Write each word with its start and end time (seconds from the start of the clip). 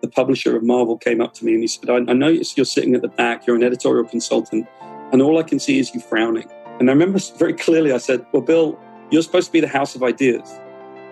the 0.00 0.08
publisher 0.08 0.56
of 0.56 0.62
Marvel 0.62 0.96
came 0.96 1.20
up 1.20 1.34
to 1.34 1.44
me 1.44 1.52
and 1.52 1.62
he 1.62 1.66
said, 1.66 1.90
I, 1.90 1.96
I 1.96 2.14
noticed 2.14 2.56
you're 2.56 2.64
sitting 2.64 2.94
at 2.94 3.02
the 3.02 3.08
back, 3.08 3.46
you're 3.46 3.56
an 3.56 3.62
editorial 3.62 4.04
consultant, 4.04 4.66
and 5.12 5.20
all 5.20 5.38
I 5.38 5.42
can 5.42 5.58
see 5.58 5.78
is 5.78 5.94
you 5.94 6.00
frowning. 6.00 6.48
And 6.78 6.88
I 6.88 6.92
remember 6.92 7.18
very 7.38 7.54
clearly 7.54 7.92
I 7.92 7.98
said, 7.98 8.24
Well, 8.32 8.42
Bill, 8.42 8.78
you're 9.10 9.22
supposed 9.22 9.46
to 9.48 9.52
be 9.52 9.60
the 9.60 9.68
house 9.68 9.94
of 9.94 10.02
ideas. 10.02 10.48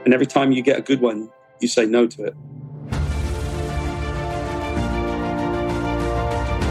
And 0.05 0.15
every 0.15 0.27
time 0.27 0.53
you 0.53 0.63
get 0.63 0.79
a 0.79 0.83
good 0.83 1.01
one, 1.01 1.31
you 1.61 1.69
say 1.69 1.85
no 1.85 2.07
to 2.07 2.25
it. 2.25 2.35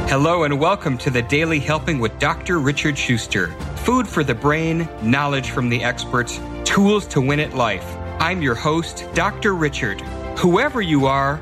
Hello 0.09 0.43
and 0.43 0.57
welcome 0.57 0.97
to 0.99 1.09
the 1.09 1.21
Daily 1.21 1.59
Helping 1.59 1.99
with 1.99 2.17
Dr. 2.17 2.59
Richard 2.59 2.97
Schuster. 2.97 3.47
Food 3.83 4.07
for 4.07 4.23
the 4.23 4.33
brain, 4.33 4.87
knowledge 5.03 5.49
from 5.49 5.67
the 5.67 5.83
experts, 5.83 6.39
tools 6.63 7.05
to 7.07 7.19
win 7.19 7.41
at 7.41 7.53
life. 7.53 7.85
I'm 8.19 8.41
your 8.41 8.55
host, 8.55 9.05
Dr. 9.13 9.53
Richard. 9.53 9.99
Whoever 10.39 10.81
you 10.81 11.07
are, 11.07 11.41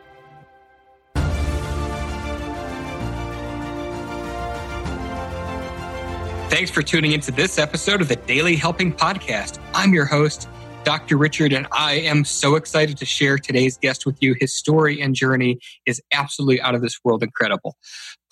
Thanks 6.51 6.69
for 6.69 6.81
tuning 6.81 7.13
into 7.13 7.31
this 7.31 7.57
episode 7.57 8.01
of 8.01 8.09
the 8.09 8.17
Daily 8.17 8.57
Helping 8.57 8.91
Podcast. 8.91 9.57
I'm 9.73 9.93
your 9.93 10.03
host, 10.03 10.49
Dr. 10.83 11.15
Richard, 11.15 11.53
and 11.53 11.65
I 11.71 11.93
am 11.93 12.25
so 12.25 12.55
excited 12.55 12.97
to 12.97 13.05
share 13.05 13.37
today's 13.37 13.77
guest 13.77 14.05
with 14.05 14.17
you. 14.21 14.35
His 14.37 14.53
story 14.53 15.01
and 15.01 15.15
journey 15.15 15.59
is 15.85 16.01
absolutely 16.11 16.59
out 16.59 16.75
of 16.75 16.81
this 16.81 16.99
world 17.05 17.23
incredible. 17.23 17.77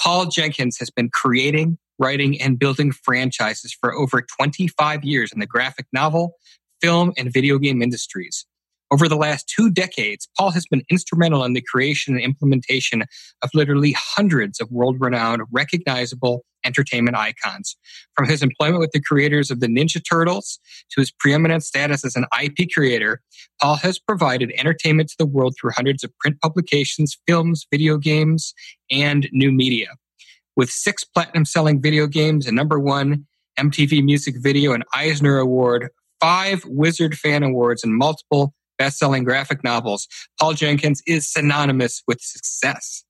Paul 0.01 0.25
Jenkins 0.25 0.77
has 0.79 0.89
been 0.89 1.09
creating, 1.13 1.77
writing, 1.97 2.41
and 2.41 2.59
building 2.59 2.91
franchises 2.91 3.73
for 3.79 3.95
over 3.95 4.21
25 4.21 5.05
years 5.05 5.31
in 5.31 5.39
the 5.39 5.47
graphic 5.47 5.85
novel, 5.93 6.33
film, 6.81 7.13
and 7.17 7.31
video 7.31 7.57
game 7.57 7.81
industries. 7.81 8.45
Over 8.91 9.07
the 9.07 9.15
last 9.15 9.47
two 9.47 9.69
decades, 9.69 10.27
Paul 10.37 10.51
has 10.51 10.65
been 10.65 10.81
instrumental 10.89 11.43
in 11.43 11.53
the 11.53 11.61
creation 11.61 12.15
and 12.15 12.23
implementation 12.23 13.03
of 13.43 13.49
literally 13.53 13.95
hundreds 13.95 14.59
of 14.59 14.71
world 14.71 14.97
renowned, 14.99 15.43
recognizable 15.51 16.43
entertainment 16.65 17.15
icons. 17.15 17.77
From 18.15 18.27
his 18.27 18.41
employment 18.41 18.79
with 18.79 18.91
the 18.91 19.01
creators 19.01 19.51
of 19.51 19.59
the 19.59 19.67
Ninja 19.67 20.01
Turtles 20.03 20.59
to 20.91 21.01
his 21.01 21.11
preeminent 21.11 21.63
status 21.63 22.03
as 22.03 22.15
an 22.15 22.25
IP 22.41 22.67
creator, 22.73 23.21
Paul 23.61 23.75
has 23.75 23.99
provided 23.99 24.51
entertainment 24.57 25.09
to 25.09 25.15
the 25.19 25.25
world 25.25 25.55
through 25.59 25.71
hundreds 25.75 26.03
of 26.03 26.11
print 26.17 26.41
publications, 26.41 27.17
films, 27.27 27.67
video 27.71 27.97
games, 27.97 28.53
and 28.89 29.29
new 29.31 29.51
media. 29.51 29.89
With 30.55 30.69
six 30.69 31.03
platinum 31.03 31.45
selling 31.45 31.81
video 31.81 32.07
games, 32.07 32.47
a 32.47 32.51
number 32.51 32.79
one 32.79 33.25
MTV 33.57 34.03
Music 34.03 34.35
Video 34.39 34.73
and 34.73 34.83
Eisner 34.93 35.37
Award, 35.37 35.89
five 36.19 36.63
Wizard 36.65 37.17
Fan 37.17 37.43
Awards, 37.43 37.83
and 37.83 37.95
multiple 37.95 38.53
best 38.80 38.97
selling 38.97 39.23
graphic 39.23 39.63
novels, 39.63 40.08
Paul 40.39 40.53
Jenkins 40.53 41.03
is 41.05 41.31
synonymous 41.31 42.02
with 42.08 42.22
success. 42.22 43.03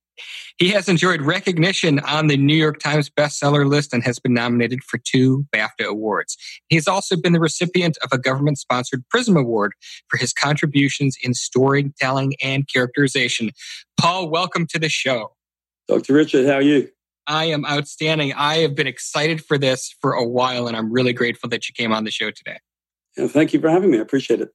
He 0.57 0.71
has 0.71 0.89
enjoyed 0.89 1.21
recognition 1.21 1.99
on 1.99 2.27
the 2.27 2.35
New 2.35 2.55
York 2.55 2.79
Times 2.79 3.09
bestseller 3.09 3.65
list 3.65 3.93
and 3.93 4.03
has 4.03 4.19
been 4.19 4.33
nominated 4.33 4.83
for 4.83 4.97
two 4.97 5.45
BAFTA 5.55 5.85
awards. 5.85 6.35
He 6.67 6.75
has 6.75 6.87
also 6.87 7.15
been 7.15 7.31
the 7.31 7.39
recipient 7.39 7.97
of 8.03 8.09
a 8.11 8.17
government 8.17 8.57
sponsored 8.57 9.03
PRISM 9.09 9.37
Award 9.37 9.71
for 10.09 10.17
his 10.17 10.33
contributions 10.33 11.15
in 11.23 11.33
storytelling 11.33 12.35
and 12.43 12.67
characterization. 12.67 13.51
Paul, 13.97 14.29
welcome 14.29 14.67
to 14.67 14.79
the 14.79 14.89
show. 14.89 15.35
Dr. 15.87 16.13
Richard, 16.13 16.45
how 16.45 16.55
are 16.55 16.61
you? 16.61 16.89
I 17.25 17.45
am 17.45 17.65
outstanding. 17.65 18.33
I 18.33 18.57
have 18.57 18.75
been 18.75 18.87
excited 18.87 19.43
for 19.45 19.57
this 19.57 19.95
for 20.01 20.13
a 20.13 20.27
while, 20.27 20.67
and 20.67 20.75
I'm 20.75 20.91
really 20.91 21.13
grateful 21.13 21.49
that 21.51 21.69
you 21.69 21.73
came 21.73 21.93
on 21.93 22.03
the 22.03 22.11
show 22.11 22.31
today. 22.31 22.57
Yeah, 23.15 23.27
thank 23.27 23.53
you 23.53 23.61
for 23.61 23.69
having 23.69 23.91
me. 23.91 23.99
I 23.99 24.01
appreciate 24.01 24.41
it. 24.41 24.49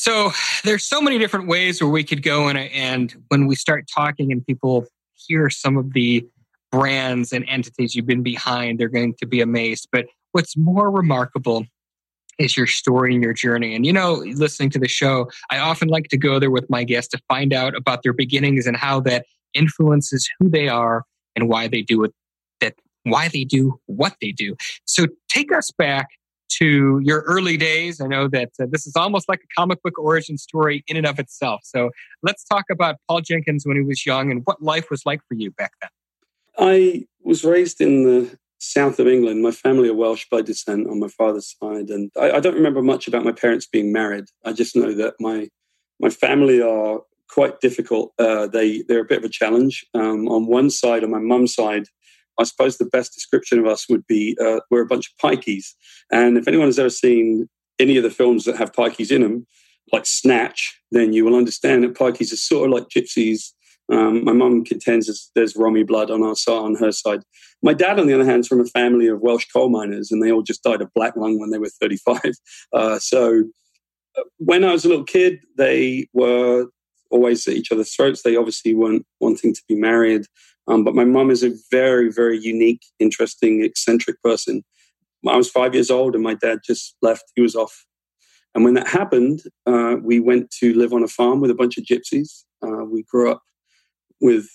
So 0.00 0.32
there's 0.64 0.86
so 0.86 1.02
many 1.02 1.18
different 1.18 1.46
ways 1.46 1.82
where 1.82 1.90
we 1.90 2.04
could 2.04 2.22
go, 2.22 2.48
and, 2.48 2.56
and 2.56 3.14
when 3.28 3.46
we 3.46 3.54
start 3.54 3.84
talking 3.94 4.32
and 4.32 4.42
people 4.46 4.86
hear 5.12 5.50
some 5.50 5.76
of 5.76 5.92
the 5.92 6.26
brands 6.72 7.34
and 7.34 7.44
entities 7.46 7.94
you've 7.94 8.06
been 8.06 8.22
behind, 8.22 8.80
they're 8.80 8.88
going 8.88 9.12
to 9.18 9.26
be 9.26 9.42
amazed. 9.42 9.88
But 9.92 10.06
what's 10.32 10.56
more 10.56 10.90
remarkable 10.90 11.66
is 12.38 12.56
your 12.56 12.66
story 12.66 13.12
and 13.12 13.22
your 13.22 13.34
journey. 13.34 13.74
And 13.74 13.84
you 13.84 13.92
know, 13.92 14.14
listening 14.14 14.70
to 14.70 14.78
the 14.78 14.88
show, 14.88 15.30
I 15.50 15.58
often 15.58 15.88
like 15.88 16.08
to 16.08 16.16
go 16.16 16.38
there 16.38 16.50
with 16.50 16.70
my 16.70 16.82
guests 16.82 17.10
to 17.10 17.20
find 17.28 17.52
out 17.52 17.76
about 17.76 18.02
their 18.02 18.14
beginnings 18.14 18.66
and 18.66 18.78
how 18.78 19.00
that 19.00 19.26
influences 19.52 20.26
who 20.38 20.48
they 20.48 20.68
are 20.68 21.04
and 21.36 21.46
why 21.46 21.68
they 21.68 21.82
do 21.82 22.04
it 22.04 22.14
that 22.60 22.72
why 23.02 23.28
they 23.28 23.44
do 23.44 23.78
what 23.84 24.14
they 24.22 24.32
do. 24.32 24.56
So 24.86 25.08
take 25.28 25.52
us 25.52 25.70
back 25.76 26.08
to 26.58 27.00
your 27.02 27.20
early 27.22 27.56
days. 27.56 28.00
I 28.00 28.06
know 28.06 28.28
that 28.28 28.50
uh, 28.60 28.66
this 28.70 28.86
is 28.86 28.94
almost 28.96 29.28
like 29.28 29.40
a 29.40 29.54
comic 29.56 29.82
book 29.82 29.98
origin 29.98 30.38
story 30.38 30.84
in 30.86 30.96
and 30.96 31.06
of 31.06 31.18
itself. 31.18 31.60
So 31.64 31.90
let's 32.22 32.44
talk 32.44 32.64
about 32.70 32.96
Paul 33.08 33.20
Jenkins 33.20 33.64
when 33.66 33.76
he 33.76 33.82
was 33.82 34.04
young 34.04 34.30
and 34.30 34.42
what 34.44 34.62
life 34.62 34.90
was 34.90 35.02
like 35.06 35.20
for 35.28 35.34
you 35.34 35.50
back 35.52 35.72
then. 35.80 35.90
I 36.58 37.06
was 37.22 37.44
raised 37.44 37.80
in 37.80 38.04
the 38.04 38.38
south 38.58 38.98
of 38.98 39.08
England. 39.08 39.42
My 39.42 39.50
family 39.50 39.88
are 39.88 39.94
Welsh 39.94 40.26
by 40.30 40.42
descent 40.42 40.88
on 40.88 41.00
my 41.00 41.08
father's 41.08 41.56
side, 41.58 41.88
and 41.88 42.10
I, 42.20 42.32
I 42.32 42.40
don't 42.40 42.54
remember 42.54 42.82
much 42.82 43.08
about 43.08 43.24
my 43.24 43.32
parents 43.32 43.66
being 43.66 43.92
married. 43.92 44.26
I 44.44 44.52
just 44.52 44.76
know 44.76 44.92
that 44.94 45.14
my 45.18 45.48
my 45.98 46.10
family 46.10 46.62
are 46.62 47.00
quite 47.28 47.60
difficult. 47.60 48.12
Uh, 48.18 48.46
they 48.46 48.82
they're 48.82 49.02
a 49.02 49.06
bit 49.06 49.18
of 49.18 49.24
a 49.24 49.28
challenge. 49.28 49.86
Um, 49.94 50.28
on 50.28 50.46
one 50.46 50.70
side, 50.70 51.04
on 51.04 51.10
my 51.10 51.18
mum's 51.18 51.54
side, 51.54 51.86
I 52.40 52.44
suppose 52.44 52.78
the 52.78 52.86
best 52.86 53.14
description 53.14 53.58
of 53.58 53.66
us 53.66 53.88
would 53.88 54.06
be 54.06 54.36
uh, 54.40 54.60
we're 54.70 54.82
a 54.82 54.86
bunch 54.86 55.10
of 55.10 55.16
pikeys. 55.18 55.74
And 56.10 56.36
if 56.38 56.48
anyone 56.48 56.68
has 56.68 56.78
ever 56.78 56.90
seen 56.90 57.48
any 57.78 57.96
of 57.96 58.02
the 58.02 58.10
films 58.10 58.44
that 58.44 58.56
have 58.56 58.72
pikeys 58.72 59.12
in 59.12 59.22
them, 59.22 59.46
like 59.92 60.06
Snatch, 60.06 60.80
then 60.90 61.12
you 61.12 61.24
will 61.24 61.34
understand 61.34 61.84
that 61.84 61.94
pikeys 61.94 62.32
are 62.32 62.36
sort 62.36 62.68
of 62.68 62.74
like 62.74 62.88
gypsies. 62.88 63.52
Um, 63.92 64.24
my 64.24 64.32
mum 64.32 64.64
contends 64.64 65.30
there's, 65.34 65.56
Romy 65.56 65.82
blood 65.82 66.10
on 66.10 66.22
our 66.22 66.36
side, 66.36 66.52
on 66.52 66.76
her 66.76 66.92
side. 66.92 67.22
My 67.62 67.74
dad, 67.74 67.98
on 67.98 68.06
the 68.06 68.14
other 68.14 68.24
hand, 68.24 68.40
is 68.40 68.48
from 68.48 68.60
a 68.60 68.66
family 68.66 69.08
of 69.08 69.20
Welsh 69.20 69.46
coal 69.52 69.68
miners, 69.68 70.10
and 70.10 70.22
they 70.22 70.30
all 70.30 70.42
just 70.42 70.62
died 70.62 70.80
of 70.80 70.94
black 70.94 71.16
lung 71.16 71.38
when 71.38 71.50
they 71.50 71.58
were 71.58 71.70
35. 71.80 72.20
Uh, 72.72 73.00
so 73.00 73.42
uh, 74.16 74.22
when 74.38 74.62
I 74.62 74.72
was 74.72 74.84
a 74.84 74.88
little 74.88 75.04
kid, 75.04 75.40
they 75.58 76.08
were 76.12 76.66
always 77.10 77.46
at 77.48 77.54
each 77.54 77.72
other's 77.72 77.92
throats. 77.94 78.22
They 78.22 78.36
obviously 78.36 78.74
weren't 78.74 79.04
wanting 79.18 79.52
to 79.54 79.62
be 79.68 79.74
married. 79.74 80.22
Um, 80.70 80.84
but 80.84 80.94
my 80.94 81.04
mum 81.04 81.30
is 81.30 81.42
a 81.42 81.52
very, 81.70 82.12
very 82.12 82.38
unique, 82.38 82.82
interesting, 83.00 83.64
eccentric 83.64 84.22
person. 84.22 84.62
I 85.28 85.36
was 85.36 85.50
five 85.50 85.74
years 85.74 85.90
old 85.90 86.14
and 86.14 86.22
my 86.22 86.34
dad 86.34 86.60
just 86.64 86.96
left. 87.02 87.24
He 87.34 87.42
was 87.42 87.56
off. 87.56 87.84
And 88.54 88.64
when 88.64 88.74
that 88.74 88.88
happened, 88.88 89.42
uh, 89.66 89.96
we 90.00 90.20
went 90.20 90.50
to 90.60 90.72
live 90.74 90.92
on 90.92 91.02
a 91.02 91.08
farm 91.08 91.40
with 91.40 91.50
a 91.50 91.54
bunch 91.54 91.76
of 91.76 91.84
gypsies. 91.84 92.44
Uh, 92.64 92.84
we 92.84 93.02
grew 93.02 93.30
up 93.30 93.42
with, 94.20 94.48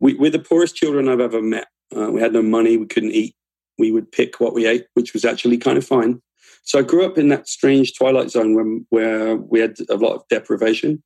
we, 0.00 0.14
we're 0.14 0.30
the 0.30 0.38
poorest 0.38 0.76
children 0.76 1.08
I've 1.08 1.20
ever 1.20 1.40
met. 1.40 1.68
Uh, 1.96 2.10
we 2.10 2.20
had 2.20 2.32
no 2.32 2.42
money. 2.42 2.76
We 2.76 2.86
couldn't 2.86 3.12
eat. 3.12 3.34
We 3.78 3.92
would 3.92 4.10
pick 4.10 4.40
what 4.40 4.54
we 4.54 4.66
ate, 4.66 4.86
which 4.94 5.12
was 5.12 5.24
actually 5.24 5.58
kind 5.58 5.78
of 5.78 5.86
fine. 5.86 6.20
So 6.64 6.80
I 6.80 6.82
grew 6.82 7.06
up 7.06 7.16
in 7.16 7.28
that 7.28 7.48
strange 7.48 7.94
twilight 7.96 8.30
zone 8.30 8.54
when, 8.54 8.86
where 8.90 9.36
we 9.36 9.60
had 9.60 9.76
a 9.88 9.96
lot 9.96 10.14
of 10.14 10.22
deprivation, 10.28 11.02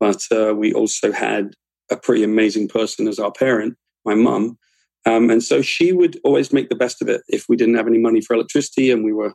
but 0.00 0.22
uh, 0.30 0.54
we 0.54 0.72
also 0.74 1.12
had 1.12 1.54
a 1.90 1.96
pretty 1.96 2.22
amazing 2.22 2.68
person 2.68 3.08
as 3.08 3.18
our 3.18 3.32
parent, 3.32 3.76
my 4.04 4.14
mum. 4.14 4.58
Um, 5.04 5.30
and 5.30 5.42
so 5.42 5.62
she 5.62 5.92
would 5.92 6.18
always 6.24 6.52
make 6.52 6.68
the 6.68 6.74
best 6.74 7.00
of 7.00 7.08
it. 7.08 7.22
If 7.28 7.44
we 7.48 7.56
didn't 7.56 7.76
have 7.76 7.86
any 7.86 7.98
money 7.98 8.20
for 8.20 8.34
electricity 8.34 8.90
and 8.90 9.04
we 9.04 9.12
were, 9.12 9.34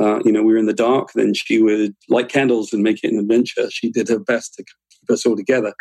uh, 0.00 0.20
you 0.24 0.32
know, 0.32 0.42
we 0.42 0.52
were 0.52 0.58
in 0.58 0.66
the 0.66 0.72
dark, 0.72 1.12
then 1.14 1.32
she 1.32 1.62
would 1.62 1.94
light 2.08 2.28
candles 2.28 2.72
and 2.72 2.82
make 2.82 3.02
it 3.04 3.12
an 3.12 3.20
adventure. 3.20 3.70
She 3.70 3.90
did 3.90 4.08
her 4.08 4.18
best 4.18 4.54
to 4.54 4.64
keep 4.64 5.10
us 5.10 5.24
all 5.24 5.36
together. 5.36 5.74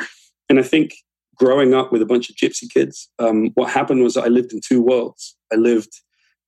And 0.47 0.59
I 0.59 0.63
think 0.63 0.93
growing 1.35 1.73
up 1.73 1.91
with 1.91 2.01
a 2.01 2.05
bunch 2.05 2.29
of 2.29 2.35
gypsy 2.35 2.71
kids, 2.71 3.09
um, 3.17 3.49
what 3.55 3.71
happened 3.71 4.03
was 4.03 4.15
I 4.15 4.27
lived 4.27 4.53
in 4.53 4.61
two 4.65 4.81
worlds. 4.81 5.35
I 5.51 5.55
lived 5.55 5.91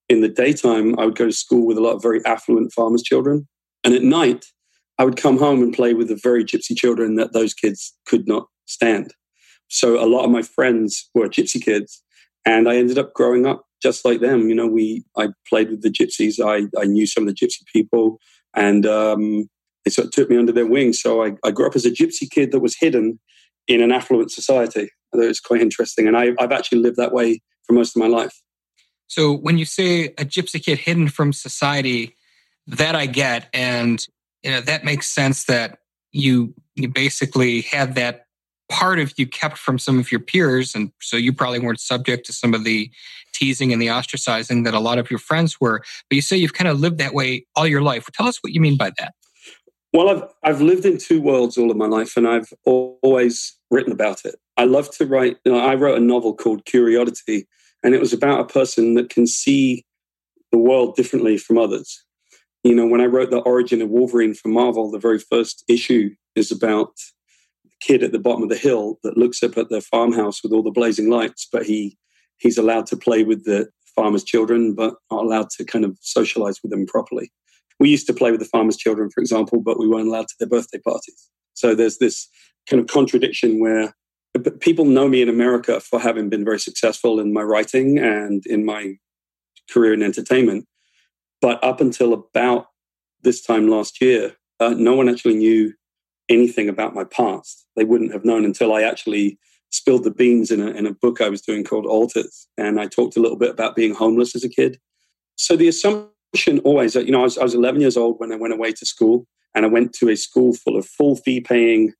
in 0.10 0.21
the 0.21 0.30
daytime, 0.30 0.98
I 0.98 1.06
would 1.06 1.18
go 1.18 1.25
to 1.25 1.33
school 1.33 1.65
with 1.65 1.77
a 1.77 1.81
lot 1.81 1.95
of 1.95 2.01
very 2.01 2.24
affluent 2.25 2.71
farmers' 2.71 3.03
children. 3.03 3.48
And 3.83 3.94
at 3.94 4.03
night, 4.03 4.45
I 4.98 5.03
would 5.03 5.18
come 5.18 5.38
home 5.38 5.62
and 5.62 5.74
play 5.74 5.94
with 5.94 6.07
the 6.07 6.19
very 6.21 6.44
gypsy 6.44 6.75
children 6.75 7.15
that 7.15 7.33
those 7.33 7.53
kids 7.53 7.94
could 8.06 8.27
not 8.27 8.48
stand. 8.65 9.13
So 9.68 10.04
a 10.04 10.08
lot 10.08 10.25
of 10.25 10.31
my 10.31 10.42
friends 10.42 11.10
were 11.14 11.28
gypsy 11.28 11.64
kids, 11.64 12.04
and 12.46 12.69
I 12.69 12.78
ended 12.78 12.98
up 12.98 13.14
growing 13.14 13.46
up 13.46 13.66
just 13.81 14.06
like 14.06 14.22
them. 14.22 14.50
You 14.50 14.56
know, 14.56 14.68
we 14.68 15.04
I 15.18 15.30
played 15.48 15.69
with 15.69 15.81
the 15.81 15.90
gypsies. 15.90 16.40
I 16.44 16.68
I 16.80 16.86
knew 16.86 17.06
some 17.06 17.28
of 17.28 17.36
the 17.36 17.46
gypsy 17.46 17.66
people, 17.72 18.19
and 18.56 18.86
um, 18.86 19.50
they 19.86 19.92
sort 19.92 20.08
of 20.08 20.12
took 20.12 20.30
me 20.30 20.38
under 20.38 20.52
their 20.52 20.68
wing. 20.68 20.94
So 20.94 21.24
I, 21.24 21.34
I 21.44 21.52
grew 21.52 21.68
up 21.68 21.75
as 21.75 21.86
a 21.86 21.92
gypsy 21.92 22.30
kid 22.30 22.52
that 22.52 22.60
was 22.60 22.75
hidden 22.80 23.19
in 23.68 23.81
an 23.81 23.92
affluent 23.92 24.31
society. 24.31 24.90
Thought 25.14 25.28
was 25.28 25.40
quite 25.40 25.62
interesting. 25.62 26.08
And 26.08 26.18
I, 26.18 26.31
I've 26.40 26.52
actually 26.52 26.80
lived 26.80 26.98
that 26.98 27.13
way 27.13 27.42
for 27.63 27.74
most 27.74 27.96
of 27.96 28.02
my 28.02 28.08
life. 28.08 28.42
So 29.08 29.34
when 29.34 29.58
you 29.58 29.66
say 29.66 30.08
a 30.08 30.25
gypsy 30.25 30.63
kid 30.63 30.80
hidden 30.80 31.08
from 31.08 31.31
society, 31.31 32.16
that 32.68 32.96
I 32.96 33.06
get, 33.06 33.48
and 33.54 34.06
you 34.44 34.52
know 34.52 34.62
that 34.62 34.84
makes 34.84 35.08
sense 35.08 35.46
that 35.46 35.80
you 36.12 36.54
you 36.75 36.90
basically 36.90 37.62
had 37.62 37.96
that 37.96 38.26
part 38.69 39.00
of 39.00 39.14
you 39.18 39.28
kept 39.28 39.58
from 39.58 39.80
some 39.80 40.00
of 40.00 40.12
your 40.12 40.19
peers, 40.19 40.75
and 40.75 40.92
so 41.00 41.18
you 41.18 41.34
probably 41.34 41.60
weren't 41.60 41.80
subject 41.80 42.25
to 42.25 42.34
some 42.34 42.54
of 42.54 42.64
the 42.64 42.92
teasing 43.34 43.72
and 43.72 43.81
the 43.81 43.88
ostracizing 43.88 44.64
that 44.66 44.74
a 44.74 44.80
lot 44.80 44.98
of 44.98 45.10
your 45.10 45.19
friends 45.19 45.62
were. 45.62 45.80
But 46.10 46.16
you 46.16 46.22
say 46.22 46.38
you've 46.38 46.54
kind 46.54 46.68
of 46.68 46.80
lived 46.80 46.98
that 46.98 47.14
way 47.14 47.46
all 47.56 47.68
your 47.68 47.81
life. 47.81 48.08
Tell 48.14 48.28
us 48.28 48.38
what 48.42 48.54
you 48.54 48.62
mean 48.62 48.78
by 48.78 48.92
that. 48.98 49.14
Well, 49.94 50.10
I've 50.10 50.24
I've 50.44 50.62
lived 50.62 50.86
in 50.86 50.98
two 50.98 51.22
worlds 51.22 51.58
all 51.58 51.72
of 51.72 51.78
my 51.78 51.88
life, 51.88 52.18
and 52.18 52.28
I've 52.28 52.52
always 52.66 53.56
written 53.72 53.92
about 53.92 54.25
it. 54.25 54.36
I 54.58 54.66
love 54.66 54.92
to 54.98 55.06
write. 55.06 55.38
You 55.46 55.54
know, 55.54 55.60
I 55.60 55.75
wrote 55.75 55.98
a 55.98 56.02
novel 56.02 56.36
called 56.36 56.66
Curioddity, 56.66 57.46
and 57.84 57.96
it 57.96 58.00
was 58.00 58.13
about 58.13 58.42
a 58.42 58.46
person 58.46 58.96
that 58.96 59.10
can 59.10 59.28
see 59.28 59.86
the 60.52 60.58
world 60.58 60.96
differently 60.96 61.38
from 61.38 61.58
others. 61.58 62.04
You 62.63 62.75
know, 62.75 62.86
when 62.86 63.02
I 63.02 63.06
wrote 63.06 63.30
the 63.30 63.40
origin 63.40 63.81
of 63.81 63.90
Wolverine 63.90 64.34
for 64.34 64.50
Marvel, 64.50 64.92
the 64.92 65.00
very 65.00 65.20
first 65.20 65.63
issue 65.70 66.10
is 66.36 66.52
about 66.52 66.92
kid 67.81 68.03
at 68.03 68.12
the 68.12 68.19
bottom 68.19 68.44
of 68.44 68.50
the 68.50 68.57
hill 68.57 69.00
that 69.03 69.18
looks 69.18 69.44
up 69.44 69.57
at 69.57 69.69
the 69.69 69.81
farmhouse 69.81 70.41
with 70.44 70.51
all 70.51 70.63
the 70.63 70.71
blazing 70.71 71.09
lights, 71.09 71.47
but 71.51 71.65
he 71.65 71.97
he's 72.38 72.57
allowed 72.57 72.85
to 72.88 72.97
play 72.97 73.24
with 73.24 73.45
the 73.45 73.68
farmer's 73.95 74.24
children, 74.24 74.75
but 74.75 74.95
not 75.12 75.24
allowed 75.24 75.50
to 75.50 75.65
kind 75.65 75.83
of 75.83 75.97
socialize 76.01 76.62
with 76.62 76.71
them 76.71 76.85
properly. 76.85 77.31
We 77.79 77.89
used 77.89 78.07
to 78.07 78.13
play 78.13 78.31
with 78.31 78.39
the 78.39 78.45
farmer's 78.45 78.77
children, 78.77 79.09
for 79.09 79.21
example, 79.21 79.62
but 79.62 79.79
we 79.79 79.88
weren't 79.88 80.07
allowed 80.07 80.27
to 80.27 80.35
their 80.39 80.50
birthday 80.50 80.79
parties. 80.79 81.29
So 81.53 81.74
there's 81.74 81.97
this 81.97 82.27
kind 82.69 82.79
of 82.79 82.88
contradiction 82.88 83.59
where 83.59 83.94
people 84.59 84.85
know 84.85 85.07
me 85.07 85.21
in 85.21 85.29
America 85.29 85.79
for 85.79 86.00
having 86.00 86.29
been 86.29 86.45
very 86.45 86.59
successful 86.59 87.19
in 87.19 87.33
my 87.33 87.41
writing 87.41 87.97
and 87.97 88.45
in 88.45 88.65
my 88.65 88.95
career 89.71 89.94
in 89.94 90.03
entertainment. 90.03 90.65
But 91.41 91.63
up 91.63 91.81
until 91.81 92.13
about 92.13 92.68
this 93.24 93.41
time 93.41 93.68
last 93.68 94.01
year, 94.01 94.35
uh, 94.59 94.75
no 94.77 94.95
one 94.95 95.09
actually 95.09 95.35
knew 95.35 95.74
anything 96.29 96.69
about 96.69 96.95
my 96.95 97.03
past. 97.03 97.65
They 97.75 97.83
wouldn't 97.83 98.13
have 98.13 98.25
known 98.25 98.45
until 98.45 98.74
I 98.74 98.81
actually 98.83 99.39
spilled 99.71 100.03
the 100.03 100.12
beans 100.12 100.51
in 100.51 100.62
a, 100.62 100.68
in 100.68 100.85
a 100.85 100.94
book 100.94 101.21
I 101.21 101.29
was 101.29 101.41
doing 101.41 101.63
called 101.63 101.85
Alters. 101.85 102.47
And 102.57 102.79
I 102.79 102.88
talked 102.88 103.18
a 103.18 103.19
little 103.19 103.38
bit 103.38 103.51
about 103.51 103.75
being 103.75 103.94
homeless 103.94 104.35
as 104.35 104.44
a 104.44 104.50
kid. 104.50 104.79
So 105.35 105.56
the 105.56 105.68
assumption 105.68 106.59
always, 106.63 106.94
that, 106.94 107.06
you 107.06 107.12
know, 107.12 107.21
I 107.21 107.24
was, 107.24 107.38
I 107.38 107.44
was 107.44 107.56
11 107.56 107.81
years 107.81 107.97
old 107.97 108.19
when 108.19 108.31
I 108.31 108.38
went 108.38 108.53
away 108.53 108.71
to 108.71 108.85
school 108.85 109.27
and 109.53 109.65
I 109.65 109.69
went 109.69 109.94
to 109.94 110.09
a 110.09 110.15
school 110.15 110.53
full 110.53 110.77
of 110.77 110.85
full 110.85 111.15
fee 111.15 111.41
paying, 111.41 111.94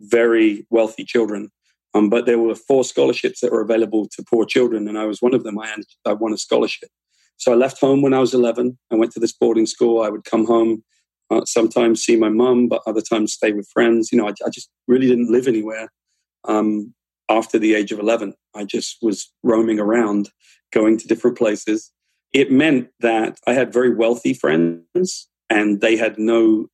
very 0.00 0.66
wealthy 0.70 1.04
children. 1.04 1.50
Um, 1.94 2.10
but 2.10 2.26
there 2.26 2.38
were 2.38 2.56
four 2.56 2.84
scholarships 2.84 3.40
that 3.40 3.52
were 3.52 3.60
available 3.60 4.08
to 4.08 4.24
poor 4.28 4.44
children, 4.44 4.88
and 4.88 4.98
I 4.98 5.04
was 5.04 5.22
one 5.22 5.32
of 5.32 5.44
them. 5.44 5.58
I, 5.60 5.68
had, 5.68 5.80
I 6.04 6.12
won 6.12 6.32
a 6.32 6.36
scholarship. 6.36 6.88
So 7.36 7.52
I 7.52 7.54
left 7.54 7.80
home 7.80 8.02
when 8.02 8.12
I 8.12 8.18
was 8.18 8.34
11. 8.34 8.76
I 8.90 8.96
went 8.96 9.12
to 9.12 9.20
this 9.20 9.32
boarding 9.32 9.66
school. 9.66 10.02
I 10.02 10.08
would 10.08 10.24
come 10.24 10.44
home, 10.44 10.82
uh, 11.30 11.44
sometimes 11.44 12.02
see 12.02 12.16
my 12.16 12.28
mum, 12.28 12.68
but 12.68 12.82
other 12.86 13.00
times 13.00 13.32
stay 13.32 13.52
with 13.52 13.68
friends. 13.72 14.10
You 14.12 14.18
know, 14.18 14.28
I, 14.28 14.32
I 14.44 14.50
just 14.50 14.68
really 14.86 15.06
didn't 15.06 15.32
live 15.32 15.48
anywhere 15.48 15.88
um, 16.44 16.94
after 17.28 17.58
the 17.58 17.74
age 17.74 17.92
of 17.92 17.98
11. 17.98 18.34
I 18.54 18.64
just 18.64 18.98
was 19.02 19.32
roaming 19.42 19.80
around, 19.80 20.30
going 20.72 20.98
to 20.98 21.08
different 21.08 21.38
places. 21.38 21.90
It 22.32 22.50
meant 22.50 22.88
that 23.00 23.38
I 23.46 23.54
had 23.54 23.72
very 23.72 23.94
wealthy 23.94 24.34
friends, 24.34 25.28
and 25.48 25.80
they 25.80 25.96
had 25.96 26.18
no 26.18 26.66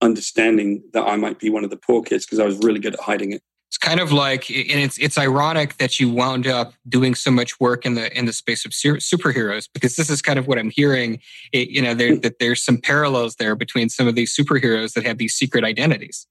understanding 0.00 0.82
that 0.92 1.06
I 1.06 1.16
might 1.16 1.38
be 1.38 1.50
one 1.50 1.64
of 1.64 1.70
the 1.70 1.76
poor 1.76 2.02
kids 2.02 2.24
because 2.24 2.38
I 2.38 2.44
was 2.44 2.58
really 2.58 2.80
good 2.80 2.94
at 2.94 3.00
hiding 3.00 3.32
it. 3.32 3.42
It's 3.70 3.78
kind 3.78 4.00
of 4.00 4.10
like, 4.10 4.50
and 4.50 4.80
it's 4.80 4.98
it's 4.98 5.16
ironic 5.16 5.76
that 5.76 6.00
you 6.00 6.10
wound 6.10 6.48
up 6.48 6.74
doing 6.88 7.14
so 7.14 7.30
much 7.30 7.60
work 7.60 7.86
in 7.86 7.94
the 7.94 8.12
in 8.18 8.24
the 8.24 8.32
space 8.32 8.66
of 8.66 8.72
superheroes 8.72 9.68
because 9.72 9.94
this 9.94 10.10
is 10.10 10.20
kind 10.20 10.40
of 10.40 10.48
what 10.48 10.58
I'm 10.58 10.70
hearing. 10.70 11.20
It, 11.52 11.68
you 11.68 11.80
know, 11.80 11.94
there, 11.94 12.16
that 12.16 12.40
there's 12.40 12.64
some 12.64 12.78
parallels 12.78 13.36
there 13.36 13.54
between 13.54 13.88
some 13.88 14.08
of 14.08 14.16
these 14.16 14.36
superheroes 14.36 14.94
that 14.94 15.06
have 15.06 15.18
these 15.18 15.34
secret 15.34 15.62
identities. 15.62 16.26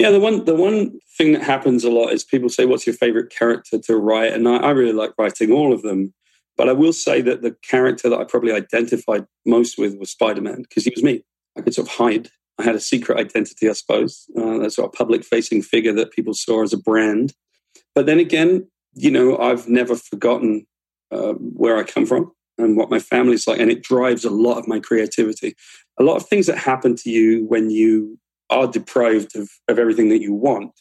Yeah, 0.00 0.10
the 0.10 0.18
one 0.18 0.44
the 0.44 0.56
one 0.56 0.98
thing 1.16 1.32
that 1.34 1.44
happens 1.44 1.84
a 1.84 1.90
lot 1.90 2.08
is 2.08 2.24
people 2.24 2.48
say, 2.48 2.66
"What's 2.66 2.88
your 2.88 2.96
favorite 2.96 3.30
character 3.30 3.78
to 3.78 3.96
write?" 3.96 4.32
And 4.32 4.48
I, 4.48 4.56
I 4.56 4.70
really 4.70 4.92
like 4.92 5.12
writing 5.16 5.52
all 5.52 5.72
of 5.72 5.82
them. 5.82 6.12
But 6.56 6.68
I 6.68 6.72
will 6.72 6.92
say 6.92 7.20
that 7.20 7.42
the 7.42 7.54
character 7.62 8.08
that 8.08 8.18
I 8.18 8.24
probably 8.24 8.50
identified 8.50 9.26
most 9.44 9.78
with 9.78 9.96
was 9.96 10.10
Spider 10.10 10.40
Man 10.40 10.62
because 10.62 10.82
he 10.82 10.92
was 10.92 11.04
me. 11.04 11.22
I 11.56 11.60
could 11.60 11.72
sort 11.72 11.86
of 11.86 11.94
hide 11.94 12.30
I 12.58 12.62
had 12.62 12.74
a 12.74 12.80
secret 12.80 13.18
identity, 13.18 13.68
I 13.68 13.72
suppose. 13.72 14.26
Uh, 14.36 14.58
that's 14.58 14.76
sort 14.76 14.88
of 14.88 14.98
public 14.98 15.24
facing 15.24 15.62
figure 15.62 15.92
that 15.92 16.12
people 16.12 16.34
saw 16.34 16.62
as 16.62 16.72
a 16.72 16.78
brand. 16.78 17.34
But 17.94 18.06
then 18.06 18.18
again, 18.18 18.68
you 18.94 19.10
know, 19.10 19.36
I've 19.38 19.68
never 19.68 19.94
forgotten 19.94 20.66
uh, 21.10 21.34
where 21.34 21.76
I 21.76 21.82
come 21.82 22.06
from 22.06 22.32
and 22.58 22.76
what 22.76 22.90
my 22.90 22.98
family's 22.98 23.46
like. 23.46 23.60
And 23.60 23.70
it 23.70 23.82
drives 23.82 24.24
a 24.24 24.30
lot 24.30 24.58
of 24.58 24.66
my 24.66 24.80
creativity. 24.80 25.54
A 25.98 26.02
lot 26.02 26.16
of 26.16 26.26
things 26.26 26.46
that 26.46 26.58
happen 26.58 26.96
to 26.96 27.10
you 27.10 27.44
when 27.44 27.70
you 27.70 28.18
are 28.48 28.66
deprived 28.66 29.36
of, 29.36 29.50
of 29.68 29.78
everything 29.78 30.08
that 30.08 30.22
you 30.22 30.32
want. 30.32 30.72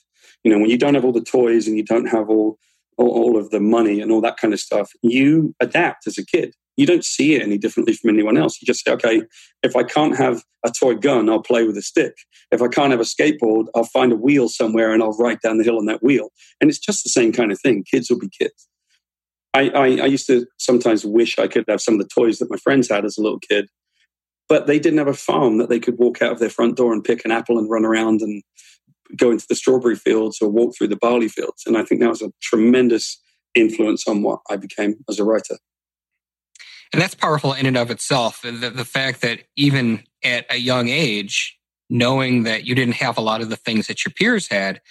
You 0.43 0.51
know, 0.51 0.59
when 0.59 0.69
you 0.69 0.77
don't 0.77 0.93
have 0.93 1.03
all 1.03 1.11
the 1.11 1.21
toys 1.21 1.67
and 1.67 1.75
you 1.75 1.83
don't 1.83 2.07
have 2.07 2.29
all, 2.29 2.57
all, 2.97 3.09
all 3.09 3.37
of 3.37 3.49
the 3.49 3.59
money 3.59 3.99
and 3.99 4.11
all 4.11 4.21
that 4.21 4.37
kind 4.37 4.53
of 4.53 4.59
stuff, 4.59 4.91
you 5.01 5.53
adapt 5.59 6.07
as 6.07 6.17
a 6.17 6.25
kid 6.25 6.53
you 6.77 6.85
don't 6.85 7.05
see 7.05 7.35
it 7.35 7.41
any 7.41 7.57
differently 7.57 7.93
from 7.93 8.09
anyone 8.09 8.37
else. 8.37 8.61
You 8.61 8.65
just 8.65 8.83
say, 8.83 8.91
okay, 8.91 9.23
if 9.63 9.75
I 9.75 9.83
can't 9.83 10.17
have 10.17 10.43
a 10.65 10.71
toy 10.71 10.95
gun, 10.95 11.29
I'll 11.29 11.41
play 11.41 11.63
with 11.63 11.77
a 11.77 11.81
stick. 11.81 12.13
If 12.51 12.61
I 12.61 12.67
can't 12.67 12.91
have 12.91 12.99
a 12.99 13.03
skateboard, 13.03 13.67
I'll 13.75 13.85
find 13.85 14.11
a 14.11 14.17
wheel 14.17 14.49
somewhere 14.49 14.91
and 14.91 15.01
I'll 15.01 15.17
ride 15.17 15.39
down 15.41 15.57
the 15.57 15.63
hill 15.63 15.77
on 15.77 15.85
that 15.85 16.03
wheel. 16.03 16.29
And 16.59 16.69
it's 16.69 16.79
just 16.79 17.03
the 17.03 17.09
same 17.09 17.31
kind 17.31 17.51
of 17.51 17.59
thing. 17.61 17.85
Kids 17.89 18.09
will 18.09 18.19
be 18.19 18.29
kids. 18.29 18.67
I, 19.53 19.69
I, 19.69 19.85
I 19.85 20.05
used 20.05 20.27
to 20.27 20.45
sometimes 20.57 21.05
wish 21.05 21.39
I 21.39 21.47
could 21.47 21.63
have 21.69 21.81
some 21.81 21.93
of 21.93 22.01
the 22.01 22.09
toys 22.13 22.39
that 22.39 22.51
my 22.51 22.57
friends 22.57 22.89
had 22.89 23.05
as 23.05 23.17
a 23.17 23.21
little 23.21 23.39
kid, 23.39 23.69
but 24.49 24.67
they 24.67 24.79
didn't 24.79 24.99
have 24.99 25.07
a 25.07 25.13
farm 25.13 25.59
that 25.59 25.69
they 25.69 25.79
could 25.79 25.97
walk 25.97 26.21
out 26.21 26.33
of 26.33 26.39
their 26.39 26.49
front 26.49 26.75
door 26.75 26.91
and 26.91 27.03
pick 27.03 27.23
an 27.23 27.31
apple 27.31 27.57
and 27.57 27.69
run 27.69 27.85
around 27.85 28.21
and 28.21 28.43
go 29.15 29.31
into 29.31 29.45
the 29.47 29.55
strawberry 29.55 29.95
fields 29.95 30.39
or 30.41 30.49
walk 30.49 30.75
through 30.75 30.89
the 30.89 30.97
barley 30.97 31.29
fields. 31.29 31.63
And 31.65 31.77
I 31.77 31.83
think 31.83 32.01
that 32.01 32.09
was 32.09 32.21
a 32.21 32.33
tremendous 32.41 33.21
influence 33.53 34.05
on 34.07 34.23
what 34.23 34.41
I 34.49 34.57
became 34.57 34.95
as 35.09 35.19
a 35.19 35.23
writer. 35.23 35.57
And 36.93 37.01
that's 37.01 37.15
powerful 37.15 37.53
in 37.53 37.65
and 37.65 37.77
of 37.77 37.91
itself. 37.91 38.41
The, 38.41 38.51
the 38.51 38.85
fact 38.85 39.21
that 39.21 39.43
even 39.55 40.03
at 40.23 40.45
a 40.49 40.57
young 40.57 40.89
age, 40.89 41.57
knowing 41.89 42.43
that 42.43 42.65
you 42.65 42.75
didn't 42.75 42.95
have 42.95 43.17
a 43.17 43.21
lot 43.21 43.41
of 43.41 43.49
the 43.49 43.55
things 43.55 43.87
that 43.87 44.05
your 44.05 44.13
peers 44.13 44.47
had, 44.47 44.81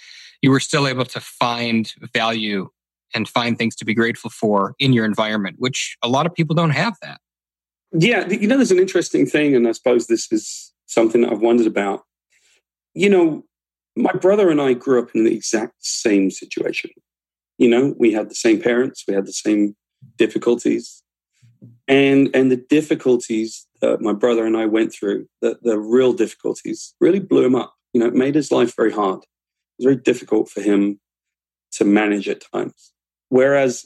you 0.41 0.51
were 0.51 0.59
still 0.59 0.87
able 0.87 1.05
to 1.05 1.19
find 1.19 1.93
value 2.13 2.69
and 3.13 3.27
find 3.27 3.57
things 3.57 3.75
to 3.77 3.85
be 3.85 3.93
grateful 3.93 4.29
for 4.29 4.75
in 4.79 4.93
your 4.93 5.05
environment, 5.05 5.55
which 5.59 5.97
a 6.03 6.07
lot 6.07 6.25
of 6.25 6.33
people 6.33 6.55
don't 6.55 6.71
have 6.71 6.95
that. 7.01 7.19
Yeah, 7.91 8.27
you 8.27 8.47
know, 8.47 8.57
there's 8.57 8.71
an 8.71 8.79
interesting 8.79 9.25
thing, 9.25 9.55
and 9.55 9.67
I 9.67 9.71
suppose 9.71 10.07
this 10.07 10.31
is 10.31 10.73
something 10.85 11.21
that 11.21 11.31
I've 11.31 11.41
wondered 11.41 11.67
about. 11.67 12.03
You 12.93 13.09
know, 13.09 13.43
my 13.95 14.11
brother 14.11 14.49
and 14.49 14.61
I 14.61 14.73
grew 14.73 15.01
up 15.01 15.09
in 15.15 15.23
the 15.23 15.33
exact 15.33 15.75
same 15.79 16.29
situation. 16.29 16.91
You 17.57 17.69
know, 17.69 17.95
we 17.97 18.11
had 18.11 18.29
the 18.29 18.35
same 18.35 18.61
parents, 18.61 19.05
we 19.07 19.13
had 19.13 19.25
the 19.25 19.33
same 19.33 19.75
difficulties, 20.17 21.01
and 21.87 22.29
and 22.35 22.51
the 22.51 22.57
difficulties 22.69 23.67
that 23.81 24.01
my 24.01 24.13
brother 24.13 24.45
and 24.45 24.57
I 24.57 24.65
went 24.65 24.93
through, 24.93 25.27
the, 25.41 25.57
the 25.61 25.79
real 25.79 26.13
difficulties, 26.13 26.95
really 26.99 27.19
blew 27.19 27.45
him 27.45 27.55
up. 27.55 27.73
You 27.93 27.99
know, 27.99 28.07
it 28.07 28.13
made 28.13 28.35
his 28.35 28.51
life 28.51 28.75
very 28.75 28.91
hard. 28.91 29.19
It 29.19 29.27
was 29.79 29.85
very 29.85 29.97
difficult 29.97 30.49
for 30.49 30.61
him 30.61 30.99
to 31.73 31.85
manage 31.85 32.27
at 32.27 32.43
times. 32.53 32.93
Whereas 33.29 33.85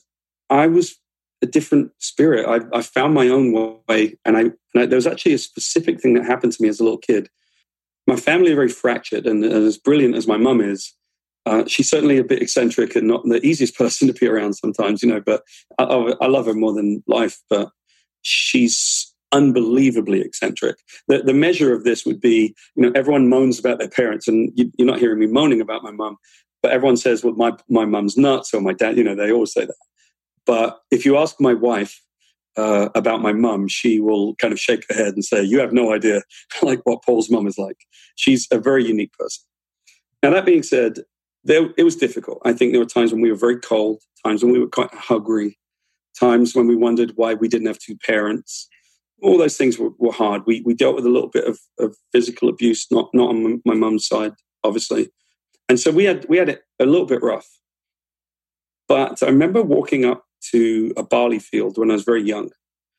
I 0.49 0.67
was 0.67 0.95
a 1.41 1.45
different 1.45 1.91
spirit. 1.99 2.45
I, 2.47 2.77
I 2.77 2.81
found 2.81 3.13
my 3.13 3.29
own 3.29 3.53
way, 3.87 4.17
and 4.25 4.37
I, 4.37 4.41
and 4.41 4.53
I, 4.75 4.85
there 4.85 4.97
was 4.97 5.07
actually 5.07 5.33
a 5.33 5.37
specific 5.37 6.01
thing 6.01 6.13
that 6.15 6.25
happened 6.25 6.53
to 6.53 6.61
me 6.61 6.69
as 6.69 6.79
a 6.79 6.83
little 6.83 6.97
kid. 6.97 7.29
My 8.07 8.15
family 8.15 8.51
are 8.51 8.55
very 8.55 8.69
fractured, 8.69 9.25
and 9.25 9.43
as 9.43 9.77
brilliant 9.77 10.15
as 10.15 10.27
my 10.27 10.37
mum 10.37 10.61
is, 10.61 10.93
uh, 11.45 11.63
she's 11.65 11.89
certainly 11.89 12.17
a 12.17 12.23
bit 12.23 12.41
eccentric 12.41 12.95
and 12.95 13.07
not 13.07 13.23
the 13.23 13.45
easiest 13.45 13.75
person 13.77 14.07
to 14.07 14.13
be 14.13 14.27
around 14.27 14.53
sometimes, 14.53 15.01
you 15.01 15.09
know. 15.09 15.21
But 15.21 15.43
I, 15.77 16.13
I 16.21 16.27
love 16.27 16.45
her 16.45 16.53
more 16.53 16.73
than 16.73 17.03
life. 17.07 17.39
But 17.49 17.69
she's 18.21 19.13
unbelievably 19.31 20.21
eccentric. 20.21 20.77
The, 21.07 21.19
the 21.19 21.33
measure 21.33 21.73
of 21.73 21.83
this 21.83 22.05
would 22.05 22.19
be, 22.19 22.55
you 22.75 22.83
know, 22.83 22.91
everyone 22.95 23.29
moans 23.29 23.59
about 23.59 23.79
their 23.79 23.89
parents, 23.89 24.27
and 24.27 24.51
you, 24.55 24.71
are 24.79 24.85
not 24.85 24.99
hearing 24.99 25.19
me 25.19 25.27
moaning 25.27 25.61
about 25.61 25.83
my 25.83 25.91
mum, 25.91 26.17
but 26.61 26.71
everyone 26.71 26.97
says, 26.97 27.23
well, 27.23 27.35
my, 27.35 27.53
my 27.69 27.85
mum's 27.85 28.17
nuts 28.17 28.53
or 28.53 28.61
my 28.61 28.73
dad, 28.73 28.97
you 28.97 29.03
know, 29.03 29.15
they 29.15 29.31
always 29.31 29.53
say 29.53 29.65
that. 29.65 29.75
But 30.45 30.79
if 30.91 31.05
you 31.05 31.17
ask 31.17 31.35
my 31.39 31.53
wife 31.53 32.01
uh, 32.57 32.89
about 32.95 33.21
my 33.21 33.33
mum, 33.33 33.67
she 33.67 33.99
will 33.99 34.35
kind 34.35 34.51
of 34.51 34.59
shake 34.59 34.83
her 34.89 34.95
head 34.95 35.13
and 35.13 35.23
say, 35.23 35.43
you 35.43 35.59
have 35.59 35.73
no 35.73 35.93
idea 35.93 36.23
like 36.61 36.79
what 36.83 37.03
Paul's 37.03 37.29
mum 37.29 37.47
is 37.47 37.57
like. 37.57 37.77
She's 38.15 38.47
a 38.51 38.57
very 38.57 38.85
unique 38.85 39.13
person. 39.13 39.43
Now, 40.23 40.31
that 40.31 40.45
being 40.45 40.63
said, 40.63 40.99
there, 41.43 41.69
it 41.77 41.83
was 41.83 41.95
difficult. 41.95 42.41
I 42.43 42.51
think 42.51 42.73
there 42.73 42.81
were 42.81 42.85
times 42.85 43.13
when 43.13 43.21
we 43.21 43.29
were 43.29 43.37
very 43.37 43.59
cold, 43.59 44.01
times 44.25 44.43
when 44.43 44.51
we 44.51 44.59
were 44.59 44.67
quite 44.67 44.93
hungry, 44.93 45.57
times 46.19 46.55
when 46.55 46.67
we 46.67 46.75
wondered 46.75 47.13
why 47.15 47.33
we 47.33 47.47
didn't 47.47 47.67
have 47.67 47.79
two 47.79 47.97
parents. 47.97 48.67
All 49.21 49.37
those 49.37 49.57
things 49.57 49.77
were, 49.77 49.91
were 49.97 50.11
hard. 50.11 50.43
We, 50.45 50.61
we 50.61 50.73
dealt 50.73 50.95
with 50.95 51.05
a 51.05 51.09
little 51.09 51.29
bit 51.29 51.45
of, 51.45 51.59
of 51.79 51.95
physical 52.11 52.49
abuse, 52.49 52.87
not, 52.91 53.09
not 53.13 53.29
on 53.29 53.61
my 53.65 53.73
mum's 53.73 54.07
side, 54.07 54.33
obviously. 54.63 55.09
And 55.67 55.79
so 55.79 55.91
we 55.91 56.05
had, 56.05 56.25
we 56.29 56.37
had 56.37 56.49
it 56.49 56.63
a 56.79 56.85
little 56.85 57.05
bit 57.05 57.21
rough. 57.21 57.47
But 58.87 59.21
I 59.21 59.27
remember 59.27 59.61
walking 59.61 60.05
up 60.05 60.23
to 60.51 60.93
a 60.97 61.03
barley 61.03 61.39
field 61.39 61.77
when 61.77 61.91
I 61.91 61.93
was 61.93 62.03
very 62.03 62.23
young. 62.23 62.49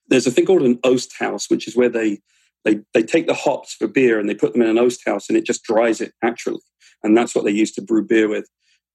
There's 0.09 0.27
a 0.27 0.31
thing 0.31 0.47
called 0.47 0.62
an 0.62 0.79
oast 0.85 1.15
house, 1.19 1.50
which 1.50 1.67
is 1.67 1.77
where 1.77 1.89
they 1.89 2.21
they 2.65 2.81
they 2.95 3.03
take 3.03 3.27
the 3.27 3.35
hops 3.35 3.75
for 3.75 3.89
beer 3.89 4.19
and 4.19 4.29
they 4.29 4.35
put 4.35 4.53
them 4.53 4.62
in 4.62 4.69
an 4.69 4.79
oast 4.79 5.00
house 5.07 5.29
and 5.29 5.37
it 5.37 5.47
just 5.47 5.65
dries 5.65 6.00
it 6.00 6.12
naturally. 6.23 6.61
And 7.03 7.17
that's 7.17 7.35
what 7.35 7.45
they 7.45 7.50
used 7.50 7.75
to 7.77 7.83
brew 7.83 8.07
beer 8.07 8.29
with. 8.29 8.47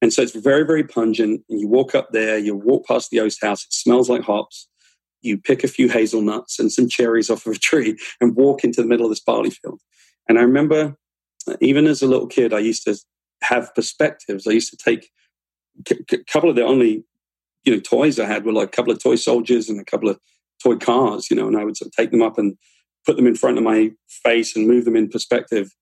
And 0.01 0.13
so 0.13 0.21
it's 0.21 0.35
very, 0.35 0.65
very 0.65 0.83
pungent. 0.83 1.43
And 1.49 1.59
you 1.59 1.67
walk 1.67 1.95
up 1.95 2.11
there, 2.11 2.37
you 2.37 2.55
walk 2.55 2.87
past 2.87 3.09
the 3.09 3.19
oast 3.19 3.43
house, 3.43 3.63
it 3.65 3.73
smells 3.73 4.09
like 4.09 4.21
hops. 4.21 4.67
You 5.21 5.37
pick 5.37 5.63
a 5.63 5.67
few 5.67 5.89
hazelnuts 5.89 6.59
and 6.59 6.71
some 6.71 6.87
cherries 6.87 7.29
off 7.29 7.45
of 7.45 7.55
a 7.55 7.59
tree 7.59 7.97
and 8.21 8.35
walk 8.35 8.63
into 8.63 8.81
the 8.81 8.87
middle 8.87 9.05
of 9.05 9.11
this 9.11 9.21
barley 9.21 9.49
field. 9.49 9.81
And 10.27 10.37
I 10.37 10.41
remember, 10.41 10.95
uh, 11.49 11.55
even 11.61 11.87
as 11.87 12.01
a 12.01 12.07
little 12.07 12.27
kid, 12.27 12.53
I 12.53 12.59
used 12.59 12.83
to 12.83 12.95
have 13.41 13.73
perspectives. 13.75 14.47
I 14.47 14.51
used 14.51 14.71
to 14.71 14.77
take 14.77 15.09
a 15.89 16.17
couple 16.31 16.49
of 16.49 16.55
the 16.55 16.63
only 16.63 17.03
you 17.63 17.73
know 17.73 17.79
toys 17.79 18.19
I 18.19 18.25
had 18.25 18.45
were 18.45 18.53
like 18.53 18.69
a 18.69 18.71
couple 18.71 18.93
of 18.93 19.01
toy 19.01 19.15
soldiers 19.15 19.69
and 19.69 19.79
a 19.79 19.85
couple 19.85 20.09
of 20.09 20.19
toy 20.63 20.75
cars, 20.77 21.29
you 21.29 21.35
know, 21.35 21.47
and 21.47 21.57
I 21.57 21.63
would 21.63 21.77
sort 21.77 21.87
of 21.87 21.93
take 21.93 22.11
them 22.11 22.21
up 22.21 22.37
and 22.37 22.57
put 23.05 23.17
them 23.17 23.27
in 23.27 23.35
front 23.35 23.57
of 23.57 23.63
my 23.63 23.91
face 24.07 24.55
and 24.55 24.67
move 24.67 24.85
them 24.85 24.95
in 24.95 25.09
perspective. 25.09 25.75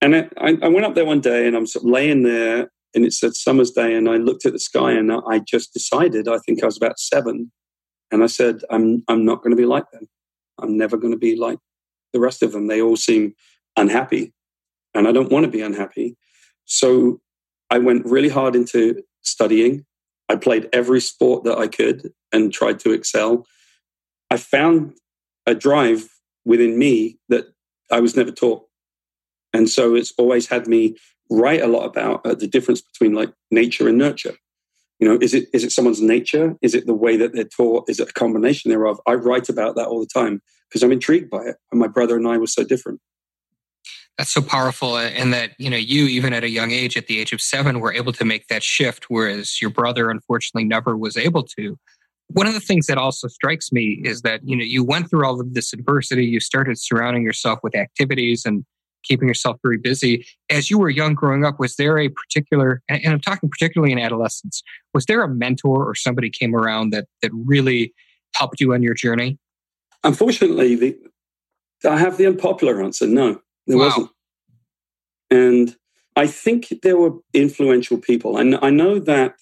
And 0.00 0.14
I, 0.14 0.56
I 0.62 0.68
went 0.68 0.86
up 0.86 0.94
there 0.94 1.04
one 1.04 1.20
day 1.20 1.46
and 1.46 1.56
I'm 1.56 1.66
sort 1.66 1.84
of 1.84 1.90
laying 1.90 2.22
there 2.22 2.70
and 2.96 3.04
it's 3.04 3.22
a 3.22 3.32
summer's 3.32 3.70
day 3.70 3.94
and 3.94 4.08
I 4.08 4.16
looked 4.16 4.46
at 4.46 4.52
the 4.54 4.58
sky 4.58 4.92
and 4.92 5.12
I 5.12 5.38
just 5.38 5.72
decided, 5.72 6.26
I 6.26 6.38
think 6.38 6.62
I 6.62 6.66
was 6.66 6.78
about 6.78 6.98
seven, 6.98 7.52
and 8.10 8.22
I 8.22 8.26
said, 8.26 8.62
I'm, 8.70 9.04
I'm 9.06 9.24
not 9.24 9.42
going 9.42 9.50
to 9.50 9.56
be 9.56 9.66
like 9.66 9.90
them. 9.90 10.08
I'm 10.58 10.76
never 10.76 10.96
going 10.96 11.12
to 11.12 11.18
be 11.18 11.36
like 11.36 11.58
the 12.12 12.20
rest 12.20 12.42
of 12.42 12.52
them. 12.52 12.66
They 12.66 12.80
all 12.80 12.96
seem 12.96 13.34
unhappy 13.76 14.32
and 14.94 15.06
I 15.06 15.12
don't 15.12 15.30
want 15.30 15.44
to 15.44 15.50
be 15.50 15.60
unhappy. 15.60 16.16
So 16.64 17.20
I 17.70 17.78
went 17.78 18.06
really 18.06 18.28
hard 18.28 18.56
into 18.56 19.02
studying. 19.22 19.84
I 20.28 20.36
played 20.36 20.68
every 20.72 21.00
sport 21.00 21.44
that 21.44 21.58
I 21.58 21.68
could 21.68 22.10
and 22.32 22.52
tried 22.52 22.80
to 22.80 22.92
excel. 22.92 23.46
I 24.30 24.38
found 24.38 24.94
a 25.46 25.54
drive 25.54 26.08
within 26.44 26.78
me 26.78 27.18
that 27.28 27.46
I 27.92 28.00
was 28.00 28.16
never 28.16 28.30
taught. 28.30 28.62
And 29.52 29.68
so 29.68 29.94
it's 29.94 30.12
always 30.16 30.46
had 30.46 30.66
me 30.66 30.96
write 31.30 31.62
a 31.62 31.66
lot 31.66 31.84
about 31.84 32.24
uh, 32.24 32.34
the 32.34 32.46
difference 32.46 32.80
between 32.80 33.14
like 33.14 33.32
nature 33.50 33.88
and 33.88 33.98
nurture. 33.98 34.34
You 34.98 35.08
know, 35.08 35.18
is 35.20 35.34
it 35.34 35.48
is 35.52 35.62
it 35.62 35.72
someone's 35.72 36.00
nature? 36.00 36.56
Is 36.62 36.74
it 36.74 36.86
the 36.86 36.94
way 36.94 37.16
that 37.16 37.34
they're 37.34 37.44
taught? 37.44 37.88
Is 37.88 38.00
it 38.00 38.08
a 38.08 38.12
combination 38.12 38.70
thereof? 38.70 38.98
I 39.06 39.14
write 39.14 39.48
about 39.48 39.76
that 39.76 39.86
all 39.86 40.00
the 40.00 40.06
time 40.06 40.40
because 40.68 40.82
I'm 40.82 40.92
intrigued 40.92 41.30
by 41.30 41.44
it. 41.44 41.56
And 41.70 41.80
my 41.80 41.86
brother 41.86 42.16
and 42.16 42.26
I 42.26 42.38
were 42.38 42.46
so 42.46 42.64
different. 42.64 43.00
That's 44.16 44.30
so 44.30 44.40
powerful, 44.40 44.96
and 44.96 45.34
that 45.34 45.50
you 45.58 45.68
know 45.68 45.76
you 45.76 46.06
even 46.06 46.32
at 46.32 46.42
a 46.42 46.48
young 46.48 46.70
age, 46.70 46.96
at 46.96 47.06
the 47.06 47.18
age 47.20 47.34
of 47.34 47.42
seven, 47.42 47.80
were 47.80 47.92
able 47.92 48.12
to 48.14 48.24
make 48.24 48.46
that 48.48 48.62
shift, 48.62 49.06
whereas 49.10 49.60
your 49.60 49.70
brother 49.70 50.08
unfortunately 50.08 50.64
never 50.64 50.96
was 50.96 51.18
able 51.18 51.42
to. 51.58 51.78
One 52.28 52.46
of 52.46 52.54
the 52.54 52.60
things 52.60 52.86
that 52.86 52.96
also 52.96 53.28
strikes 53.28 53.70
me 53.70 54.00
is 54.02 54.22
that 54.22 54.40
you 54.42 54.56
know 54.56 54.64
you 54.64 54.82
went 54.82 55.10
through 55.10 55.26
all 55.26 55.38
of 55.38 55.52
this 55.52 55.74
adversity. 55.74 56.24
You 56.24 56.40
started 56.40 56.78
surrounding 56.78 57.24
yourself 57.24 57.58
with 57.62 57.76
activities 57.76 58.46
and 58.46 58.64
keeping 59.06 59.28
yourself 59.28 59.58
very 59.62 59.78
busy. 59.78 60.26
As 60.50 60.70
you 60.70 60.78
were 60.78 60.90
young 60.90 61.14
growing 61.14 61.44
up, 61.44 61.58
was 61.58 61.76
there 61.76 61.98
a 61.98 62.08
particular, 62.08 62.82
and 62.88 63.06
I'm 63.06 63.20
talking 63.20 63.48
particularly 63.48 63.92
in 63.92 63.98
adolescence, 63.98 64.62
was 64.94 65.06
there 65.06 65.22
a 65.22 65.28
mentor 65.28 65.88
or 65.88 65.94
somebody 65.94 66.30
came 66.30 66.54
around 66.54 66.90
that 66.90 67.06
that 67.22 67.30
really 67.32 67.94
helped 68.34 68.60
you 68.60 68.72
on 68.72 68.82
your 68.82 68.94
journey? 68.94 69.38
Unfortunately, 70.04 70.74
the, 70.74 70.98
I 71.88 71.98
have 71.98 72.16
the 72.16 72.26
unpopular 72.26 72.82
answer. 72.82 73.06
No, 73.06 73.40
there 73.66 73.78
wow. 73.78 73.84
wasn't. 73.86 74.10
And 75.30 75.76
I 76.14 76.26
think 76.26 76.72
there 76.82 76.96
were 76.96 77.12
influential 77.34 77.98
people. 77.98 78.38
And 78.38 78.58
I 78.62 78.70
know 78.70 78.98
that 79.00 79.34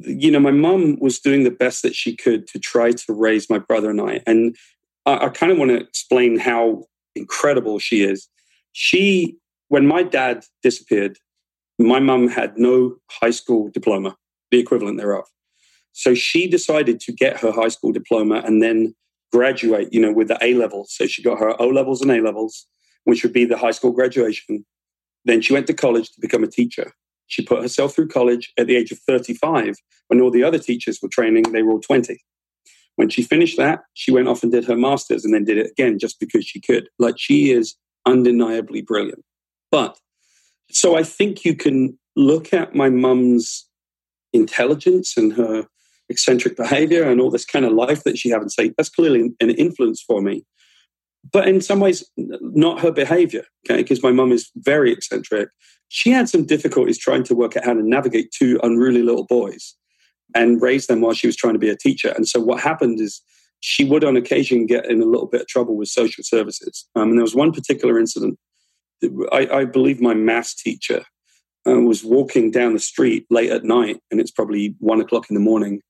you 0.00 0.30
know, 0.30 0.40
my 0.40 0.50
mum 0.50 0.98
was 1.00 1.18
doing 1.18 1.44
the 1.44 1.50
best 1.50 1.82
that 1.82 1.94
she 1.94 2.14
could 2.14 2.46
to 2.48 2.58
try 2.58 2.92
to 2.92 3.12
raise 3.12 3.48
my 3.48 3.58
brother 3.58 3.90
and 3.90 4.00
I. 4.00 4.20
And 4.26 4.56
I, 5.04 5.26
I 5.26 5.28
kind 5.28 5.52
of 5.52 5.58
want 5.58 5.70
to 5.70 5.80
explain 5.80 6.38
how 6.38 6.84
incredible 7.14 7.78
she 7.78 8.02
is. 8.02 8.28
She, 8.78 9.38
when 9.68 9.86
my 9.86 10.02
dad 10.02 10.44
disappeared, 10.62 11.16
my 11.78 11.98
mum 11.98 12.28
had 12.28 12.58
no 12.58 12.96
high 13.10 13.30
school 13.30 13.70
diploma, 13.72 14.18
the 14.50 14.58
equivalent 14.58 14.98
thereof. 14.98 15.24
So 15.92 16.12
she 16.12 16.46
decided 16.46 17.00
to 17.00 17.12
get 17.12 17.40
her 17.40 17.50
high 17.50 17.68
school 17.68 17.90
diploma 17.90 18.42
and 18.44 18.62
then 18.62 18.94
graduate, 19.32 19.88
you 19.94 20.00
know, 20.00 20.12
with 20.12 20.28
the 20.28 20.36
A 20.42 20.52
level. 20.52 20.84
So 20.90 21.06
she 21.06 21.22
got 21.22 21.38
her 21.38 21.58
O 21.58 21.68
levels 21.68 22.02
and 22.02 22.10
A 22.10 22.20
levels, 22.20 22.66
which 23.04 23.22
would 23.22 23.32
be 23.32 23.46
the 23.46 23.56
high 23.56 23.70
school 23.70 23.92
graduation. 23.92 24.66
Then 25.24 25.40
she 25.40 25.54
went 25.54 25.66
to 25.68 25.72
college 25.72 26.10
to 26.10 26.20
become 26.20 26.44
a 26.44 26.46
teacher. 26.46 26.92
She 27.28 27.46
put 27.46 27.62
herself 27.62 27.94
through 27.94 28.08
college 28.08 28.52
at 28.58 28.66
the 28.66 28.76
age 28.76 28.92
of 28.92 28.98
35 28.98 29.76
when 30.08 30.20
all 30.20 30.30
the 30.30 30.44
other 30.44 30.58
teachers 30.58 30.98
were 31.00 31.08
training, 31.08 31.44
they 31.44 31.62
were 31.62 31.72
all 31.72 31.80
20. 31.80 32.22
When 32.96 33.08
she 33.08 33.22
finished 33.22 33.56
that, 33.56 33.84
she 33.94 34.12
went 34.12 34.28
off 34.28 34.42
and 34.42 34.52
did 34.52 34.66
her 34.66 34.76
master's 34.76 35.24
and 35.24 35.32
then 35.32 35.44
did 35.44 35.56
it 35.56 35.70
again 35.70 35.98
just 35.98 36.20
because 36.20 36.44
she 36.44 36.60
could. 36.60 36.90
Like 36.98 37.14
she 37.16 37.52
is 37.52 37.74
undeniably 38.06 38.82
brilliant. 38.82 39.24
But 39.70 39.98
so 40.70 40.96
I 40.96 41.02
think 41.02 41.44
you 41.44 41.54
can 41.54 41.98
look 42.16 42.52
at 42.52 42.74
my 42.74 42.88
mum's 42.88 43.68
intelligence 44.32 45.16
and 45.16 45.32
her 45.34 45.66
eccentric 46.08 46.56
behavior 46.56 47.02
and 47.02 47.20
all 47.20 47.30
this 47.30 47.44
kind 47.44 47.64
of 47.64 47.72
life 47.72 48.04
that 48.04 48.16
she 48.16 48.30
had 48.30 48.40
and 48.40 48.52
say 48.52 48.72
that's 48.76 48.88
clearly 48.88 49.34
an 49.40 49.50
influence 49.50 50.00
for 50.00 50.22
me 50.22 50.44
but 51.32 51.48
in 51.48 51.60
some 51.60 51.80
ways 51.80 52.08
not 52.16 52.80
her 52.80 52.92
behavior 52.92 53.44
okay 53.64 53.82
because 53.82 54.02
my 54.04 54.12
mum 54.12 54.30
is 54.30 54.50
very 54.56 54.92
eccentric 54.92 55.48
she 55.88 56.10
had 56.10 56.28
some 56.28 56.44
difficulties 56.44 56.98
trying 56.98 57.24
to 57.24 57.34
work 57.34 57.56
out 57.56 57.64
how 57.64 57.74
to 57.74 57.82
navigate 57.82 58.30
two 58.30 58.60
unruly 58.62 59.02
little 59.02 59.26
boys 59.26 59.74
and 60.34 60.60
raise 60.60 60.86
them 60.86 61.00
while 61.00 61.14
she 61.14 61.26
was 61.26 61.36
trying 61.36 61.54
to 61.54 61.58
be 61.58 61.68
a 61.68 61.76
teacher. 61.76 62.12
And 62.16 62.26
so 62.26 62.40
what 62.40 62.60
happened 62.60 63.00
is 63.00 63.22
she 63.66 63.84
would 63.84 64.04
on 64.04 64.16
occasion 64.16 64.64
get 64.64 64.86
in 64.86 65.02
a 65.02 65.06
little 65.06 65.26
bit 65.26 65.40
of 65.40 65.48
trouble 65.48 65.76
with 65.76 65.88
social 65.88 66.22
services. 66.22 66.88
Um, 66.94 67.10
and 67.10 67.18
there 67.18 67.24
was 67.24 67.34
one 67.34 67.50
particular 67.50 67.98
incident. 67.98 68.38
I, 69.32 69.48
I 69.52 69.64
believe 69.64 70.00
my 70.00 70.14
maths 70.14 70.54
teacher 70.54 71.04
uh, 71.68 71.80
was 71.80 72.04
walking 72.04 72.52
down 72.52 72.74
the 72.74 72.78
street 72.78 73.26
late 73.28 73.50
at 73.50 73.64
night, 73.64 74.00
and 74.12 74.20
it's 74.20 74.30
probably 74.30 74.76
one 74.78 75.00
o'clock 75.00 75.26
in 75.28 75.34
the 75.34 75.40
morning. 75.40 75.80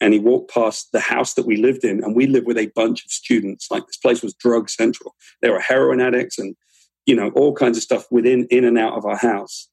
And 0.00 0.12
he 0.12 0.18
walked 0.18 0.52
past 0.52 0.88
the 0.92 0.98
house 0.98 1.34
that 1.34 1.46
we 1.46 1.56
lived 1.56 1.84
in, 1.84 2.02
and 2.02 2.16
we 2.16 2.26
lived 2.26 2.48
with 2.48 2.58
a 2.58 2.72
bunch 2.74 3.04
of 3.04 3.12
students. 3.12 3.68
Like 3.70 3.86
this 3.86 3.98
place 3.98 4.22
was 4.22 4.34
drug 4.34 4.68
central. 4.68 5.14
There 5.40 5.52
were 5.52 5.60
heroin 5.60 6.00
addicts 6.00 6.36
and 6.36 6.56
you 7.06 7.14
know, 7.14 7.30
all 7.30 7.54
kinds 7.54 7.76
of 7.76 7.82
stuff 7.82 8.06
within, 8.10 8.46
in 8.50 8.64
and 8.64 8.78
out 8.78 8.94
of 8.94 9.04
our 9.04 9.16
house. 9.16 9.68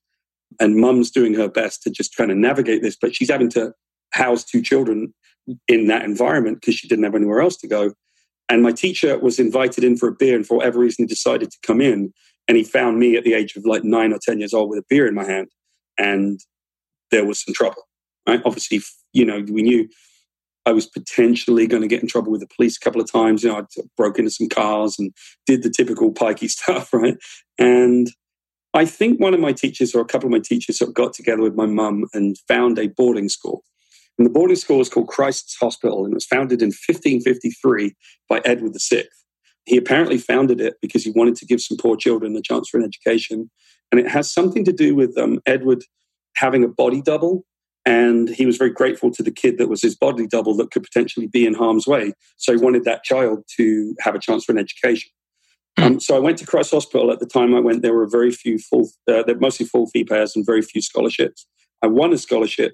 And 0.60 0.78
mum's 0.78 1.12
doing 1.12 1.34
her 1.34 1.50
best 1.50 1.82
to 1.84 1.90
just 1.90 2.16
kind 2.16 2.32
of 2.32 2.38
navigate 2.38 2.82
this, 2.82 2.96
but 3.00 3.16
she's 3.16 3.30
having 3.30 3.50
to 3.52 3.74
house 4.12 4.44
two 4.44 4.62
children 4.62 5.14
in 5.68 5.88
that 5.88 6.04
environment 6.04 6.62
because 6.62 6.76
she 6.76 6.88
didn't 6.88 7.06
have 7.06 7.16
anywhere 7.16 7.42
else 7.42 7.58
to 7.58 7.68
go. 7.68 7.94
And 8.50 8.64
my 8.64 8.72
teacher 8.72 9.18
was 9.20 9.40
invited 9.40 9.84
in 9.84 9.98
for 9.98 10.08
a 10.08 10.14
beer, 10.14 10.36
and 10.36 10.48
for 10.48 10.58
whatever 10.58 10.80
reason, 10.80 11.04
he 11.04 11.08
decided 11.08 11.52
to 11.52 11.58
come 11.64 11.82
in. 11.82 12.14
And 12.48 12.56
he 12.56 12.64
found 12.64 12.98
me 12.98 13.18
at 13.18 13.26
the 13.26 13.34
age 13.34 13.58
of 13.58 13.66
like 13.66 13.84
nine 13.84 14.14
or 14.14 14.20
10 14.22 14.40
years 14.40 14.54
old 14.54 14.70
with 14.70 14.80
a 14.80 14.86
beer 14.88 15.06
in 15.06 15.14
my 15.14 15.26
hand. 15.26 15.50
And 15.98 16.40
there 17.12 17.26
was 17.26 17.44
some 17.44 17.54
trouble. 17.54 17.84
Right? 18.26 18.42
Obviously, 18.46 18.82
you 19.12 19.26
know, 19.26 19.44
we 19.50 19.64
knew 19.64 19.90
I 20.66 20.72
was 20.72 20.86
potentially 20.86 21.68
going 21.68 21.82
to 21.82 21.88
get 21.88 22.02
in 22.02 22.08
trouble 22.08 22.32
with 22.32 22.42
the 22.42 22.48
police 22.56 22.78
a 22.78 22.80
couple 22.80 23.02
of 23.02 23.12
times. 23.12 23.44
You 23.44 23.50
know, 23.50 23.60
I 23.60 23.64
broke 23.96 24.20
into 24.20 24.32
some 24.32 24.50
cars 24.50 24.98
and 24.98 25.14
did 25.46 25.64
the 25.64 25.70
typical 25.70 26.14
pikey 26.14 26.50
stuff, 26.50 26.94
right? 26.94 27.18
And 27.58 28.10
I 28.74 28.86
think 28.86 29.20
one 29.20 29.34
of 29.34 29.40
my 29.40 29.54
teachers 29.54 29.96
or 29.96 30.02
a 30.02 30.06
couple 30.06 30.28
of 30.28 30.32
my 30.32 30.40
teachers 30.40 30.78
sort 30.78 30.90
of 30.90 30.96
got 30.96 31.14
together 31.14 31.42
with 31.42 31.56
my 31.56 31.66
mum 31.66 32.06
and 32.14 32.38
found 32.48 32.78
a 32.78 32.88
boarding 32.88 33.30
school. 33.30 33.64
And 34.18 34.26
the 34.26 34.32
boarding 34.32 34.56
school 34.56 34.80
was 34.80 34.90
called 34.90 35.08
Christ's 35.08 35.56
Hospital 35.58 36.04
and 36.04 36.14
it 36.14 36.16
was 36.16 36.26
founded 36.26 36.62
in 36.62 36.70
1553 36.70 37.96
by 38.28 38.42
Edward 38.46 38.74
VI. 38.76 39.04
He 39.66 39.78
apparently 39.78 40.18
founded 40.18 40.62
it 40.62 40.76
because 40.82 41.04
he 41.04 41.12
wanted 41.12 41.36
to 41.38 41.46
give 41.46 41.62
some 41.62 41.78
poor 41.78 41.98
children 41.98 42.36
a 42.36 42.42
chance 42.42 42.70
for 42.70 42.78
an 42.78 42.86
education. 42.86 43.52
And 43.92 44.00
it 44.00 44.08
has 44.08 44.32
something 44.32 44.64
to 44.66 44.74
do 44.74 44.96
with 44.96 45.18
um, 45.18 45.40
Edward 45.46 45.84
having 46.36 46.64
a 46.64 46.68
body 46.68 47.02
double 47.02 47.44
and 47.88 48.28
he 48.28 48.46
was 48.46 48.58
very 48.58 48.70
grateful 48.70 49.12
to 49.12 49.24
the 49.24 49.32
kid 49.32 49.58
that 49.58 49.70
was 49.70 49.82
his 49.82 49.96
body 49.96 50.28
double 50.28 50.54
that 50.58 50.72
could 50.72 50.84
potentially 50.84 51.26
be 51.26 51.46
in 51.46 51.54
harm's 51.54 51.88
way. 51.88 52.12
So 52.36 52.52
he 52.52 52.62
wanted 52.62 52.84
that 52.84 53.06
child 53.06 53.46
to 53.56 53.96
have 54.02 54.14
a 54.14 54.20
chance 54.20 54.44
for 54.44 54.52
an 54.52 54.58
education. 54.58 55.10
Hmm. 55.80 55.84
Um, 55.84 56.00
so 56.02 56.18
I 56.18 56.20
went 56.20 56.38
to 56.40 56.46
Christ 56.46 56.72
Hospital. 56.72 57.14
At 57.14 57.22
the 57.22 57.26
time 57.26 57.56
I 57.56 57.62
went, 57.62 57.84
there 57.84 57.94
were 57.94 58.06
very 58.06 58.32
few 58.32 58.60
full, 58.60 58.90
uh, 59.10 59.24
they're 59.24 59.40
mostly 59.40 59.66
full 59.66 59.88
fee 59.88 60.04
payers 60.04 60.36
and 60.36 60.46
very 60.46 60.62
few 60.62 60.82
scholarships. 60.82 61.48
I 61.82 61.88
won 61.88 62.12
a 62.12 62.18
scholarship, 62.18 62.74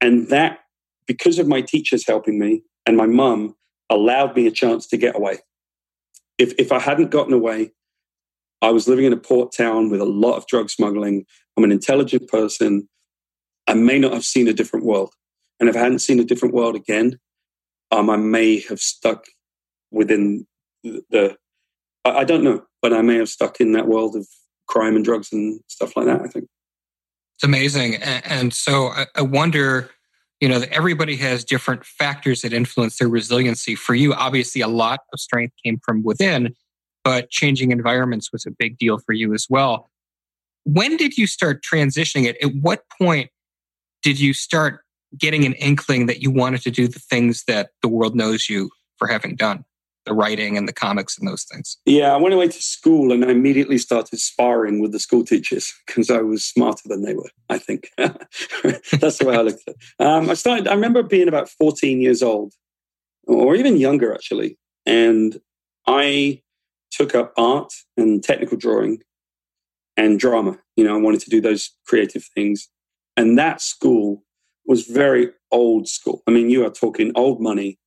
and 0.00 0.28
that, 0.28 0.60
because 1.06 1.38
of 1.38 1.46
my 1.46 1.60
teachers 1.60 2.06
helping 2.06 2.38
me 2.38 2.62
and 2.84 2.96
my 2.96 3.06
mum, 3.06 3.54
allowed 3.90 4.34
me 4.36 4.46
a 4.46 4.50
chance 4.50 4.86
to 4.88 4.96
get 4.96 5.16
away. 5.16 5.38
If 6.38 6.52
if 6.58 6.72
I 6.72 6.78
hadn't 6.78 7.10
gotten 7.10 7.32
away, 7.32 7.72
I 8.62 8.70
was 8.70 8.88
living 8.88 9.04
in 9.04 9.12
a 9.12 9.18
port 9.18 9.52
town 9.52 9.90
with 9.90 10.00
a 10.00 10.04
lot 10.06 10.36
of 10.36 10.46
drug 10.46 10.70
smuggling. 10.70 11.24
I'm 11.56 11.64
an 11.64 11.72
intelligent 11.72 12.28
person. 12.28 12.88
I 13.66 13.74
may 13.74 13.98
not 13.98 14.12
have 14.12 14.24
seen 14.24 14.48
a 14.48 14.52
different 14.52 14.84
world. 14.84 15.14
And 15.58 15.68
if 15.68 15.76
I 15.76 15.80
hadn't 15.80 16.00
seen 16.00 16.20
a 16.20 16.24
different 16.24 16.54
world 16.54 16.76
again, 16.76 17.18
um, 17.90 18.10
I 18.10 18.16
may 18.16 18.60
have 18.68 18.80
stuck 18.80 19.26
within 19.90 20.46
the, 20.82 21.02
the 21.10 21.36
I, 22.04 22.18
I 22.18 22.24
don't 22.24 22.44
know, 22.44 22.64
but 22.82 22.92
I 22.92 23.02
may 23.02 23.16
have 23.16 23.28
stuck 23.28 23.60
in 23.60 23.72
that 23.72 23.88
world 23.88 24.16
of 24.16 24.26
crime 24.68 24.96
and 24.96 25.04
drugs 25.04 25.32
and 25.32 25.60
stuff 25.68 25.96
like 25.96 26.06
that, 26.06 26.22
I 26.22 26.26
think. 26.26 26.48
It's 27.36 27.44
amazing. 27.44 27.96
And, 27.96 28.54
so 28.54 28.88
I, 28.88 29.06
I 29.14 29.22
wonder, 29.22 29.90
you 30.40 30.48
know, 30.48 30.58
that 30.58 30.70
everybody 30.70 31.16
has 31.16 31.44
different 31.44 31.84
factors 31.84 32.40
that 32.40 32.54
influence 32.54 32.98
their 32.98 33.08
resiliency. 33.08 33.74
For 33.74 33.94
you, 33.94 34.14
obviously, 34.14 34.62
a 34.62 34.68
lot 34.68 35.00
of 35.12 35.20
strength 35.20 35.54
came 35.62 35.78
from 35.84 36.02
within, 36.02 36.54
but 37.04 37.28
changing 37.28 37.72
environments 37.72 38.32
was 38.32 38.46
a 38.46 38.50
big 38.50 38.78
deal 38.78 38.98
for 38.98 39.12
you 39.12 39.34
as 39.34 39.46
well. 39.50 39.90
When 40.64 40.96
did 40.96 41.18
you 41.18 41.26
start 41.26 41.62
transitioning 41.62 42.24
it? 42.24 42.36
At 42.42 42.54
what 42.54 42.84
point 42.98 43.30
did 44.02 44.18
you 44.18 44.32
start 44.32 44.80
getting 45.16 45.44
an 45.44 45.52
inkling 45.54 46.06
that 46.06 46.22
you 46.22 46.30
wanted 46.30 46.62
to 46.62 46.70
do 46.70 46.88
the 46.88 46.98
things 46.98 47.44
that 47.46 47.70
the 47.82 47.88
world 47.88 48.16
knows 48.16 48.48
you 48.48 48.70
for 48.96 49.08
having 49.08 49.36
done? 49.36 49.64
The 50.06 50.14
writing 50.14 50.56
and 50.56 50.66
the 50.66 50.72
comics 50.72 51.18
and 51.18 51.28
those 51.28 51.44
things? 51.44 51.76
Yeah, 51.84 52.14
I 52.14 52.16
went 52.16 52.34
away 52.34 52.48
to 52.48 52.62
school 52.62 53.12
and 53.12 53.24
I 53.24 53.30
immediately 53.30 53.78
started 53.78 54.18
sparring 54.18 54.80
with 54.80 54.92
the 54.92 55.00
school 55.00 55.24
teachers 55.24 55.74
because 55.86 56.10
I 56.10 56.22
was 56.22 56.46
smarter 56.46 56.88
than 56.88 57.02
they 57.02 57.14
were, 57.14 57.30
I 57.50 57.58
think. 57.58 57.90
That's 57.98 59.18
the 59.18 59.24
way 59.26 59.36
I 59.36 59.42
looked 59.42 59.68
at 59.68 59.74
it. 59.74 60.04
Um, 60.04 60.30
I 60.30 60.34
started, 60.34 60.68
I 60.68 60.74
remember 60.74 61.02
being 61.02 61.28
about 61.28 61.48
14 61.48 62.00
years 62.00 62.22
old 62.22 62.54
or 63.26 63.54
even 63.54 63.76
younger 63.76 64.14
actually. 64.14 64.56
And 64.86 65.40
I 65.86 66.42
took 66.90 67.14
up 67.14 67.32
art 67.36 67.72
and 67.96 68.22
technical 68.22 68.56
drawing 68.56 69.02
and 69.96 70.18
drama. 70.18 70.58
You 70.76 70.84
know, 70.84 70.96
I 70.96 71.00
wanted 71.00 71.20
to 71.22 71.30
do 71.30 71.40
those 71.40 71.70
creative 71.86 72.24
things. 72.34 72.68
And 73.16 73.38
that 73.38 73.60
school 73.60 74.22
was 74.66 74.86
very 74.86 75.30
old 75.50 75.88
school. 75.88 76.22
I 76.26 76.30
mean, 76.30 76.50
you 76.50 76.64
are 76.64 76.70
talking 76.70 77.12
old 77.14 77.40
money 77.40 77.78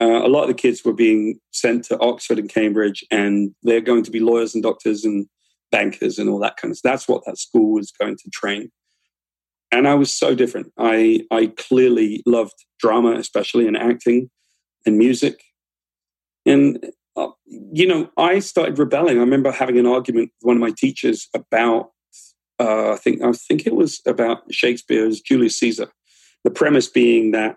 uh, 0.00 0.22
a 0.24 0.28
lot 0.28 0.42
of 0.42 0.48
the 0.48 0.54
kids 0.54 0.84
were 0.84 0.92
being 0.92 1.38
sent 1.52 1.84
to 1.86 1.98
Oxford 2.00 2.38
and 2.38 2.48
Cambridge, 2.48 3.04
and 3.10 3.54
they're 3.62 3.80
going 3.80 4.02
to 4.04 4.10
be 4.10 4.20
lawyers 4.20 4.54
and 4.54 4.62
doctors 4.62 5.04
and 5.04 5.26
bankers 5.72 6.18
and 6.18 6.28
all 6.28 6.38
that 6.40 6.56
kind 6.56 6.70
of 6.70 6.78
stuff. 6.78 6.92
That's 6.92 7.08
what 7.08 7.24
that 7.26 7.38
school 7.38 7.72
was 7.72 7.92
going 7.98 8.16
to 8.16 8.30
train. 8.30 8.70
And 9.72 9.88
I 9.88 9.94
was 9.94 10.12
so 10.12 10.34
different. 10.34 10.72
I 10.78 11.24
I 11.30 11.52
clearly 11.56 12.22
loved 12.26 12.54
drama, 12.78 13.12
especially 13.12 13.66
and 13.66 13.76
acting 13.76 14.30
and 14.84 14.98
music. 14.98 15.42
And 16.44 16.92
uh, 17.16 17.28
you 17.46 17.86
know, 17.86 18.10
I 18.16 18.38
started 18.40 18.78
rebelling. 18.78 19.16
I 19.16 19.20
remember 19.20 19.50
having 19.50 19.78
an 19.78 19.86
argument 19.86 20.30
with 20.40 20.46
one 20.46 20.56
of 20.56 20.60
my 20.60 20.72
teachers 20.76 21.28
about 21.34 21.90
uh, 22.58 22.92
I 22.92 22.96
think 22.96 23.22
I 23.22 23.32
think 23.32 23.66
it 23.66 23.74
was 23.74 24.00
about 24.06 24.52
Shakespeare's 24.52 25.20
Julius 25.20 25.58
Caesar. 25.58 25.88
The 26.44 26.50
premise 26.50 26.88
being 26.88 27.32
that 27.32 27.56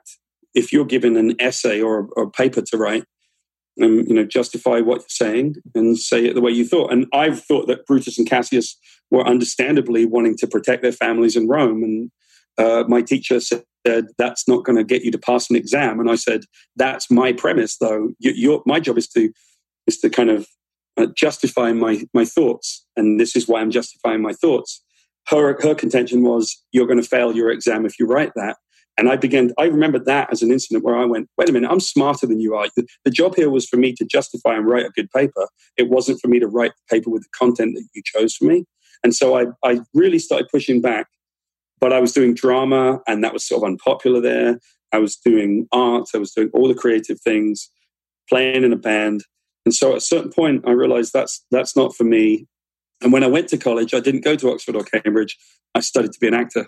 if 0.53 0.73
you're 0.73 0.85
given 0.85 1.15
an 1.15 1.35
essay 1.39 1.81
or, 1.81 2.09
or 2.15 2.23
a 2.23 2.31
paper 2.31 2.61
to 2.61 2.77
write, 2.77 3.03
and 3.79 4.01
um, 4.01 4.05
you 4.07 4.13
know, 4.13 4.25
justify 4.25 4.79
what 4.79 4.99
you're 5.01 5.07
saying 5.09 5.55
and 5.73 5.97
say 5.97 6.25
it 6.25 6.35
the 6.35 6.41
way 6.41 6.51
you 6.51 6.65
thought. 6.65 6.91
And 6.91 7.07
I've 7.13 7.43
thought 7.43 7.67
that 7.67 7.85
Brutus 7.85 8.17
and 8.17 8.29
Cassius 8.29 8.77
were 9.09 9.25
understandably 9.25 10.05
wanting 10.05 10.35
to 10.37 10.47
protect 10.47 10.81
their 10.81 10.91
families 10.91 11.35
in 11.35 11.47
Rome. 11.47 11.83
And 11.83 12.11
uh, 12.57 12.83
my 12.87 13.01
teacher 13.01 13.39
said, 13.39 13.63
"That's 14.17 14.47
not 14.47 14.65
going 14.65 14.77
to 14.77 14.83
get 14.83 15.03
you 15.03 15.11
to 15.11 15.17
pass 15.17 15.49
an 15.49 15.55
exam." 15.55 15.99
And 15.99 16.09
I 16.09 16.15
said, 16.15 16.41
"That's 16.75 17.09
my 17.09 17.31
premise, 17.31 17.77
though. 17.77 18.09
You, 18.19 18.61
my 18.65 18.79
job 18.79 18.97
is 18.97 19.07
to 19.09 19.31
is 19.87 19.99
to 19.99 20.09
kind 20.09 20.29
of 20.29 20.47
uh, 20.97 21.07
justify 21.15 21.71
my 21.71 22.03
my 22.13 22.25
thoughts, 22.25 22.85
and 22.97 23.19
this 23.19 23.35
is 23.35 23.47
why 23.47 23.61
I'm 23.61 23.71
justifying 23.71 24.21
my 24.21 24.33
thoughts." 24.33 24.83
Her 25.27 25.57
her 25.61 25.75
contention 25.75 26.23
was, 26.23 26.61
"You're 26.71 26.87
going 26.87 27.01
to 27.01 27.07
fail 27.07 27.35
your 27.35 27.49
exam 27.49 27.85
if 27.85 27.97
you 27.99 28.07
write 28.07 28.33
that." 28.35 28.57
And 28.99 29.07
I 29.07 29.15
began, 29.15 29.53
I 29.57 29.63
remember 29.63 29.97
that 29.97 30.29
as 30.29 30.41
an 30.41 30.51
incident 30.51 30.83
where 30.83 30.97
I 30.97 31.05
went, 31.05 31.29
wait 31.37 31.47
a 31.47 31.53
minute, 31.53 31.71
I'm 31.71 31.79
smarter 31.79 32.27
than 32.27 32.41
you 32.41 32.55
are. 32.55 32.67
The, 32.75 32.85
the, 33.05 33.11
job 33.11 33.33
here 33.33 33.49
was 33.49 33.65
for 33.65 33.77
me 33.77 33.93
to 33.93 34.03
justify 34.03 34.55
and 34.55 34.67
write 34.67 34.85
a 34.85 34.89
good 34.89 35.09
paper. 35.11 35.47
It 35.77 35.87
wasn't 35.87 36.19
for 36.19 36.27
me 36.27 36.37
to 36.39 36.47
write 36.47 36.71
the 36.71 36.97
paper 36.97 37.09
with 37.09 37.23
the 37.23 37.29
content 37.33 37.75
that 37.75 37.87
you 37.93 38.01
chose 38.03 38.35
for 38.35 38.43
me. 38.43 38.65
And 39.01 39.15
so 39.15 39.37
I, 39.37 39.45
I 39.63 39.79
really 39.93 40.19
started 40.19 40.49
pushing 40.51 40.81
back. 40.81 41.07
But 41.79 41.93
I 41.93 42.01
was 42.01 42.11
doing 42.11 42.33
drama, 42.33 42.99
and 43.07 43.23
that 43.23 43.31
was 43.31 43.47
sort 43.47 43.63
of 43.63 43.67
unpopular 43.69 44.19
there. 44.19 44.59
I 44.91 44.97
was 44.97 45.15
doing 45.15 45.65
art, 45.71 46.09
I 46.13 46.17
was 46.17 46.33
doing 46.33 46.49
all 46.53 46.67
the 46.67 46.75
creative 46.75 47.21
things, 47.21 47.71
playing 48.27 48.65
in 48.65 48.73
a 48.73 48.77
band. 48.77 49.23
And 49.63 49.73
so 49.73 49.91
at 49.91 49.99
a 49.99 50.01
certain 50.01 50.29
point, 50.29 50.67
I 50.67 50.71
realized 50.71 51.13
that's, 51.13 51.45
that's 51.51 51.77
not 51.77 51.95
for 51.95 52.03
me. 52.03 52.47
And 53.01 53.13
when 53.13 53.23
I 53.23 53.27
went 53.27 53.47
to 53.49 53.57
college, 53.57 53.93
I 53.93 54.01
didn't 54.01 54.25
go 54.25 54.35
to 54.35 54.51
Oxford 54.51 54.75
or 54.75 54.83
Cambridge. 54.83 55.37
I 55.73 55.79
studied 55.79 56.11
to 56.11 56.19
be 56.19 56.27
an 56.27 56.33
actor. 56.33 56.67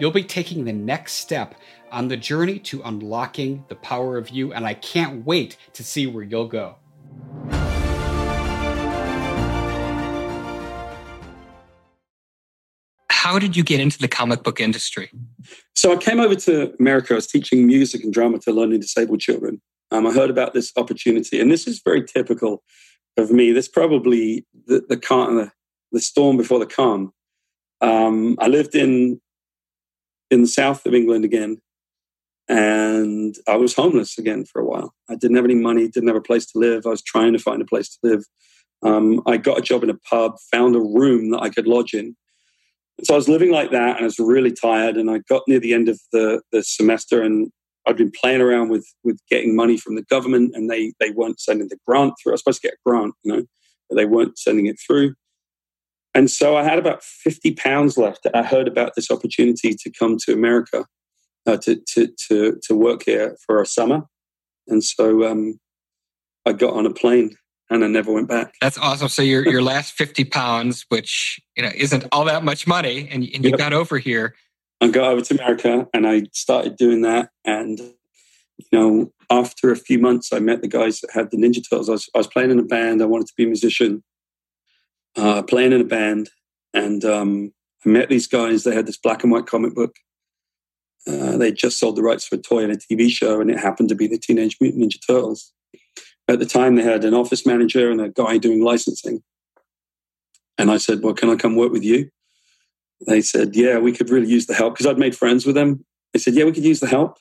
You'll 0.00 0.10
be 0.10 0.24
taking 0.24 0.64
the 0.64 0.72
next 0.72 1.14
step 1.14 1.54
on 1.92 2.08
the 2.08 2.16
journey 2.16 2.58
to 2.60 2.82
unlocking 2.84 3.64
the 3.68 3.76
power 3.76 4.18
of 4.18 4.30
you, 4.30 4.52
and 4.52 4.66
I 4.66 4.74
can't 4.74 5.24
wait 5.24 5.56
to 5.74 5.84
see 5.84 6.08
where 6.08 6.24
you'll 6.24 6.48
go. 6.48 6.76
How 13.08 13.38
did 13.38 13.56
you 13.56 13.62
get 13.62 13.80
into 13.80 13.98
the 13.98 14.08
comic 14.08 14.42
book 14.42 14.60
industry? 14.60 15.10
So 15.74 15.92
I 15.92 15.96
came 15.96 16.18
over 16.18 16.34
to 16.34 16.74
America. 16.80 17.14
I 17.14 17.16
was 17.16 17.28
teaching 17.28 17.66
music 17.66 18.02
and 18.02 18.12
drama 18.12 18.38
to 18.40 18.52
learning 18.52 18.80
disabled 18.80 19.20
children. 19.20 19.62
Um, 19.92 20.06
I 20.06 20.12
heard 20.12 20.28
about 20.28 20.54
this 20.54 20.72
opportunity, 20.76 21.40
and 21.40 21.50
this 21.50 21.68
is 21.68 21.80
very 21.84 22.04
typical 22.04 22.64
of 23.16 23.30
me. 23.30 23.52
This 23.52 23.68
probably 23.68 24.44
the 24.66 24.84
the, 24.88 24.96
the, 24.96 25.52
the 25.92 26.00
storm 26.00 26.36
before 26.36 26.58
the 26.58 26.66
calm. 26.66 27.12
Um, 27.80 28.36
I 28.40 28.48
lived 28.48 28.74
in 28.74 29.20
in 30.34 30.42
the 30.42 30.48
south 30.48 30.84
of 30.84 30.94
England 30.94 31.24
again. 31.24 31.58
And 32.48 33.34
I 33.48 33.56
was 33.56 33.74
homeless 33.74 34.18
again 34.18 34.44
for 34.44 34.60
a 34.60 34.66
while. 34.66 34.94
I 35.08 35.14
didn't 35.14 35.36
have 35.36 35.46
any 35.46 35.54
money, 35.54 35.88
didn't 35.88 36.08
have 36.08 36.16
a 36.16 36.20
place 36.20 36.44
to 36.52 36.58
live. 36.58 36.84
I 36.84 36.90
was 36.90 37.02
trying 37.02 37.32
to 37.32 37.38
find 37.38 37.62
a 37.62 37.66
place 37.66 37.88
to 37.88 37.98
live. 38.02 38.24
Um, 38.82 39.22
I 39.26 39.38
got 39.38 39.58
a 39.58 39.62
job 39.62 39.82
in 39.82 39.88
a 39.88 39.98
pub, 40.10 40.36
found 40.52 40.76
a 40.76 40.80
room 40.80 41.30
that 41.30 41.40
I 41.40 41.48
could 41.48 41.66
lodge 41.66 41.94
in. 41.94 42.14
And 42.98 43.06
so 43.06 43.14
I 43.14 43.16
was 43.16 43.28
living 43.28 43.50
like 43.50 43.70
that 43.70 43.96
and 43.96 44.00
I 44.00 44.04
was 44.04 44.18
really 44.18 44.52
tired. 44.52 44.96
And 44.96 45.10
I 45.10 45.20
got 45.28 45.42
near 45.48 45.58
the 45.58 45.72
end 45.72 45.88
of 45.88 45.98
the, 46.12 46.42
the 46.52 46.62
semester 46.62 47.22
and 47.22 47.50
I'd 47.86 47.96
been 47.96 48.12
playing 48.12 48.42
around 48.42 48.68
with, 48.68 48.86
with 49.04 49.18
getting 49.30 49.56
money 49.56 49.78
from 49.78 49.94
the 49.94 50.02
government 50.02 50.52
and 50.54 50.70
they, 50.70 50.92
they 51.00 51.10
weren't 51.10 51.40
sending 51.40 51.68
the 51.68 51.78
grant 51.86 52.14
through. 52.22 52.32
I 52.32 52.34
was 52.34 52.40
supposed 52.40 52.60
to 52.62 52.68
get 52.68 52.74
a 52.74 52.88
grant, 52.88 53.14
you 53.22 53.32
know, 53.32 53.44
but 53.88 53.96
they 53.96 54.04
weren't 54.04 54.38
sending 54.38 54.66
it 54.66 54.76
through. 54.86 55.14
And 56.14 56.30
so 56.30 56.56
I 56.56 56.62
had 56.62 56.78
about 56.78 57.02
50 57.02 57.54
pounds 57.54 57.98
left. 57.98 58.26
I 58.32 58.42
heard 58.42 58.68
about 58.68 58.94
this 58.94 59.10
opportunity 59.10 59.74
to 59.74 59.90
come 59.90 60.16
to 60.18 60.32
America 60.32 60.86
uh, 61.46 61.56
to, 61.58 61.76
to, 61.94 62.08
to, 62.28 62.60
to 62.62 62.74
work 62.74 63.02
here 63.04 63.36
for 63.44 63.60
a 63.60 63.66
summer. 63.66 64.02
And 64.68 64.82
so 64.82 65.24
um, 65.30 65.58
I 66.46 66.52
got 66.52 66.74
on 66.74 66.86
a 66.86 66.92
plane 66.92 67.36
and 67.68 67.84
I 67.84 67.88
never 67.88 68.12
went 68.12 68.28
back. 68.28 68.54
That's 68.60 68.78
awesome. 68.78 69.08
So 69.08 69.22
your, 69.22 69.46
your 69.48 69.62
last 69.62 69.94
50 69.94 70.24
pounds, 70.26 70.86
which 70.88 71.40
you 71.56 71.62
know 71.62 71.70
isn't 71.74 72.04
all 72.12 72.24
that 72.26 72.44
much 72.44 72.66
money, 72.66 73.08
and, 73.10 73.24
and 73.24 73.44
you 73.44 73.50
yep. 73.50 73.58
got 73.58 73.72
over 73.72 73.98
here. 73.98 74.34
I 74.80 74.88
got 74.88 75.10
over 75.10 75.22
to 75.22 75.34
America 75.34 75.88
and 75.94 76.06
I 76.06 76.24
started 76.32 76.76
doing 76.76 77.02
that. 77.02 77.30
And, 77.44 77.78
you 77.78 78.66
know, 78.72 79.12
after 79.30 79.70
a 79.70 79.76
few 79.76 79.98
months, 79.98 80.32
I 80.32 80.40
met 80.40 80.60
the 80.60 80.68
guys 80.68 81.00
that 81.00 81.10
had 81.12 81.30
the 81.30 81.38
Ninja 81.38 81.62
Turtles. 81.68 81.88
I 81.88 81.92
was, 81.92 82.10
I 82.14 82.18
was 82.18 82.26
playing 82.26 82.50
in 82.50 82.58
a 82.58 82.64
band. 82.64 83.00
I 83.00 83.06
wanted 83.06 83.28
to 83.28 83.32
be 83.36 83.44
a 83.44 83.46
musician 83.46 84.02
uh, 85.16 85.42
playing 85.42 85.72
in 85.72 85.80
a 85.80 85.84
band, 85.84 86.30
and 86.72 87.04
um, 87.04 87.52
I 87.84 87.88
met 87.88 88.08
these 88.08 88.26
guys. 88.26 88.64
They 88.64 88.74
had 88.74 88.86
this 88.86 88.96
black 88.96 89.22
and 89.22 89.32
white 89.32 89.46
comic 89.46 89.74
book. 89.74 89.96
Uh, 91.06 91.36
they 91.36 91.52
just 91.52 91.78
sold 91.78 91.96
the 91.96 92.02
rights 92.02 92.26
for 92.26 92.36
a 92.36 92.38
toy 92.38 92.64
and 92.64 92.72
a 92.72 92.76
TV 92.76 93.10
show, 93.10 93.40
and 93.40 93.50
it 93.50 93.58
happened 93.58 93.90
to 93.90 93.94
be 93.94 94.06
the 94.06 94.18
Teenage 94.18 94.56
Mutant 94.60 94.82
Ninja 94.82 94.98
Turtles. 95.06 95.52
At 96.28 96.38
the 96.38 96.46
time, 96.46 96.76
they 96.76 96.82
had 96.82 97.04
an 97.04 97.12
office 97.12 97.44
manager 97.44 97.90
and 97.90 98.00
a 98.00 98.08
guy 98.08 98.38
doing 98.38 98.64
licensing. 98.64 99.22
And 100.56 100.70
I 100.70 100.78
said, 100.78 101.02
Well, 101.02 101.14
can 101.14 101.28
I 101.28 101.36
come 101.36 101.56
work 101.56 101.72
with 101.72 101.84
you? 101.84 102.08
They 103.06 103.20
said, 103.20 103.54
Yeah, 103.54 103.78
we 103.78 103.92
could 103.92 104.08
really 104.08 104.30
use 104.30 104.46
the 104.46 104.54
help 104.54 104.74
because 104.74 104.86
I'd 104.86 104.98
made 104.98 105.16
friends 105.16 105.44
with 105.44 105.54
them. 105.54 105.84
They 106.12 106.18
said, 106.18 106.34
Yeah, 106.34 106.44
we 106.44 106.52
could 106.52 106.64
use 106.64 106.80
the 106.80 106.86
help. 106.86 107.18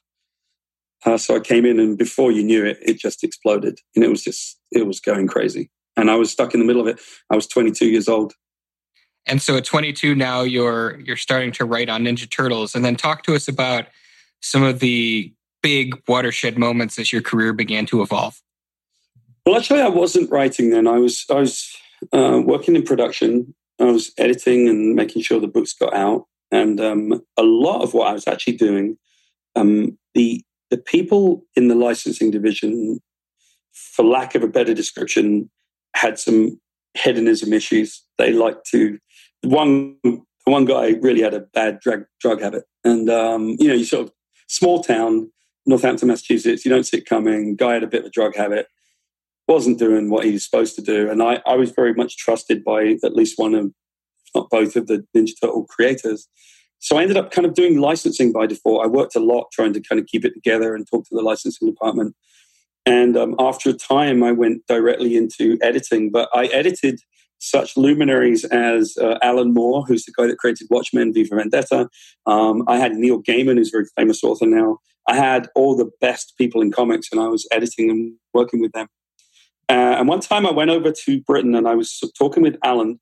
Uh, 1.06 1.18
so 1.18 1.36
I 1.36 1.42
came 1.42 1.66
in, 1.66 1.80
and 1.80 1.98
before 1.98 2.32
you 2.32 2.44
knew 2.44 2.66
it, 2.66 2.78
it 2.82 2.98
just 2.98 3.26
exploded. 3.26 3.80
And 3.94 4.06
it 4.06 4.10
was 4.10 4.24
just, 4.24 4.58
it 4.72 4.88
was 4.88 5.02
going 5.02 5.28
crazy 5.28 5.70
and 5.98 6.10
I 6.10 6.16
was 6.16 6.32
stuck 6.32 6.54
in 6.54 6.60
the 6.60 6.66
middle 6.66 6.82
of 6.82 6.88
it. 6.88 7.00
I 7.30 7.36
was 7.36 7.48
22 7.48 7.88
years 7.88 8.08
old. 8.08 8.34
And 9.26 9.42
so 9.42 9.56
at 9.56 9.64
22 9.64 10.16
now 10.16 10.42
you're 10.42 11.00
you're 11.00 11.18
starting 11.18 11.52
to 11.54 11.66
write 11.66 11.90
on 11.90 12.04
Ninja 12.04 12.30
Turtles 12.30 12.76
and 12.76 12.84
then 12.84 12.96
talk 12.96 13.24
to 13.24 13.36
us 13.36 13.48
about 13.48 13.86
some 14.42 14.64
of 14.64 14.80
the 14.80 15.34
big 15.62 15.96
watershed 16.08 16.58
moments 16.58 17.00
as 17.00 17.14
your 17.14 17.22
career 17.22 17.54
began 17.54 17.86
to 17.86 18.02
evolve. 18.02 18.42
Well, 19.46 19.56
actually 19.56 19.82
I 19.82 19.88
wasn't 19.88 20.30
writing 20.30 20.72
then. 20.72 20.88
I 20.88 20.98
was 20.98 21.26
I 21.30 21.36
was 21.36 21.74
uh, 22.12 22.42
working 22.44 22.76
in 22.76 22.84
production 22.84 23.54
I 23.80 23.86
was 23.86 24.12
editing 24.18 24.70
and 24.70 24.96
making 24.96 25.22
sure 25.22 25.40
the 25.40 25.48
books 25.48 25.74
got 25.74 25.94
out. 25.94 26.26
And 26.52 26.80
um, 26.80 27.22
a 27.38 27.44
lot 27.44 27.82
of 27.82 27.94
what 27.94 28.08
I 28.08 28.14
was 28.14 28.28
actually 28.28 28.58
doing, 28.58 28.98
um, 29.56 29.98
the 30.14 30.44
the 30.70 30.78
people 30.78 31.46
in 31.56 31.68
the 31.68 31.76
licensing 31.76 32.32
division, 32.32 33.00
for 33.74 34.06
lack 34.06 34.36
of 34.36 34.44
a 34.44 34.48
better 34.48 34.74
description, 34.74 35.50
had 35.96 36.20
some 36.20 36.60
hedonism 36.94 37.54
issues. 37.54 38.04
They 38.18 38.34
like 38.34 38.64
to 38.72 39.00
one 39.44 39.98
one 40.46 40.66
guy 40.66 40.96
really 41.02 41.22
had 41.22 41.34
a 41.34 41.42
bad 41.42 41.80
drug 41.80 42.06
drug 42.20 42.42
habit, 42.42 42.66
and 42.84 43.10
um, 43.10 43.56
you 43.60 43.68
know, 43.68 43.74
you 43.74 43.86
sort 43.86 44.08
of 44.08 44.14
small 44.48 44.84
town, 44.84 45.32
Northampton, 45.66 46.08
Massachusetts. 46.08 46.66
You 46.66 46.72
don't 46.72 46.86
see 46.86 46.98
it 46.98 47.06
coming. 47.06 47.56
Guy 47.56 47.74
had 47.74 47.84
a 47.84 47.88
bit 47.88 48.02
of 48.02 48.08
a 48.08 48.12
drug 48.12 48.36
habit, 48.36 48.68
wasn't 49.48 49.80
doing 49.80 50.10
what 50.10 50.26
he 50.26 50.34
was 50.34 50.44
supposed 50.44 50.76
to 50.76 50.82
do, 50.82 51.10
and 51.10 51.22
I, 51.22 51.42
I 51.46 51.56
was 51.56 51.72
very 51.72 51.94
much 51.94 52.18
trusted 52.18 52.64
by 52.64 52.98
at 53.04 53.16
least 53.16 53.40
one 53.40 53.56
of, 53.56 53.72
not 54.36 54.50
both, 54.50 54.76
of 54.76 54.88
the 54.88 55.06
Ninja 55.16 55.34
Turtle 55.40 55.66
creators. 55.66 56.28
So 56.80 56.98
I 56.98 57.02
ended 57.02 57.16
up 57.16 57.32
kind 57.32 57.46
of 57.46 57.54
doing 57.54 57.80
licensing 57.80 58.34
by 58.34 58.46
default. 58.46 58.84
I 58.84 58.88
worked 58.88 59.16
a 59.16 59.22
lot 59.22 59.48
trying 59.54 59.72
to 59.72 59.80
kind 59.80 60.02
of 60.02 60.06
keep 60.06 60.26
it 60.26 60.34
together 60.34 60.76
and 60.76 60.86
talk 60.86 61.06
to 61.08 61.16
the 61.16 61.22
licensing 61.22 61.70
department. 61.70 62.14
And 62.86 63.16
um, 63.16 63.36
after 63.40 63.70
a 63.70 63.74
time, 63.74 64.24
I 64.24 64.32
went 64.32 64.66
directly 64.68 65.16
into 65.16 65.58
editing, 65.62 66.12
but 66.12 66.30
I 66.34 66.48
edited 66.48 67.00
such 67.40 67.76
luminaries 67.76 68.46
as 68.46 68.96
uh, 68.98 69.18
Alan 69.22 69.54
Moore, 69.54 69.84
who's 69.84 70.06
the 70.06 70.14
guy 70.16 70.28
that 70.28 70.38
created 70.38 70.68
Watchmen, 70.70 71.14
V 71.14 71.26
for 71.26 71.38
Vendetta. 71.38 71.90
Um, 72.26 72.64
I 72.68 72.78
had 72.78 72.94
Neil 72.94 73.22
Gaiman, 73.22 73.58
who's 73.58 73.74
a 73.74 73.78
very 73.78 73.86
famous 73.98 74.24
author 74.24 74.46
now. 74.46 74.80
I 75.08 75.16
had 75.16 75.50
all 75.56 75.76
the 75.76 75.92
best 76.00 76.34
people 76.38 76.62
in 76.62 76.72
comics, 76.72 77.10
and 77.12 77.20
I 77.20 77.28
was 77.28 77.48
editing 77.52 77.90
and 77.90 78.14
working 78.34 78.62
with 78.62 78.72
them. 78.72 78.88
Uh, 79.70 79.96
and 79.98 80.08
one 80.08 80.20
time 80.20 80.46
I 80.46 80.52
went 80.52 80.72
over 80.72 80.92
to 80.92 81.22
Britain 81.22 81.56
and 81.56 81.68
I 81.68 81.76
was 81.76 82.00
talking 82.18 82.44
with 82.44 82.58
Alan 82.64 83.00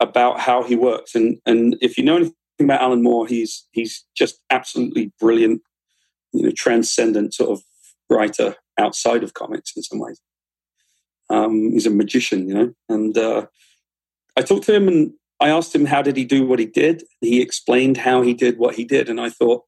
about 0.00 0.40
how 0.40 0.62
he 0.62 0.76
works. 0.76 1.14
And, 1.14 1.38
and 1.46 1.76
if 1.80 1.98
you 1.98 2.04
know 2.04 2.16
anything 2.16 2.34
about 2.60 2.80
Alan 2.80 3.02
Moore, 3.02 3.26
he's, 3.26 3.66
he's 3.72 4.04
just 4.16 4.40
absolutely 4.50 5.12
brilliant, 5.20 5.62
you 6.32 6.44
know, 6.44 6.52
transcendent 6.56 7.34
sort 7.34 7.50
of 7.50 7.62
writer 8.08 8.54
outside 8.78 9.22
of 9.22 9.34
comics 9.34 9.72
in 9.76 9.82
some 9.82 9.98
ways. 9.98 10.20
Um, 11.30 11.72
he's 11.72 11.86
a 11.86 11.90
magician, 11.90 12.48
you 12.48 12.54
know. 12.54 12.74
And 12.88 13.16
uh, 13.16 13.46
I 14.36 14.42
talked 14.42 14.64
to 14.64 14.74
him 14.74 14.88
and 14.88 15.12
I 15.40 15.48
asked 15.48 15.74
him 15.74 15.84
how 15.84 16.02
did 16.02 16.16
he 16.16 16.24
do 16.24 16.46
what 16.46 16.58
he 16.58 16.66
did. 16.66 17.02
He 17.20 17.40
explained 17.40 17.96
how 17.96 18.22
he 18.22 18.34
did 18.34 18.58
what 18.58 18.76
he 18.76 18.84
did, 18.84 19.08
and 19.08 19.20
I 19.20 19.30
thought 19.30 19.62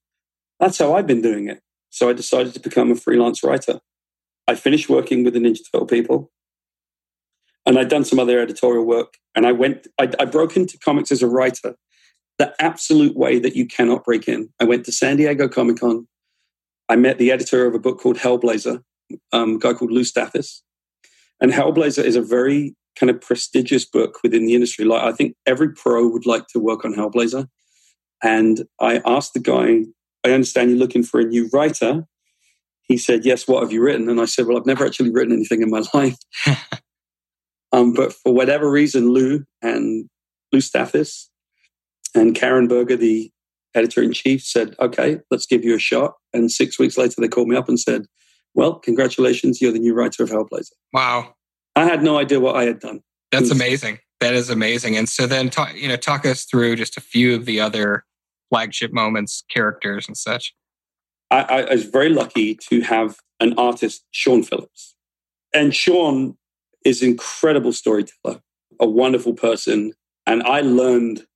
that's 0.60 0.78
how 0.78 0.94
I've 0.94 1.06
been 1.06 1.22
doing 1.22 1.48
it. 1.48 1.60
So 1.90 2.08
I 2.08 2.12
decided 2.12 2.54
to 2.54 2.60
become 2.60 2.90
a 2.90 2.96
freelance 2.96 3.42
writer. 3.42 3.80
I 4.48 4.54
finished 4.54 4.88
working 4.88 5.24
with 5.24 5.34
the 5.34 5.40
Ninja 5.40 5.60
Turtle 5.70 5.86
people, 5.86 6.30
and 7.64 7.78
I'd 7.78 7.88
done 7.88 8.04
some 8.04 8.18
other 8.18 8.40
editorial 8.40 8.84
work. 8.84 9.14
And 9.34 9.46
I 9.46 9.52
went, 9.52 9.86
I, 9.98 10.10
I 10.18 10.24
broke 10.24 10.56
into 10.56 10.78
comics 10.78 11.12
as 11.12 11.22
a 11.22 11.28
writer, 11.28 11.74
the 12.38 12.54
absolute 12.60 13.16
way 13.16 13.38
that 13.38 13.56
you 13.56 13.66
cannot 13.66 14.04
break 14.04 14.28
in. 14.28 14.48
I 14.60 14.64
went 14.64 14.84
to 14.86 14.92
San 14.92 15.16
Diego 15.16 15.48
Comic 15.48 15.80
Con. 15.80 16.06
I 16.88 16.96
met 16.96 17.18
the 17.18 17.32
editor 17.32 17.66
of 17.66 17.74
a 17.74 17.78
book 17.78 18.00
called 18.00 18.16
Hellblazer, 18.16 18.82
um, 19.32 19.56
a 19.56 19.58
guy 19.58 19.72
called 19.72 19.92
Lou 19.92 20.02
Stathis. 20.02 20.62
And 21.40 21.52
Hellblazer 21.52 22.04
is 22.04 22.16
a 22.16 22.22
very 22.22 22.74
kind 22.98 23.10
of 23.10 23.20
prestigious 23.20 23.84
book 23.84 24.18
within 24.22 24.46
the 24.46 24.54
industry. 24.54 24.84
Like 24.84 25.02
I 25.02 25.12
think 25.12 25.34
every 25.46 25.72
pro 25.72 26.08
would 26.08 26.26
like 26.26 26.46
to 26.48 26.58
work 26.58 26.84
on 26.84 26.94
Hellblazer. 26.94 27.46
And 28.22 28.64
I 28.80 29.02
asked 29.04 29.34
the 29.34 29.40
guy, 29.40 29.82
I 30.24 30.32
understand 30.32 30.70
you're 30.70 30.78
looking 30.78 31.02
for 31.02 31.20
a 31.20 31.24
new 31.24 31.48
writer. 31.52 32.04
He 32.82 32.96
said, 32.96 33.24
Yes, 33.24 33.46
what 33.46 33.62
have 33.62 33.72
you 33.72 33.82
written? 33.82 34.08
And 34.08 34.20
I 34.20 34.24
said, 34.24 34.46
Well, 34.46 34.56
I've 34.56 34.66
never 34.66 34.86
actually 34.86 35.10
written 35.10 35.34
anything 35.34 35.62
in 35.62 35.70
my 35.70 35.82
life. 35.94 36.16
um, 37.72 37.92
but 37.92 38.12
for 38.12 38.32
whatever 38.32 38.70
reason, 38.70 39.10
Lou 39.10 39.44
and 39.60 40.08
Lou 40.52 40.60
Stathis 40.60 41.26
and 42.14 42.34
Karen 42.34 42.68
Berger, 42.68 42.96
the 42.96 43.30
editor 43.74 44.02
in 44.02 44.12
chief, 44.12 44.42
said, 44.42 44.74
Okay, 44.80 45.18
let's 45.30 45.46
give 45.46 45.64
you 45.64 45.74
a 45.74 45.80
shot. 45.80 46.14
And 46.32 46.50
six 46.50 46.78
weeks 46.78 46.96
later, 46.96 47.16
they 47.18 47.28
called 47.28 47.48
me 47.48 47.56
up 47.56 47.68
and 47.68 47.78
said, 47.78 48.06
well, 48.56 48.74
congratulations, 48.74 49.60
you're 49.60 49.70
the 49.70 49.78
new 49.78 49.94
writer 49.94 50.24
of 50.24 50.30
Hellblazer. 50.30 50.72
Wow. 50.92 51.34
I 51.76 51.84
had 51.84 52.02
no 52.02 52.18
idea 52.18 52.40
what 52.40 52.56
I 52.56 52.64
had 52.64 52.80
done. 52.80 53.00
That's 53.30 53.42
was, 53.42 53.52
amazing. 53.52 53.98
That 54.20 54.34
is 54.34 54.48
amazing. 54.48 54.96
And 54.96 55.08
so 55.08 55.26
then 55.26 55.50
talk, 55.50 55.74
you 55.74 55.88
know, 55.88 55.96
talk 55.96 56.24
us 56.24 56.44
through 56.44 56.76
just 56.76 56.96
a 56.96 57.02
few 57.02 57.34
of 57.34 57.44
the 57.44 57.60
other 57.60 58.04
flagship 58.48 58.92
moments, 58.92 59.44
characters 59.50 60.08
and 60.08 60.16
such. 60.16 60.54
I, 61.30 61.42
I 61.42 61.74
was 61.74 61.84
very 61.84 62.08
lucky 62.08 62.54
to 62.68 62.80
have 62.80 63.16
an 63.40 63.52
artist, 63.58 64.04
Sean 64.10 64.42
Phillips. 64.42 64.94
And 65.52 65.74
Sean 65.74 66.38
is 66.84 67.02
an 67.02 67.10
incredible 67.10 67.72
storyteller, 67.72 68.40
a 68.80 68.88
wonderful 68.88 69.34
person. 69.34 69.92
And 70.26 70.42
I 70.44 70.62
learned 70.62 71.26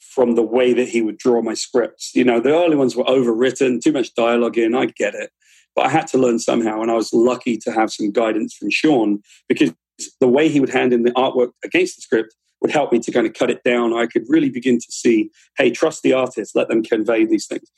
from 0.00 0.36
the 0.36 0.42
way 0.42 0.72
that 0.72 0.88
he 0.88 1.02
would 1.02 1.18
draw 1.18 1.42
my 1.42 1.54
scripts. 1.54 2.14
You 2.14 2.24
know, 2.24 2.40
the 2.40 2.54
early 2.54 2.76
ones 2.76 2.96
were 2.96 3.04
overwritten, 3.04 3.82
too 3.82 3.92
much 3.92 4.14
dialogue 4.14 4.56
in, 4.56 4.74
I 4.74 4.86
get 4.86 5.14
it. 5.14 5.30
But 5.74 5.86
I 5.86 5.90
had 5.90 6.06
to 6.08 6.18
learn 6.18 6.38
somehow, 6.38 6.82
and 6.82 6.90
I 6.90 6.94
was 6.94 7.12
lucky 7.12 7.56
to 7.58 7.72
have 7.72 7.92
some 7.92 8.10
guidance 8.10 8.54
from 8.54 8.70
Sean 8.70 9.22
because 9.48 9.72
the 10.20 10.28
way 10.28 10.48
he 10.48 10.60
would 10.60 10.70
hand 10.70 10.92
in 10.92 11.02
the 11.02 11.12
artwork 11.12 11.52
against 11.64 11.96
the 11.96 12.02
script 12.02 12.34
would 12.60 12.70
help 12.70 12.92
me 12.92 12.98
to 13.00 13.12
kind 13.12 13.26
of 13.26 13.34
cut 13.34 13.50
it 13.50 13.62
down. 13.64 13.92
I 13.92 14.06
could 14.06 14.24
really 14.28 14.50
begin 14.50 14.78
to 14.78 14.86
see, 14.90 15.30
hey, 15.56 15.70
trust 15.70 16.02
the 16.02 16.12
artist, 16.12 16.54
let 16.54 16.68
them 16.68 16.82
convey 16.82 17.24
these 17.24 17.46
things. 17.46 17.70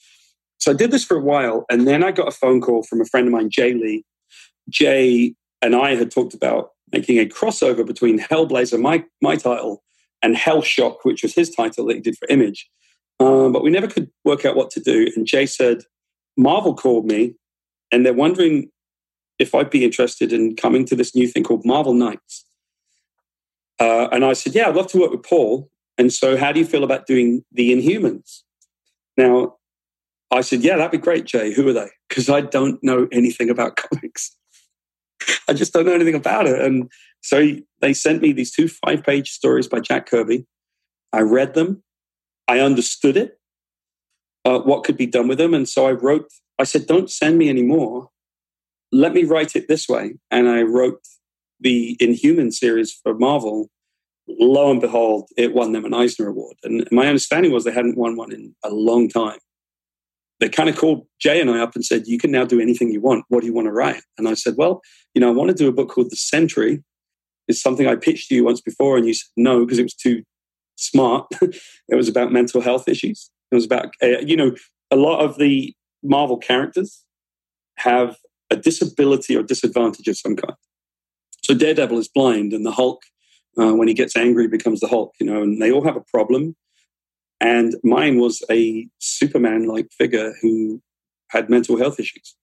So 0.59 0.73
I 0.73 0.75
did 0.75 0.91
this 0.91 1.05
for 1.05 1.17
a 1.17 1.23
while, 1.23 1.65
and 1.71 1.87
then 1.87 2.05
I 2.05 2.13
got 2.13 2.29
a 2.29 2.33
phone 2.33 2.61
call 2.61 2.83
from 2.83 3.01
a 3.01 3.05
friend 3.05 3.27
of 3.27 3.33
mine, 3.33 3.51
Jae 3.51 3.79
Lee. 3.79 4.05
Jae 4.71 5.35
and 5.63 5.75
I 5.75 5.95
had 5.95 6.11
talked 6.11 6.35
about 6.35 6.71
making 6.93 7.19
a 7.19 7.27
crossover 7.27 7.87
between 7.87 8.19
Hellblazer, 8.19 8.81
my, 8.81 9.05
my 9.21 9.37
title, 9.37 9.83
and 10.23 10.37
Hellshock, 10.37 10.99
which 11.03 11.23
was 11.23 11.35
his 11.35 11.51
title 11.51 11.87
that 11.87 11.95
he 11.95 12.01
did 12.01 12.17
for 12.17 12.29
Image. 12.29 12.69
Um, 13.21 13.53
but 13.53 13.63
we 13.63 13.71
never 13.71 13.87
could 13.87 14.11
work 14.25 14.45
out 14.45 14.57
what 14.57 14.71
to 14.71 14.81
do. 14.81 15.11
And 15.17 15.27
Jae 15.27 15.49
said, 15.49 15.83
Marvel 16.37 16.75
called 16.75 17.07
me 17.07 17.35
and 17.95 18.05
they're 18.05 18.13
wondering 18.13 18.71
if 19.39 19.55
I'd 19.55 19.71
be 19.71 19.85
interested 19.85 20.33
in 20.33 20.57
coming 20.57 20.85
to 20.87 20.97
this 20.97 21.15
new 21.15 21.29
thing 21.29 21.45
called 21.45 21.65
Marvel 21.65 21.95
Knights. 21.95 22.45
Uh, 23.79 24.09
and 24.11 24.25
I 24.25 24.33
said, 24.33 24.53
Yeah, 24.53 24.69
I'd 24.69 24.75
love 24.75 24.89
to 24.89 24.99
work 24.99 25.13
with 25.13 25.23
Paul. 25.23 25.71
And 25.97 26.13
so, 26.13 26.37
how 26.37 26.51
do 26.51 26.59
you 26.59 26.67
feel 26.67 26.83
about 26.83 27.07
doing 27.07 27.45
the 27.53 27.73
Inhumans? 27.73 28.41
Now, 29.17 29.59
I 30.33 30.41
said, 30.41 30.63
Yeah, 30.63 30.77
that'd 30.77 30.91
be 30.91 30.99
great, 30.99 31.25
Jae. 31.25 31.55
Who 31.55 31.69
are 31.69 31.73
they? 31.73 31.89
Because 32.09 32.29
I 32.29 32.43
don't 32.43 32.81
know 32.85 33.09
anything 33.11 33.51
about 33.51 33.75
comics. 33.91 34.37
I 35.49 35.53
just 35.53 35.73
don't 35.73 35.85
know 35.85 35.95
anything 35.95 36.15
about 36.15 36.47
it. 36.47 36.61
And 36.61 36.89
so 37.23 37.57
they 37.81 37.93
sent 37.93 38.23
me 38.23 38.33
these 38.33 38.53
two 38.53 38.69
five 38.69 39.03
page 39.03 39.31
stories 39.31 39.67
by 39.67 39.81
Jack 39.81 40.07
Kirby. 40.07 40.47
I 41.13 41.23
read 41.23 41.55
them. 41.55 41.83
I 42.47 42.61
understood 42.61 43.17
it, 43.17 43.41
uh, 44.45 44.61
what 44.61 44.85
could 44.85 44.97
be 44.97 45.07
done 45.07 45.27
with 45.27 45.39
them. 45.39 45.55
And 45.55 45.69
so 45.69 45.89
I 45.89 45.93
wrote 45.93 46.31
I 46.59 46.65
said, 46.65 46.87
don't 46.87 47.11
send 47.11 47.39
me 47.39 47.49
any 47.49 47.63
more. 47.63 48.09
Let 48.93 49.13
me 49.13 49.25
write 49.25 49.57
it 49.57 49.69
this 49.69 49.89
way. 49.89 50.15
And 50.31 50.49
I 50.49 50.63
wrote 50.63 51.01
the 51.61 51.97
Inhuman 52.01 52.53
series 52.53 52.93
for 52.93 53.15
Marvel. 53.15 53.71
Lo 54.27 54.71
and 54.71 54.81
behold, 54.81 55.29
it 55.37 55.55
won 55.55 55.73
them 55.73 55.85
an 55.85 55.95
Eisner 55.95 56.29
Award. 56.29 56.57
And 56.63 56.87
my 56.91 57.07
understanding 57.07 57.53
was 57.53 57.65
they 57.65 57.73
hadn't 57.73 57.99
won 57.99 58.17
one 58.17 58.33
in 58.33 58.55
a 58.65 58.71
long 58.71 59.09
time. 59.09 59.39
They 60.41 60.49
kind 60.49 60.69
of 60.69 60.77
called 60.77 61.07
Jae 61.25 61.41
and 61.41 61.51
I 61.51 61.61
up 61.61 61.75
and 61.75 61.85
said, 61.85 62.07
You 62.07 62.19
can 62.19 62.31
now 62.31 62.45
do 62.45 62.61
anything 62.61 62.91
you 62.91 63.01
want. 63.01 63.25
What 63.29 63.41
do 63.41 63.47
you 63.47 63.55
want 63.55 63.67
to 63.67 63.73
write? 63.73 64.03
And 64.19 64.29
I 64.29 64.35
said, 64.35 64.55
Well, 64.57 64.81
you 65.15 65.21
know, 65.21 65.29
I 65.29 65.33
want 65.33 65.49
to 65.49 65.55
do 65.55 65.69
a 65.69 65.73
book 65.73 65.91
called 65.91 66.11
The 66.11 66.17
Sentry. 66.17 66.83
It's 67.47 67.63
something 67.63 67.87
I 67.87 67.97
pitched 67.97 68.29
to 68.29 68.35
you 68.35 68.45
once 68.45 68.61
before, 68.61 68.97
and 68.97 69.07
you 69.07 69.15
said 69.15 69.29
no 69.37 69.65
because 69.65 69.79
it 69.79 69.85
was 69.85 69.95
too 69.95 70.23
smart. 70.77 71.27
it 71.43 71.95
was 71.95 72.09
about 72.09 72.33
mental 72.33 72.61
health 72.61 72.89
issues. 72.89 73.31
It 73.53 73.55
was 73.55 73.65
about, 73.65 73.95
uh, 74.03 74.19
you 74.21 74.37
know, 74.37 74.55
a 74.91 74.97
lot 74.97 75.21
of 75.21 75.39
the 75.39 75.75
Marvel 76.05 76.37
characters 76.37 77.05
have 77.79 78.19
a 78.51 78.57
disability 78.57 79.37
or 79.37 79.43
disadvantage 79.43 80.07
of 80.07 80.17
some 80.17 80.37
kind. 80.37 80.57
So 81.43 81.55
Daredevil 81.55 81.99
is 81.99 82.09
blind, 82.09 82.53
and 82.53 82.65
the 82.65 82.73
Hulk, 82.73 83.03
uh, 83.59 83.73
when 83.73 83.89
he 83.89 83.95
gets 83.95 84.17
angry, 84.17 84.47
becomes 84.47 84.81
the 84.81 84.89
Hulk. 84.89 85.13
You 85.19 85.27
know, 85.27 85.43
and 85.43 85.61
they 85.61 85.73
all 85.73 85.85
have 85.85 85.97
a 85.97 86.05
problem. 86.13 86.57
And 87.41 87.75
mine 87.83 88.19
was 88.19 88.43
a 88.51 88.89
Superman-like 89.01 89.89
figure 89.93 90.35
who 90.41 90.81
had 91.31 91.51
mental 91.51 91.77
health 91.77 91.99
issues. 91.99 92.37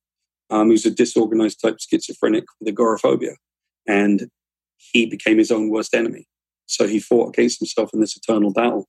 Um, 0.49 0.67
he 0.67 0.73
was 0.73 0.85
a 0.85 0.91
disorganized 0.91 1.61
type 1.61 1.77
schizophrenic 1.79 2.43
with 2.59 2.67
agoraphobia, 2.69 3.35
and 3.87 4.29
he 4.77 5.05
became 5.05 5.37
his 5.37 5.51
own 5.51 5.69
worst 5.69 5.93
enemy. 5.93 6.27
So 6.65 6.87
he 6.87 6.99
fought 6.99 7.29
against 7.29 7.59
himself 7.59 7.91
in 7.93 8.01
this 8.01 8.17
eternal 8.17 8.51
battle. 8.51 8.87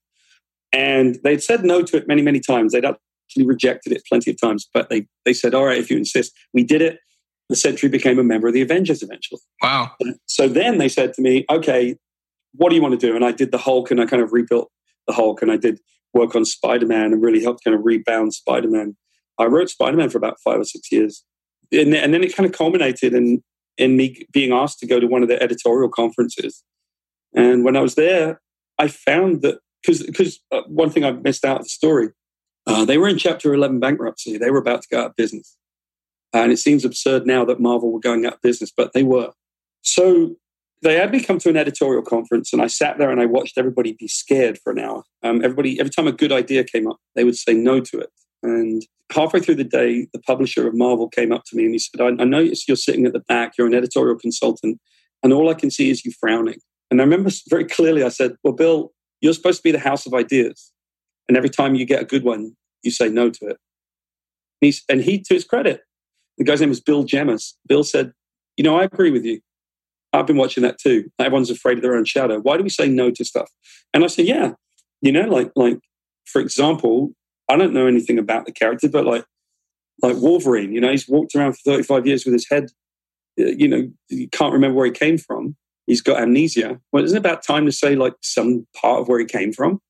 And 0.73 1.19
they'd 1.23 1.43
said 1.43 1.65
no 1.65 1.83
to 1.83 1.97
it 1.97 2.09
many, 2.09 2.23
many 2.23 2.41
times. 2.41 2.73
They'd 2.73 2.85
actually 3.33 3.47
rejected 3.47 3.93
it 3.93 4.03
plenty 4.09 4.31
of 4.31 4.41
times, 4.41 4.69
but 4.73 4.91
they, 4.91 5.07
they 5.25 5.33
said, 5.33 5.55
all 5.55 5.65
right, 5.65 5.79
if 5.79 5.91
you 5.91 5.97
insist, 5.97 6.33
we 6.53 6.63
did 6.63 6.83
it. 6.83 6.99
The 7.49 7.57
Sentry 7.57 7.89
became 7.89 8.19
a 8.19 8.25
member 8.25 8.49
of 8.49 8.55
the 8.55 8.63
Avengers 8.63 9.03
eventually. 9.03 9.41
Wow. 9.63 9.93
So 10.27 10.49
then 10.49 10.79
they 10.79 10.89
said 10.89 11.13
to 11.15 11.23
me, 11.23 11.45
okay, 11.51 11.97
what 12.55 12.71
do 12.71 12.77
you 12.77 12.83
want 12.83 12.99
to 12.99 13.07
do? 13.07 13.15
And 13.15 13.25
I 13.25 13.33
did 13.33 13.51
the 13.51 13.59
Hulk 13.59 13.91
and 13.91 14.01
I 14.01 14.07
kind 14.07 14.23
of 14.23 14.33
rebuilt 14.33 14.71
the 15.07 15.13
Hulk 15.13 15.43
and 15.43 15.51
I 15.51 15.57
did 15.57 15.81
work 16.15 16.35
on 16.35 16.45
Spider 16.45 16.87
Man 16.87 17.13
and 17.13 17.23
really 17.23 17.43
helped 17.43 17.65
kind 17.65 17.75
of 17.75 17.85
rebound 17.85 18.35
Spider 18.35 18.69
Man. 18.69 18.97
I 19.39 19.47
wrote 19.47 19.71
Spider 19.71 19.97
Man 19.97 20.11
for 20.11 20.19
about 20.19 20.39
five 20.45 20.61
or 20.61 20.65
six 20.65 20.91
years. 20.93 21.25
And, 21.73 21.95
and 21.95 22.13
then 22.13 22.23
it 22.23 22.37
kind 22.37 22.47
of 22.47 22.57
culminated 22.57 23.15
in, 23.15 23.43
in 23.79 23.97
me 23.97 24.27
being 24.33 24.53
asked 24.53 24.79
to 24.81 24.87
go 24.87 25.01
to 25.01 25.07
one 25.07 25.23
of 25.23 25.29
the 25.29 25.43
editorial 25.43 25.89
conferences. 25.89 26.63
And 27.35 27.65
when 27.65 27.77
I 27.77 27.81
was 27.81 27.95
there, 27.95 28.41
I 28.79 28.89
found 28.89 29.43
that 29.43 29.59
because 29.83 30.03
because 30.03 30.39
uh, 30.51 30.63
one 30.67 30.91
thing 30.91 31.05
I 31.05 31.13
missed 31.13 31.45
out 31.45 31.59
of 31.59 31.65
the 31.65 31.71
story, 31.71 32.11
uh, 32.67 32.85
they 32.85 32.99
were 32.99 33.09
in 33.09 33.19
Chapter 33.19 33.55
11 33.55 33.81
bankruptcy. 33.81 34.39
They 34.39 34.51
were 34.51 34.59
about 34.59 34.83
to 34.83 34.89
go 34.91 35.01
out 35.01 35.07
of 35.11 35.17
business. 35.17 35.57
And 36.33 36.53
it 36.53 36.59
seems 36.59 36.85
absurd 36.85 37.27
now 37.27 37.45
that 37.45 37.61
Marvel 37.61 37.93
were 37.93 38.01
going 38.01 38.25
out 38.25 38.35
of 38.35 38.43
business, 38.43 38.73
but 38.75 38.93
they 38.93 39.03
were. 39.03 39.33
So 39.83 40.37
they 40.83 40.95
had 40.95 41.13
me 41.13 41.23
come 41.23 41.39
to 41.39 41.49
an 41.49 41.57
editorial 41.57 42.03
conference, 42.03 42.53
and 42.53 42.63
I 42.63 42.67
sat 42.67 42.99
there 42.99 43.11
and 43.11 43.21
I 43.21 43.27
watched 43.27 43.59
everybody 43.59 43.93
be 43.93 44.09
scared 44.09 44.59
for 44.59 44.73
an 44.73 44.79
hour. 44.79 45.05
Um, 45.23 45.45
everybody, 45.45 45.79
every 45.79 45.91
time 45.91 46.07
a 46.07 46.13
good 46.13 46.33
idea 46.33 46.65
came 46.65 46.89
up, 46.89 46.97
they 47.15 47.25
would 47.25 47.37
say 47.37 47.55
no 47.55 47.81
to 47.81 47.99
it. 48.01 48.11
And 48.43 48.83
halfway 49.13 49.41
through 49.41 49.57
the 49.57 49.65
day, 49.65 50.09
the 50.13 50.19
publisher 50.21 50.67
of 50.67 50.75
Marvel 50.75 51.09
came 51.09 51.33
up 51.33 51.45
to 51.47 51.57
me 51.57 51.65
and 51.65 51.75
he 51.75 51.79
said, 51.79 52.01
I, 52.01 52.23
I 52.23 52.25
noticed 52.25 52.67
you're 52.67 52.77
sitting 52.77 53.07
at 53.07 53.13
the 53.13 53.21
back, 53.21 53.53
you're 53.57 53.67
an 53.67 53.75
editorial 53.75 54.19
consultant, 54.19 54.81
and 55.23 55.33
all 55.33 55.51
I 55.51 55.55
can 55.55 55.71
see 55.71 55.91
is 55.91 56.05
you 56.05 56.13
frowning. 56.19 56.59
And 56.91 57.01
I 57.01 57.05
remember 57.05 57.31
very 57.49 57.65
clearly, 57.65 58.03
I 58.03 58.09
said, 58.09 58.37
Well, 58.43 58.55
Bill, 58.55 58.93
you're 59.21 59.33
supposed 59.35 59.59
to 59.59 59.63
be 59.63 59.73
the 59.73 59.79
house 59.79 60.07
of 60.07 60.15
ideas. 60.15 60.73
And 61.29 61.37
every 61.37 61.51
time 61.51 61.75
you 61.75 61.85
get 61.85 62.03
a 62.03 62.07
good 62.07 62.25
one, 62.25 62.57
you 62.83 62.91
say 62.91 63.09
no 63.09 63.31
to 63.31 63.47
it. 63.47 63.57
And, 64.61 64.75
and 64.89 65.01
he, 65.03 65.19
to 65.21 65.35
his 65.35 65.45
credit, 65.45 65.83
the 66.39 66.45
guy's 66.45 66.61
name 66.61 66.71
was 66.71 66.81
Bill 66.81 67.05
Jemas. 67.05 67.57
Bill 67.67 67.85
said, 67.85 68.13
You 68.57 68.65
know, 68.65 68.79
I 68.79 68.85
agree 68.85 69.11
with 69.11 69.25
you. 69.25 69.41
I've 70.13 70.27
been 70.27 70.37
watching 70.37 70.63
that 70.63 70.79
too. 70.79 71.11
Everyone's 71.19 71.51
afraid 71.51 71.79
of 71.79 71.83
their 71.83 71.95
own 71.97 72.05
shadow. 72.05 72.39
Why 72.41 72.57
do 72.57 72.63
we 72.63 72.69
say 72.69 72.89
no 72.89 73.11
to 73.11 73.25
stuff? 73.25 73.51
And 73.95 74.05
I 74.05 74.09
said, 74.09 74.27
yeah, 74.27 74.53
you 75.01 75.13
know, 75.13 75.23
like 75.23 75.51
like 75.57 75.79
for 76.27 76.41
example, 76.41 77.13
I 77.49 77.57
don't 77.57 77.73
know 77.73 77.87
anything 77.87 78.19
about 78.19 78.47
the 78.47 78.53
character, 78.53 78.89
but 78.89 79.07
like 79.07 79.25
like 80.03 80.17
Wolverine, 80.17 80.73
you 80.73 80.81
know, 80.81 80.91
he's 80.91 81.09
walked 81.09 81.35
around 81.35 81.53
for 81.53 81.61
35 81.65 82.07
years 82.07 82.25
with 82.25 82.35
his 82.35 82.49
head, 82.49 82.71
uh, 83.41 83.45
you 83.45 83.69
know, 83.69 83.91
you 84.09 84.29
can't 84.29 84.53
remember 84.53 84.77
where 84.77 84.87
he 84.87 84.93
came 84.93 85.19
from. 85.19 85.57
He's 85.87 86.03
got 86.03 86.21
amnesia. 86.21 86.81
Well, 86.93 87.05
isn't 87.05 87.17
it 87.17 87.21
about 87.21 87.43
time 87.43 87.67
to 87.67 87.73
say 87.73 87.97
like 87.97 88.15
some 88.23 88.67
part 88.77 89.01
of 89.01 89.09
where 89.09 89.19
he 89.19 89.27
came 89.27 89.53
from? 89.53 89.81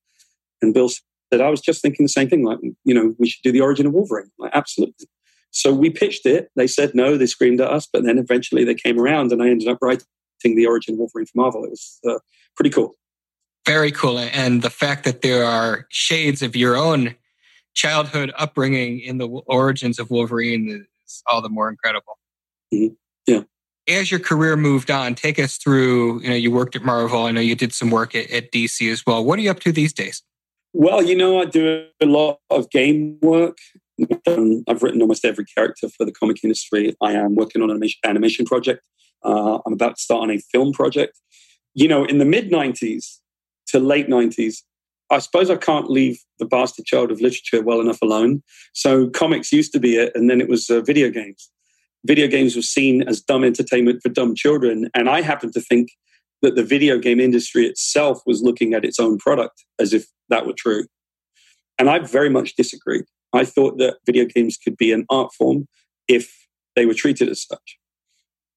And 0.61 0.73
Bill 0.73 0.91
said, 1.33 1.41
I 1.41 1.51
was 1.51 1.61
just 1.61 1.83
thinking 1.83 2.05
the 2.05 2.11
same 2.11 2.29
thing. 2.29 2.45
Like, 2.45 2.59
you 2.85 2.95
know, 2.95 3.15
we 3.19 3.29
should 3.29 3.43
do 3.43 3.53
the 3.53 3.61
origin 3.61 3.87
of 3.87 3.93
Wolverine. 3.93 4.31
Like, 4.39 4.53
absolutely. 4.55 5.07
So 5.51 5.73
we 5.73 5.91
pitched 5.91 6.27
it. 6.27 6.49
They 6.57 6.67
said 6.67 6.95
no. 6.95 7.17
They 7.17 7.27
screamed 7.27 7.61
at 7.61 7.71
us, 7.71 7.89
but 7.91 8.05
then 8.05 8.19
eventually 8.19 8.65
they 8.65 8.75
came 8.75 8.99
around, 8.99 9.33
and 9.33 9.43
I 9.43 9.49
ended 9.49 9.69
up 9.69 9.79
writing 9.83 10.07
the 10.45 10.67
origin 10.67 10.95
of 10.95 10.99
Wolverine 10.99 11.27
for 11.27 11.33
Marvel. 11.37 11.65
It 11.65 11.71
was 11.71 12.01
uh, 12.09 12.19
pretty 12.57 12.71
cool. 12.71 12.97
Very 13.67 13.93
cool, 13.93 14.19
and 14.19 14.63
the 14.63 14.71
fact 14.71 15.05
that 15.05 15.23
there 15.23 15.45
are 15.45 15.87
shades 15.89 16.43
of 16.43 16.57
your 16.57 16.77
own 16.77 17.15
childhood 17.75 18.33
upbringing 18.37 19.01
in 19.01 19.19
the 19.19 19.29
origins 19.29 19.99
of 19.99 20.11
Wolverine 20.11 20.87
is 21.07 21.23
all 21.27 21.41
the 21.41 21.49
more 21.49 21.69
incredible. 21.69 22.19
Mm-hmm. 22.75 22.95
Yeah. 23.27 23.43
As 23.89 24.11
your 24.11 24.21
career 24.21 24.57
moved 24.57 24.91
on, 24.91 25.15
take 25.15 25.39
us 25.39 25.59
through. 25.59 26.23
You 26.23 26.31
know, 26.31 26.35
you 26.35 26.51
worked 26.51 26.75
at 26.75 26.83
Marvel. 26.83 27.25
I 27.25 27.31
know 27.31 27.41
you 27.41 27.55
did 27.55 27.73
some 27.73 27.91
work 27.91 28.15
at, 28.15 28.31
at 28.31 28.51
DC 28.51 28.91
as 28.91 29.07
well. 29.07 29.25
What 29.25 29.39
are 29.39 29.43
you 29.43 29.51
up 29.51 29.61
to 29.61 29.73
these 29.73 29.93
days? 29.93 30.23
Well, 30.73 31.03
you 31.03 31.15
know, 31.15 31.41
I 31.41 31.45
do 31.45 31.87
a 32.01 32.07
lot 32.07 32.39
of 32.51 32.71
game 32.71 33.19
work. 33.21 33.59
Um, 34.27 34.65
I've 34.67 34.83
written 34.83 35.03
almost 35.03 35.25
every 35.25 35.45
character 35.45 35.89
for 35.89 36.05
the 36.05 36.13
comic 36.13 36.43
industry. 36.43 36.97
I 37.03 37.13
am 37.13 37.35
working 37.35 37.63
on 37.63 37.71
an 37.71 37.83
animation, 38.05 38.47
project. 38.47 38.85
Uh, 39.23 39.59
I'm 39.67 39.75
about 39.75 39.97
to 39.97 40.03
start 40.03 40.23
on 40.23 40.31
a 40.31 40.39
film 40.39 40.73
project. 40.73 41.21
You 41.75 41.89
know, 41.89 42.05
in 42.05 42.19
the 42.19 42.25
mid 42.25 42.51
90s 42.51 43.19
to 43.69 43.79
late 43.79 44.09
90s, 44.09 44.63
I 45.11 45.19
suppose 45.19 45.51
I 45.51 45.57
can't 45.57 45.91
leave 45.91 46.19
the 46.39 46.47
bastard 46.47 46.87
child 46.87 47.11
of 47.11 47.21
literature 47.21 47.63
well 47.63 47.81
enough 47.81 48.01
alone. 48.01 48.43
So 48.73 49.11
comics 49.11 49.53
used 49.53 49.73
to 49.75 49.79
be 49.79 49.97
it, 49.97 50.13
and 50.15 50.31
then 50.31 50.41
it 50.41 50.49
was 50.49 50.71
uh, 50.71 50.81
video 50.81 51.11
games. 51.11 51.51
Video 52.05 52.27
games 52.27 52.57
were 52.57 52.63
seen 52.63 53.03
as 53.03 53.21
dumb 53.21 53.45
entertainment 53.45 54.01
for 54.03 54.09
dumb 54.09 54.35
children. 54.35 54.89
And 54.95 55.09
I 55.09 55.21
happen 55.21 55.53
to 55.53 55.61
think 55.61 55.91
that 56.43 56.57
the 56.57 56.65
video 56.65 56.99
game 56.99 57.21
industry 57.21 57.67
itself 57.67 58.21
was 58.27 58.43
looking 58.43 58.75
at 58.75 58.85
its 58.85 58.99
own 58.99 59.19
product 59.19 59.65
as 59.79 59.93
if 59.93 60.07
that 60.29 60.47
were 60.47 60.53
true. 60.53 60.85
And 61.79 61.89
I 61.89 62.01
very 62.01 62.29
much 62.29 62.55
disagreed. 62.57 63.05
I 63.33 63.45
thought 63.45 63.79
that 63.79 63.99
video 64.05 64.27
games 64.27 64.59
could 64.63 64.77
be 64.77 64.93
an 64.93 65.07
art 65.09 65.33
form 65.33 65.67
if 66.09 66.47
they 66.77 66.87
were 66.87 66.95
treated 66.95 67.29
as 67.29 67.45
such. 67.45 67.79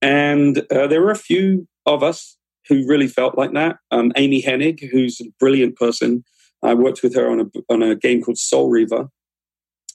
And 0.02 0.60
uh, 0.72 0.88
there 0.88 1.02
were 1.02 1.12
a 1.12 1.18
few 1.18 1.68
of 1.86 2.04
us 2.04 2.38
who 2.68 2.88
really 2.88 3.08
felt 3.08 3.38
like 3.38 3.54
that. 3.54 3.78
Um, 3.92 4.12
Amy 4.16 4.42
Hennig, 4.42 4.90
who's 4.92 5.22
a 5.22 5.32
brilliant 5.40 5.76
person, 5.76 6.24
I 6.64 6.74
worked 6.74 7.04
with 7.04 7.16
her 7.16 7.30
on 7.30 7.40
a, 7.42 7.74
on 7.74 7.84
a 7.84 7.96
game 7.96 8.22
called 8.22 8.38
Soul 8.38 8.70
Reaver. 8.70 9.08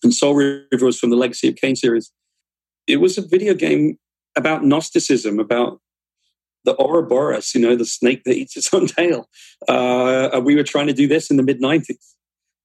And 0.03 0.15
Soul 0.15 0.35
Reaver 0.35 0.87
was 0.87 0.99
from 0.99 1.11
the 1.11 1.17
Legacy 1.17 1.49
of 1.49 1.57
Kain 1.57 1.77
series. 1.77 2.13
It 2.87 2.99
was 2.99 3.19
a 3.19 3.27
video 3.27 3.55
game 3.55 3.99
about 4.37 4.65
Gnosticism, 4.65 5.39
about 5.39 5.81
the 6.65 6.75
Ouroboros, 6.79 7.55
you 7.55 7.61
know, 7.61 7.77
the 7.77 7.85
snake 7.85 8.25
that 8.25 8.37
eats 8.37 8.57
its 8.57 8.73
own 8.73 8.87
tail. 8.87 9.29
Uh, 9.69 10.41
we 10.43 10.57
were 10.57 10.63
trying 10.63 10.87
to 10.87 10.93
do 10.93 11.07
this 11.07 11.31
in 11.31 11.37
the 11.37 11.43
mid 11.43 11.61
90s. 11.61 12.15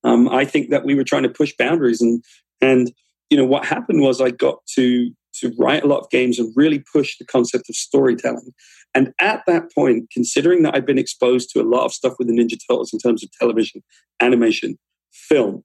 Um, 0.04 0.30
I 0.30 0.46
think 0.46 0.70
that 0.70 0.86
we 0.86 0.96
were 0.96 1.04
trying 1.04 1.24
to 1.24 1.30
push 1.30 1.54
boundaries, 1.58 2.02
and 2.02 2.24
and 2.62 2.92
you 3.30 3.38
know 3.38 3.46
what 3.46 3.66
happened 3.66 4.02
was 4.02 4.22
I 4.22 4.30
got 4.30 4.60
to 4.76 5.12
to 5.42 5.54
write 5.58 5.84
a 5.84 5.88
lot 5.88 6.00
of 6.00 6.10
games 6.10 6.40
and 6.40 6.54
really 6.56 6.84
push 6.94 7.18
the 7.18 7.26
concept 7.26 7.70
of 7.70 7.76
storytelling. 7.76 8.54
And 8.94 9.14
at 9.20 9.44
that 9.48 9.74
point, 9.74 10.10
considering 10.12 10.64
that 10.64 10.76
I'd 10.76 10.86
been 10.86 10.98
exposed 10.98 11.50
to 11.52 11.62
a 11.62 11.68
lot 11.68 11.84
of 11.84 11.94
stuff 11.94 12.14
with 12.18 12.30
the 12.30 12.34
Ninja 12.34 12.58
Turtles 12.70 12.94
in 12.94 13.00
terms 13.00 13.24
of 13.24 13.30
television, 13.34 13.84
animation, 14.22 14.78
film, 15.12 15.64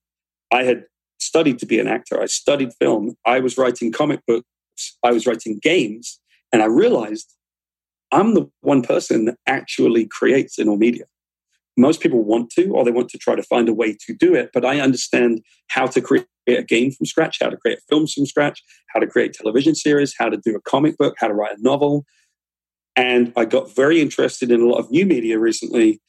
I 0.53 0.64
had 0.64 0.85
studied 1.21 1.59
to 1.61 1.66
be 1.66 1.79
an 1.79 1.87
actor. 1.87 2.21
I 2.21 2.27
studied 2.27 2.73
film. 2.81 3.14
I 3.25 3.38
was 3.38 3.57
writing 3.57 3.93
comic 3.93 4.21
books. 4.27 4.47
I 5.05 5.12
was 5.12 5.27
writing 5.27 5.61
games. 5.62 6.19
And 6.53 6.62
I 6.62 6.66
realized 6.66 7.37
I'm 8.12 8.35
the 8.35 8.46
one 8.61 8.83
person 8.83 9.27
that 9.27 9.37
actually 9.46 10.07
creates 10.07 10.59
in 10.59 10.68
all 10.68 10.77
media. 10.77 11.05
Most 11.77 12.01
people 12.01 12.25
want 12.25 12.51
to, 12.51 12.70
or 12.70 12.85
they 12.85 12.90
want 12.90 13.09
to 13.11 13.18
try 13.18 13.35
to 13.35 13.42
find 13.42 13.68
a 13.68 13.75
way 13.75 13.96
to 14.07 14.14
do 14.14 14.35
it, 14.35 14.51
but 14.53 14.64
I 14.64 14.81
understand 14.81 15.40
how 15.68 15.87
to 15.87 16.01
create 16.01 16.27
a 16.49 16.62
game 16.62 16.90
from 16.90 17.07
scratch, 17.07 17.38
how 17.40 17.49
to 17.49 17.57
create 17.57 17.79
films 17.88 18.12
from 18.12 18.27
scratch, 18.27 18.62
how 18.88 19.01
to 19.01 19.07
create 19.07 19.33
television 19.33 19.75
series, 19.75 20.14
how 20.18 20.29
to 20.29 20.37
do 20.37 20.57
a 20.57 20.61
comic 20.61 20.99
book, 20.99 21.14
how 21.18 21.29
to 21.29 21.35
write 21.35 21.57
a 21.57 21.62
novel. 21.62 22.05
And 22.96 23.33
I 23.37 23.44
got 23.44 23.75
very 23.75 24.01
interested 24.01 24.51
in 24.51 24.61
a 24.61 24.66
lot 24.66 24.79
of 24.79 24.90
new 24.90 25.07
media 25.07 25.38
recently. 25.38 26.01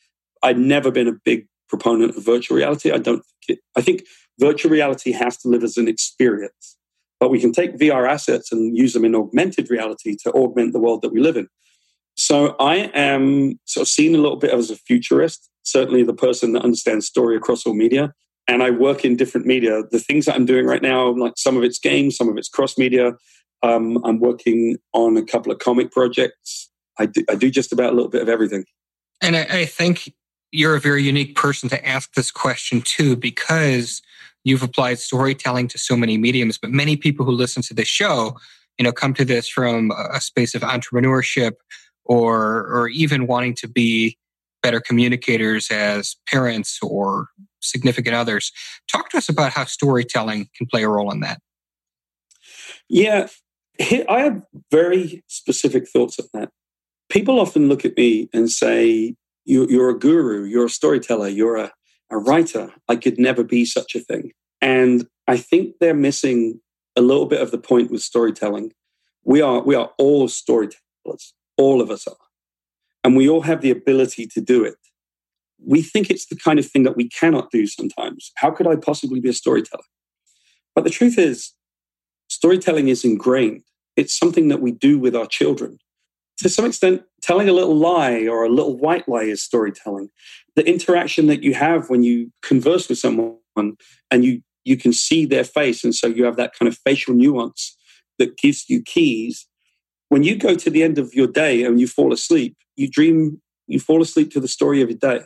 I'd 0.41 0.57
never 0.57 0.91
been 0.91 1.07
a 1.07 1.13
big 1.23 1.47
proponent 1.69 2.17
of 2.17 2.25
virtual 2.25 2.57
reality. 2.57 2.91
I 2.91 2.97
don't 2.97 3.23
think 3.23 3.59
it, 3.59 3.59
I 3.77 3.81
think 3.81 4.03
virtual 4.39 4.71
reality 4.71 5.11
has 5.11 5.37
to 5.37 5.47
live 5.47 5.63
as 5.63 5.77
an 5.77 5.87
experience. 5.87 6.77
But 7.19 7.29
we 7.29 7.39
can 7.39 7.53
take 7.53 7.77
VR 7.77 8.09
assets 8.09 8.51
and 8.51 8.75
use 8.75 8.93
them 8.93 9.05
in 9.05 9.15
augmented 9.15 9.69
reality 9.69 10.17
to 10.23 10.31
augment 10.31 10.73
the 10.73 10.79
world 10.79 11.03
that 11.03 11.13
we 11.13 11.19
live 11.19 11.37
in. 11.37 11.47
So 12.15 12.55
I 12.59 12.91
am 12.93 13.59
sort 13.65 13.83
of 13.83 13.87
seen 13.87 14.15
a 14.15 14.19
little 14.19 14.37
bit 14.37 14.51
as 14.51 14.69
a 14.69 14.75
futurist, 14.75 15.49
certainly 15.63 16.03
the 16.03 16.13
person 16.13 16.53
that 16.53 16.63
understands 16.63 17.07
story 17.07 17.35
across 17.35 17.65
all 17.65 17.73
media. 17.73 18.13
And 18.47 18.61
I 18.63 18.71
work 18.71 19.05
in 19.05 19.15
different 19.15 19.47
media. 19.47 19.83
The 19.91 19.99
things 19.99 20.25
that 20.25 20.35
I'm 20.35 20.45
doing 20.45 20.65
right 20.65 20.81
now, 20.81 21.09
like 21.09 21.33
some 21.37 21.57
of 21.57 21.63
it's 21.63 21.79
games, 21.79 22.17
some 22.17 22.27
of 22.27 22.37
it's 22.37 22.49
cross 22.49 22.77
media. 22.77 23.13
Um, 23.63 24.03
I'm 24.03 24.19
working 24.19 24.77
on 24.93 25.17
a 25.17 25.23
couple 25.23 25.51
of 25.51 25.59
comic 25.59 25.91
projects. 25.91 26.69
I 26.99 27.05
do, 27.05 27.23
I 27.29 27.35
do 27.35 27.49
just 27.49 27.71
about 27.71 27.93
a 27.93 27.95
little 27.95 28.09
bit 28.09 28.21
of 28.21 28.29
everything. 28.29 28.65
And 29.21 29.35
I, 29.35 29.41
I 29.49 29.65
think 29.65 30.13
you're 30.51 30.75
a 30.75 30.81
very 30.81 31.03
unique 31.03 31.35
person 31.35 31.69
to 31.69 31.87
ask 31.87 32.13
this 32.13 32.31
question 32.31 32.81
too, 32.81 33.15
because 33.15 34.01
you've 34.43 34.63
applied 34.63 34.99
storytelling 34.99 35.67
to 35.69 35.77
so 35.77 35.95
many 35.95 36.17
mediums. 36.17 36.57
But 36.57 36.71
many 36.71 36.97
people 36.97 37.25
who 37.25 37.31
listen 37.31 37.61
to 37.63 37.73
this 37.73 37.87
show, 37.87 38.37
you 38.77 38.83
know, 38.83 38.91
come 38.91 39.13
to 39.13 39.23
this 39.23 39.47
from 39.47 39.91
a 39.91 40.19
space 40.19 40.55
of 40.55 40.63
entrepreneurship 40.63 41.53
or 42.11 42.67
or 42.67 42.89
even 42.89 43.25
wanting 43.25 43.55
to 43.55 43.69
be 43.69 44.17
better 44.61 44.81
communicators 44.81 45.71
as 45.71 46.17
parents 46.27 46.77
or 46.83 47.29
significant 47.61 48.15
others. 48.15 48.51
Talk 48.91 49.09
to 49.11 49.17
us 49.17 49.29
about 49.29 49.53
how 49.53 49.63
storytelling 49.63 50.49
can 50.55 50.67
play 50.67 50.83
a 50.83 50.89
role 50.89 51.09
in 51.11 51.21
that. 51.21 51.39
Yeah, 52.89 53.27
I 54.09 54.19
have 54.19 54.43
very 54.69 55.23
specific 55.27 55.87
thoughts 55.87 56.19
on 56.19 56.27
that. 56.33 56.49
People 57.09 57.39
often 57.39 57.69
look 57.69 57.85
at 57.85 57.95
me 57.95 58.29
and 58.33 58.51
say, 58.51 59.15
You're 59.45 59.89
a 59.91 59.97
guru, 59.97 60.43
you're 60.43 60.65
a 60.65 60.69
storyteller, 60.69 61.29
you're 61.29 61.55
a, 61.55 61.71
a 62.09 62.17
writer. 62.17 62.73
I 62.89 62.97
could 62.97 63.17
never 63.17 63.43
be 63.43 63.63
such 63.63 63.95
a 63.95 63.99
thing. 63.99 64.33
And 64.61 65.07
I 65.27 65.37
think 65.37 65.75
they're 65.79 65.93
missing 65.93 66.59
a 66.97 67.01
little 67.01 67.25
bit 67.25 67.41
of 67.41 67.51
the 67.51 67.57
point 67.57 67.89
with 67.89 68.01
storytelling. 68.01 68.73
We 69.23 69.41
are, 69.41 69.61
we 69.61 69.75
are 69.75 69.91
all 69.97 70.27
storytellers. 70.27 71.33
All 71.61 71.79
of 71.81 71.89
us 71.91 72.07
are. 72.07 72.25
And 73.03 73.15
we 73.15 73.29
all 73.29 73.41
have 73.41 73.61
the 73.61 73.71
ability 73.71 74.25
to 74.33 74.41
do 74.41 74.63
it. 74.63 74.75
We 75.63 75.81
think 75.83 76.09
it's 76.09 76.25
the 76.25 76.35
kind 76.35 76.57
of 76.57 76.65
thing 76.65 76.83
that 76.83 76.97
we 76.97 77.07
cannot 77.07 77.51
do 77.51 77.67
sometimes. 77.67 78.31
How 78.35 78.49
could 78.49 78.67
I 78.67 78.75
possibly 78.75 79.19
be 79.19 79.29
a 79.29 79.33
storyteller? 79.33 79.83
But 80.73 80.85
the 80.85 80.89
truth 80.89 81.17
is, 81.19 81.53
storytelling 82.29 82.87
is 82.87 83.05
ingrained. 83.05 83.63
It's 83.95 84.17
something 84.17 84.47
that 84.47 84.61
we 84.61 84.71
do 84.71 84.97
with 84.97 85.15
our 85.15 85.27
children. 85.27 85.77
To 86.39 86.49
some 86.49 86.65
extent, 86.65 87.03
telling 87.21 87.47
a 87.47 87.53
little 87.53 87.75
lie 87.75 88.25
or 88.27 88.43
a 88.43 88.49
little 88.49 88.77
white 88.77 89.07
lie 89.07 89.29
is 89.35 89.43
storytelling. 89.43 90.09
The 90.55 90.67
interaction 90.67 91.27
that 91.27 91.43
you 91.43 91.53
have 91.53 91.89
when 91.91 92.03
you 92.03 92.31
converse 92.41 92.89
with 92.89 92.97
someone 92.97 93.37
and 94.09 94.25
you, 94.25 94.41
you 94.63 94.77
can 94.77 94.93
see 94.93 95.25
their 95.25 95.43
face, 95.43 95.83
and 95.83 95.93
so 95.93 96.07
you 96.07 96.23
have 96.25 96.37
that 96.37 96.53
kind 96.57 96.67
of 96.67 96.77
facial 96.85 97.13
nuance 97.13 97.77
that 98.17 98.37
gives 98.37 98.69
you 98.69 98.81
keys 98.81 99.47
when 100.11 100.23
you 100.23 100.35
go 100.35 100.55
to 100.55 100.69
the 100.69 100.83
end 100.83 100.97
of 100.97 101.13
your 101.13 101.25
day 101.25 101.63
and 101.63 101.79
you 101.79 101.87
fall 101.87 102.11
asleep, 102.11 102.57
you 102.75 102.89
dream, 102.89 103.41
you 103.67 103.79
fall 103.79 104.01
asleep 104.01 104.29
to 104.31 104.41
the 104.41 104.47
story 104.47 104.81
of 104.81 104.89
your 104.89 104.97
day. 104.97 105.21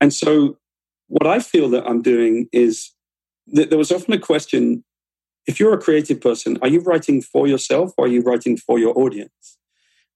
And 0.00 0.12
so, 0.12 0.58
what 1.06 1.28
I 1.28 1.38
feel 1.38 1.70
that 1.70 1.86
I'm 1.86 2.02
doing 2.02 2.48
is 2.52 2.90
that 3.46 3.70
there 3.70 3.78
was 3.78 3.92
often 3.92 4.12
a 4.12 4.18
question 4.18 4.82
if 5.46 5.60
you're 5.60 5.72
a 5.72 5.80
creative 5.80 6.20
person, 6.20 6.58
are 6.62 6.68
you 6.68 6.80
writing 6.80 7.22
for 7.22 7.46
yourself 7.46 7.92
or 7.96 8.06
are 8.06 8.08
you 8.08 8.22
writing 8.22 8.56
for 8.56 8.76
your 8.76 8.98
audience? 8.98 9.56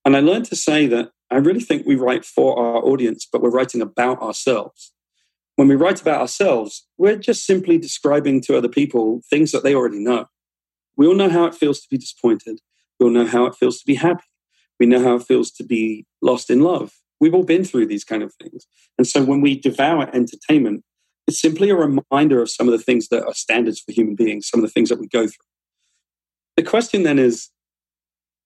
And 0.04 0.16
I 0.16 0.20
learned 0.20 0.46
to 0.46 0.56
say 0.56 0.88
that 0.88 1.11
I 1.30 1.37
really 1.37 1.61
think 1.61 1.87
we 1.87 1.94
write 1.94 2.24
for 2.24 2.59
our 2.59 2.85
audience, 2.85 3.24
but 3.33 3.40
we're 3.40 3.50
writing 3.50 3.80
about 3.80 4.20
ourselves. 4.20 4.92
When 5.54 5.68
we 5.68 5.76
write 5.76 6.00
about 6.00 6.20
ourselves, 6.20 6.88
we're 6.98 7.14
just 7.14 7.46
simply 7.46 7.78
describing 7.78 8.40
to 8.42 8.56
other 8.56 8.68
people 8.68 9.20
things 9.30 9.52
that 9.52 9.62
they 9.62 9.76
already 9.76 10.00
know. 10.00 10.26
We 10.96 11.06
all 11.06 11.14
know 11.14 11.30
how 11.30 11.44
it 11.44 11.54
feels 11.54 11.78
to 11.83 11.88
be 11.88 11.98
disappointed. 11.98 12.59
We 13.01 13.07
all 13.07 13.13
know 13.13 13.27
how 13.27 13.47
it 13.47 13.55
feels 13.55 13.79
to 13.79 13.87
be 13.87 13.95
happy. 13.95 14.25
We 14.79 14.87
know 14.87 15.03
how 15.03 15.17
it 15.17 15.25
feels 15.25 15.51
to 15.53 15.65
be 15.65 16.07
lost 16.21 16.51
in 16.51 16.61
love. 16.61 16.93
We've 17.19 17.35
all 17.35 17.45
been 17.45 17.65
through 17.65 17.87
these 17.87 18.05
kind 18.05 18.23
of 18.23 18.33
things. 18.35 18.67
And 18.99 19.07
so 19.07 19.25
when 19.25 19.41
we 19.41 19.59
devour 19.59 20.09
entertainment, 20.15 20.85
it's 21.27 21.41
simply 21.41 21.71
a 21.71 21.77
reminder 21.77 22.43
of 22.43 22.51
some 22.51 22.69
of 22.69 22.73
the 22.73 22.83
things 22.83 23.09
that 23.09 23.25
are 23.25 23.35
standards 23.35 23.81
for 23.81 23.93
human 23.93 24.15
beings, 24.15 24.49
some 24.49 24.61
of 24.61 24.67
the 24.67 24.73
things 24.73 24.89
that 24.91 25.01
we 25.01 25.09
go 25.09 25.23
through. 25.23 25.47
The 26.57 26.63
question 26.63 27.03
then 27.03 27.19
is 27.19 27.51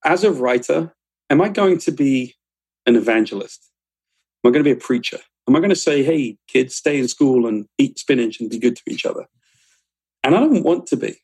as 0.05 0.23
a 0.23 0.33
writer, 0.33 0.95
am 1.31 1.41
I 1.41 1.49
going 1.49 1.79
to 1.79 1.93
be 1.93 2.35
an 2.87 2.97
evangelist? 2.97 3.71
Am 4.45 4.51
I 4.51 4.53
going 4.53 4.65
to 4.65 4.69
be 4.69 4.79
a 4.79 4.85
preacher? 4.85 5.19
Am 5.49 5.57
I 5.57 5.61
going 5.61 5.71
to 5.71 5.77
say, 5.77 6.03
hey, 6.03 6.37
kids, 6.49 6.75
stay 6.75 6.99
in 6.99 7.09
school 7.09 7.47
and 7.47 7.67
eat 7.79 7.99
spinach 7.99 8.41
and 8.41 8.51
be 8.51 8.59
good 8.59 8.77
to 8.77 8.83
each 8.87 9.07
other? 9.07 9.27
And 10.23 10.35
I 10.35 10.41
don't 10.41 10.63
want 10.63 10.87
to 10.89 10.97
be. 10.97 11.17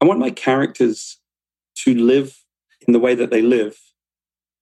I 0.00 0.04
want 0.04 0.20
my 0.20 0.30
characters 0.30 1.18
to 1.84 1.94
live 1.94 2.36
in 2.86 2.92
the 2.92 3.00
way 3.00 3.14
that 3.14 3.30
they 3.30 3.42
live. 3.42 3.78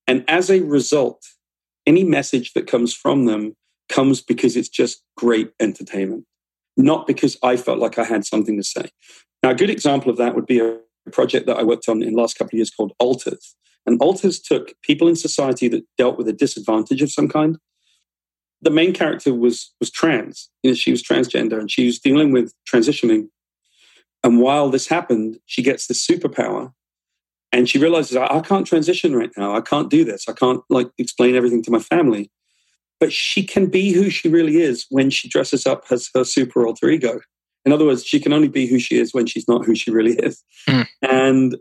And 0.07 0.25
as 0.29 0.51
a 0.51 0.61
result, 0.61 1.23
any 1.87 2.05
message 2.05 2.53
that 2.55 2.67
comes 2.67 2.95
from 2.95 3.27
them 3.27 3.57
comes 3.89 4.21
because 4.21 4.57
it's 4.57 4.69
just 4.69 5.03
great 5.17 5.53
entertainment, 5.61 6.25
not 6.77 7.07
because 7.07 7.37
I 7.43 7.57
felt 7.57 7.79
like 7.79 7.99
I 7.99 8.05
had 8.05 8.25
something 8.25 8.57
to 8.57 8.63
say. 8.63 8.89
Now, 9.43 9.51
a 9.51 9.55
good 9.55 9.71
example 9.71 10.11
of 10.11 10.17
that 10.17 10.35
would 10.35 10.47
be 10.47 10.61
a 10.61 10.79
project 11.13 11.47
that 11.47 11.59
I 11.59 11.63
worked 11.63 11.89
on 11.89 12.03
in 12.03 12.15
the 12.15 12.21
last 12.21 12.39
couple 12.39 12.57
of 12.57 12.59
years 12.59 12.71
called 12.71 12.93
Alters. 12.99 13.55
And 13.87 14.01
Alters 14.01 14.41
took 14.41 14.73
people 14.83 15.09
in 15.09 15.17
society 15.17 15.69
that 15.69 15.85
dealt 15.99 16.17
with 16.17 16.29
a 16.29 16.33
disadvantage 16.33 17.03
of 17.03 17.13
some 17.13 17.29
kind. 17.29 17.59
The 18.63 18.71
main 18.71 18.95
character 18.95 19.35
was 19.35 19.75
was 19.79 19.91
trans. 19.91 20.49
You 20.63 20.71
know, 20.71 20.75
she 20.75 20.91
was 20.91 21.03
transgender 21.03 21.59
and 21.59 21.71
she 21.71 21.85
was 21.85 21.99
dealing 21.99 22.33
with 22.33 22.55
transitioning. 22.73 23.29
And 24.23 24.41
while 24.41 24.71
this 24.71 24.89
happened, 24.89 25.39
she 25.45 25.63
gets 25.63 25.87
this 25.87 26.07
superpower 26.07 26.73
and 27.55 27.69
she 27.69 27.79
realizes 27.79 28.17
I, 28.17 28.27
I 28.27 28.41
can't 28.41 28.67
transition 28.67 29.17
right 29.17 29.31
now. 29.37 29.57
I 29.57 29.63
can't 29.63 29.89
do 29.89 30.05
this. 30.05 30.29
I 30.29 30.33
can't 30.33 30.61
like 30.69 30.91
explain 30.99 31.35
everything 31.35 31.63
to 31.63 31.71
my 31.71 31.79
family 31.79 32.31
but 33.01 33.13
she 33.13 33.45
can 33.45 33.67
be 33.67 33.93
who 33.93 34.11
she 34.11 34.29
really 34.29 34.63
is 34.63 34.87
when 34.89 35.11
she 35.11 35.29
dresses 35.29 35.67
up 35.67 35.85
as 35.91 36.09
her 36.15 36.25
super 36.25 36.67
alter 36.67 36.89
ego. 36.89 37.21
In 37.65 37.73
other 37.73 37.85
words, 37.85 38.05
she 38.05 38.21
can 38.21 38.33
only 38.33 38.49
be 38.49 38.67
who 38.67 38.79
she 38.79 38.99
is 38.99 39.13
when 39.13 39.27
she's 39.27 39.49
not 39.49 39.65
who 39.65 39.75
she 39.75 39.91
really 39.91 40.15
is. 40.15 40.43
Mm. 40.69 40.87
And 41.03 41.57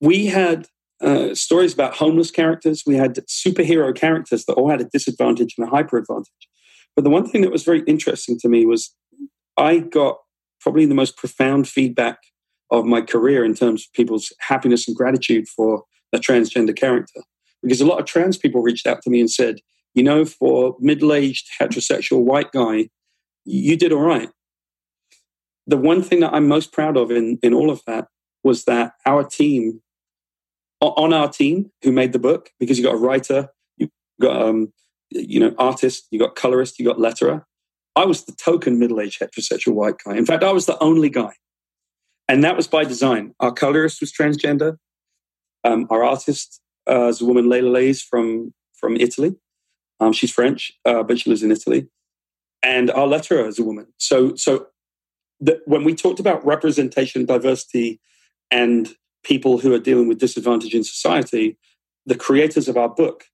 we 0.00 0.26
had 0.26 0.66
uh, 1.00 1.34
stories 1.34 1.74
about 1.74 1.94
homeless 1.94 2.30
characters. 2.30 2.82
We 2.86 2.96
had 2.96 3.14
superhero 3.26 3.94
characters 3.94 4.44
that 4.44 4.54
all 4.54 4.70
had 4.70 4.80
a 4.80 4.84
disadvantage 4.92 5.54
and 5.56 5.66
a 5.66 5.70
hyper 5.70 5.98
advantage. 5.98 6.48
But 6.94 7.04
the 7.04 7.10
one 7.10 7.26
thing 7.26 7.42
that 7.42 7.52
was 7.52 7.64
very 7.64 7.80
interesting 7.86 8.38
to 8.40 8.48
me 8.48 8.66
was 8.66 8.94
I 9.56 9.78
got 9.78 10.18
probably 10.60 10.86
the 10.86 10.94
most 10.94 11.16
profound 11.16 11.68
feedback 11.68 12.18
of 12.72 12.86
my 12.86 13.02
career 13.02 13.44
in 13.44 13.54
terms 13.54 13.84
of 13.84 13.92
people's 13.92 14.32
happiness 14.40 14.88
and 14.88 14.96
gratitude 14.96 15.46
for 15.46 15.84
a 16.12 16.18
transgender 16.18 16.74
character. 16.74 17.20
Because 17.62 17.80
a 17.80 17.86
lot 17.86 18.00
of 18.00 18.06
trans 18.06 18.36
people 18.36 18.62
reached 18.62 18.86
out 18.86 19.02
to 19.02 19.10
me 19.10 19.20
and 19.20 19.30
said, 19.30 19.60
you 19.94 20.02
know, 20.02 20.24
for 20.24 20.74
middle 20.80 21.12
aged 21.12 21.48
heterosexual 21.60 22.22
white 22.24 22.50
guy, 22.50 22.88
you 23.44 23.76
did 23.76 23.92
all 23.92 24.00
right. 24.00 24.30
The 25.66 25.76
one 25.76 26.02
thing 26.02 26.20
that 26.20 26.32
I'm 26.32 26.48
most 26.48 26.72
proud 26.72 26.96
of 26.96 27.10
in, 27.10 27.38
in 27.42 27.54
all 27.54 27.70
of 27.70 27.82
that 27.86 28.08
was 28.42 28.64
that 28.64 28.94
our 29.06 29.22
team, 29.22 29.80
on 30.80 31.12
our 31.12 31.28
team 31.28 31.70
who 31.84 31.92
made 31.92 32.12
the 32.12 32.18
book, 32.18 32.50
because 32.58 32.78
you 32.78 32.84
got 32.84 32.94
a 32.94 32.98
writer, 32.98 33.48
you 33.76 33.88
got, 34.20 34.42
um, 34.42 34.72
you 35.10 35.38
know, 35.38 35.54
artist, 35.58 36.08
you 36.10 36.18
got 36.18 36.34
colorist, 36.34 36.78
you 36.78 36.86
got 36.86 36.96
letterer. 36.96 37.44
I 37.94 38.06
was 38.06 38.24
the 38.24 38.32
token 38.32 38.78
middle 38.78 39.00
aged 39.00 39.20
heterosexual 39.20 39.74
white 39.74 39.96
guy. 40.04 40.16
In 40.16 40.24
fact, 40.24 40.42
I 40.42 40.52
was 40.52 40.66
the 40.66 40.82
only 40.82 41.10
guy. 41.10 41.34
And 42.32 42.42
that 42.44 42.56
was 42.56 42.66
by 42.66 42.84
design. 42.84 43.34
Our 43.40 43.52
colorist 43.52 44.00
was 44.00 44.10
transgender. 44.10 44.78
Um, 45.64 45.86
our 45.90 46.02
artist 46.02 46.62
uh, 46.88 47.08
is 47.08 47.20
a 47.20 47.26
woman, 47.26 47.46
Leila 47.46 47.68
Leiz 47.68 48.00
from, 48.00 48.54
from 48.72 48.96
Italy. 48.96 49.34
Um, 50.00 50.14
she's 50.14 50.32
French, 50.32 50.72
uh, 50.86 51.02
but 51.02 51.18
she 51.18 51.28
lives 51.28 51.42
in 51.42 51.52
Italy. 51.52 51.88
And 52.62 52.90
our 52.92 53.06
letterer 53.06 53.46
is 53.46 53.58
a 53.58 53.62
woman. 53.62 53.88
So, 53.98 54.34
so 54.34 54.68
the, 55.40 55.60
when 55.66 55.84
we 55.84 55.94
talked 55.94 56.20
about 56.20 56.42
representation, 56.42 57.26
diversity, 57.26 58.00
and 58.50 58.88
people 59.24 59.58
who 59.58 59.74
are 59.74 59.78
dealing 59.78 60.08
with 60.08 60.18
disadvantage 60.18 60.74
in 60.74 60.84
society, 60.84 61.58
the 62.06 62.16
creators 62.16 62.66
of 62.66 62.78
our 62.78 62.88
book 62.88 63.24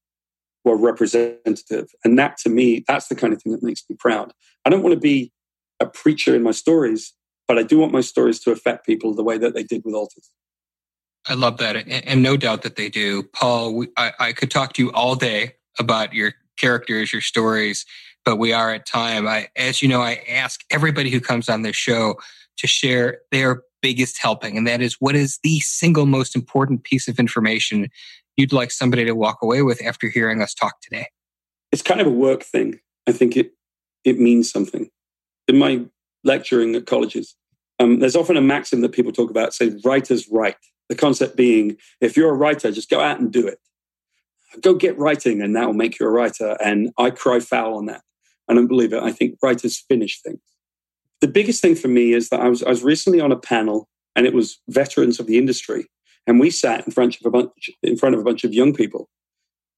were 0.64 0.76
representative. 0.76 1.86
And 2.04 2.18
that 2.18 2.36
to 2.38 2.48
me, 2.48 2.84
that's 2.88 3.06
the 3.06 3.14
kind 3.14 3.32
of 3.32 3.40
thing 3.40 3.52
that 3.52 3.62
makes 3.62 3.84
me 3.88 3.94
proud. 3.96 4.32
I 4.64 4.70
don't 4.70 4.82
want 4.82 4.94
to 4.94 5.00
be 5.00 5.30
a 5.78 5.86
preacher 5.86 6.34
in 6.34 6.42
my 6.42 6.50
stories, 6.50 7.14
but 7.48 7.58
I 7.58 7.62
do 7.62 7.78
want 7.78 7.92
my 7.92 8.02
stories 8.02 8.38
to 8.40 8.52
affect 8.52 8.86
people 8.86 9.14
the 9.14 9.24
way 9.24 9.38
that 9.38 9.54
they 9.54 9.64
did 9.64 9.82
with 9.84 9.94
Alters. 9.94 10.30
I 11.26 11.34
love 11.34 11.56
that. 11.58 11.76
And, 11.76 12.22
no 12.22 12.36
doubt 12.36 12.62
that 12.62 12.76
they 12.76 12.88
do. 12.88 13.22
Paul, 13.22 13.74
we, 13.74 13.88
I, 13.96 14.12
I 14.20 14.32
could 14.32 14.50
talk 14.50 14.74
to 14.74 14.82
you 14.82 14.92
all 14.92 15.14
day 15.14 15.54
about 15.78 16.14
your 16.14 16.34
characters, 16.56 17.12
your 17.12 17.22
stories, 17.22 17.84
but 18.24 18.36
we 18.36 18.52
are 18.52 18.72
at 18.72 18.86
time. 18.86 19.26
I, 19.26 19.48
as 19.56 19.82
you 19.82 19.88
know, 19.88 20.00
I 20.00 20.22
ask 20.28 20.60
everybody 20.70 21.10
who 21.10 21.20
comes 21.20 21.48
on 21.48 21.62
this 21.62 21.76
show 21.76 22.16
to 22.58 22.66
share 22.66 23.20
their 23.30 23.62
biggest 23.80 24.18
helping, 24.20 24.56
and 24.56 24.66
that 24.66 24.80
is 24.80 24.96
what 24.98 25.14
is 25.14 25.38
the 25.42 25.60
single 25.60 26.06
most 26.06 26.34
important 26.34 26.84
piece 26.84 27.08
of 27.08 27.18
information 27.18 27.88
you'd 28.36 28.52
like 28.52 28.70
somebody 28.70 29.04
to 29.04 29.14
walk 29.14 29.38
away 29.42 29.62
with 29.62 29.82
after 29.84 30.08
hearing 30.08 30.42
us 30.42 30.54
talk 30.54 30.80
today? 30.80 31.06
It's 31.72 31.82
kind 31.82 32.00
of 32.00 32.06
a 32.06 32.10
work 32.10 32.42
thing. 32.42 32.80
I 33.06 33.12
think 33.12 33.36
it 33.36 33.52
it 34.04 34.18
means 34.18 34.50
something. 34.50 34.88
In 35.46 35.58
my 35.58 35.84
lecturing 36.24 36.74
at 36.74 36.86
colleges, 36.86 37.34
um, 37.78 38.00
there's 38.00 38.16
often 38.16 38.36
a 38.36 38.42
maxim 38.42 38.80
that 38.80 38.92
people 38.92 39.12
talk 39.12 39.30
about, 39.30 39.54
say, 39.54 39.76
writers 39.84 40.28
write. 40.30 40.56
The 40.88 40.94
concept 40.94 41.36
being, 41.36 41.76
if 42.00 42.16
you're 42.16 42.30
a 42.30 42.36
writer, 42.36 42.72
just 42.72 42.88
go 42.88 43.00
out 43.00 43.20
and 43.20 43.30
do 43.30 43.46
it 43.46 43.58
go 44.60 44.74
get 44.74 44.98
writing 44.98 45.40
and 45.40 45.54
that 45.56 45.66
will 45.66 45.74
make 45.74 45.98
you 45.98 46.06
a 46.06 46.10
writer. 46.10 46.56
And 46.62 46.90
I 46.98 47.10
cry 47.10 47.40
foul 47.40 47.76
on 47.76 47.86
that. 47.86 48.02
I 48.48 48.54
don't 48.54 48.66
believe 48.66 48.92
it. 48.92 49.02
I 49.02 49.12
think 49.12 49.36
writers 49.42 49.84
finish 49.88 50.20
things. 50.22 50.40
The 51.20 51.28
biggest 51.28 51.60
thing 51.60 51.74
for 51.74 51.88
me 51.88 52.12
is 52.12 52.28
that 52.30 52.40
I 52.40 52.48
was, 52.48 52.62
I 52.62 52.70
was 52.70 52.82
recently 52.82 53.20
on 53.20 53.32
a 53.32 53.38
panel 53.38 53.88
and 54.16 54.26
it 54.26 54.32
was 54.32 54.60
veterans 54.68 55.20
of 55.20 55.26
the 55.26 55.38
industry. 55.38 55.86
And 56.26 56.40
we 56.40 56.50
sat 56.50 56.86
in 56.86 56.92
front 56.92 57.16
of 57.16 57.26
a 57.26 57.30
bunch, 57.30 57.70
in 57.82 57.96
front 57.96 58.14
of 58.14 58.20
a 58.20 58.24
bunch 58.24 58.44
of 58.44 58.54
young 58.54 58.74
people. 58.74 59.08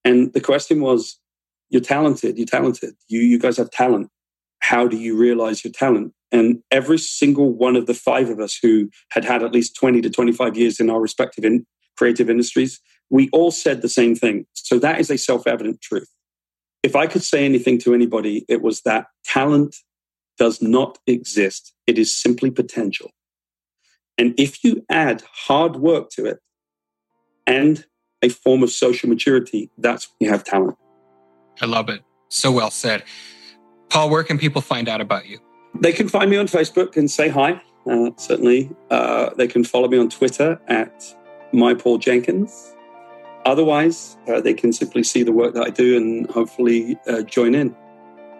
And 0.03 0.33
the 0.33 0.41
question 0.41 0.81
was, 0.81 1.19
you're 1.69 1.81
talented, 1.81 2.37
you're 2.37 2.45
talented, 2.45 2.95
you, 3.07 3.21
you 3.21 3.39
guys 3.39 3.57
have 3.57 3.71
talent. 3.71 4.09
How 4.59 4.87
do 4.87 4.97
you 4.97 5.17
realize 5.17 5.63
your 5.63 5.71
talent? 5.71 6.13
And 6.31 6.63
every 6.71 6.97
single 6.97 7.51
one 7.51 7.75
of 7.75 7.87
the 7.87 7.93
five 7.93 8.29
of 8.29 8.39
us 8.39 8.57
who 8.61 8.89
had 9.11 9.25
had 9.25 9.43
at 9.43 9.51
least 9.51 9.75
20 9.75 10.01
to 10.01 10.09
25 10.09 10.57
years 10.57 10.79
in 10.79 10.89
our 10.89 11.01
respective 11.01 11.43
in 11.43 11.65
creative 11.97 12.29
industries 12.29 12.79
we 13.11 13.29
all 13.33 13.51
said 13.51 13.81
the 13.81 13.89
same 13.89 14.15
thing. 14.15 14.47
So 14.53 14.79
that 14.79 14.99
is 14.99 15.11
a 15.11 15.17
self 15.17 15.45
evident 15.45 15.81
truth. 15.81 16.09
If 16.81 16.95
I 16.95 17.05
could 17.05 17.21
say 17.21 17.45
anything 17.45 17.77
to 17.79 17.93
anybody, 17.93 18.45
it 18.49 18.63
was 18.63 18.81
that 18.81 19.07
talent 19.23 19.75
does 20.39 20.61
not 20.61 20.97
exist, 21.05 21.73
it 21.85 21.99
is 21.99 22.17
simply 22.17 22.49
potential. 22.49 23.11
And 24.17 24.33
if 24.39 24.63
you 24.63 24.83
add 24.89 25.23
hard 25.47 25.75
work 25.75 26.09
to 26.11 26.25
it 26.25 26.39
and 27.45 27.85
a 28.23 28.29
form 28.29 28.63
of 28.63 28.71
social 28.71 29.09
maturity, 29.09 29.69
that's 29.77 30.07
when 30.07 30.27
you 30.27 30.29
have 30.31 30.43
talent. 30.43 30.77
I 31.61 31.65
love 31.65 31.89
it. 31.89 32.01
So 32.29 32.51
well 32.51 32.71
said. 32.71 33.03
Paul, 33.89 34.09
where 34.09 34.23
can 34.23 34.37
people 34.37 34.61
find 34.61 34.87
out 34.87 35.01
about 35.01 35.27
you? 35.27 35.39
They 35.79 35.93
can 35.93 36.09
find 36.09 36.29
me 36.29 36.37
on 36.37 36.47
Facebook 36.47 36.97
and 36.97 37.09
say 37.09 37.29
hi. 37.29 37.61
Uh, 37.89 38.11
certainly, 38.17 38.69
uh, 38.89 39.31
they 39.35 39.47
can 39.47 39.63
follow 39.63 39.87
me 39.87 39.97
on 39.97 40.09
Twitter 40.09 40.59
at 40.67 41.03
my 41.51 41.73
Paul 41.73 41.97
Jenkins. 41.97 42.75
Otherwise, 43.45 44.17
uh, 44.27 44.39
they 44.39 44.53
can 44.53 44.71
simply 44.71 45.03
see 45.03 45.23
the 45.23 45.31
work 45.31 45.53
that 45.55 45.63
I 45.63 45.69
do 45.69 45.97
and 45.97 46.29
hopefully 46.29 46.99
uh, 47.07 47.23
join 47.23 47.55
in. 47.55 47.75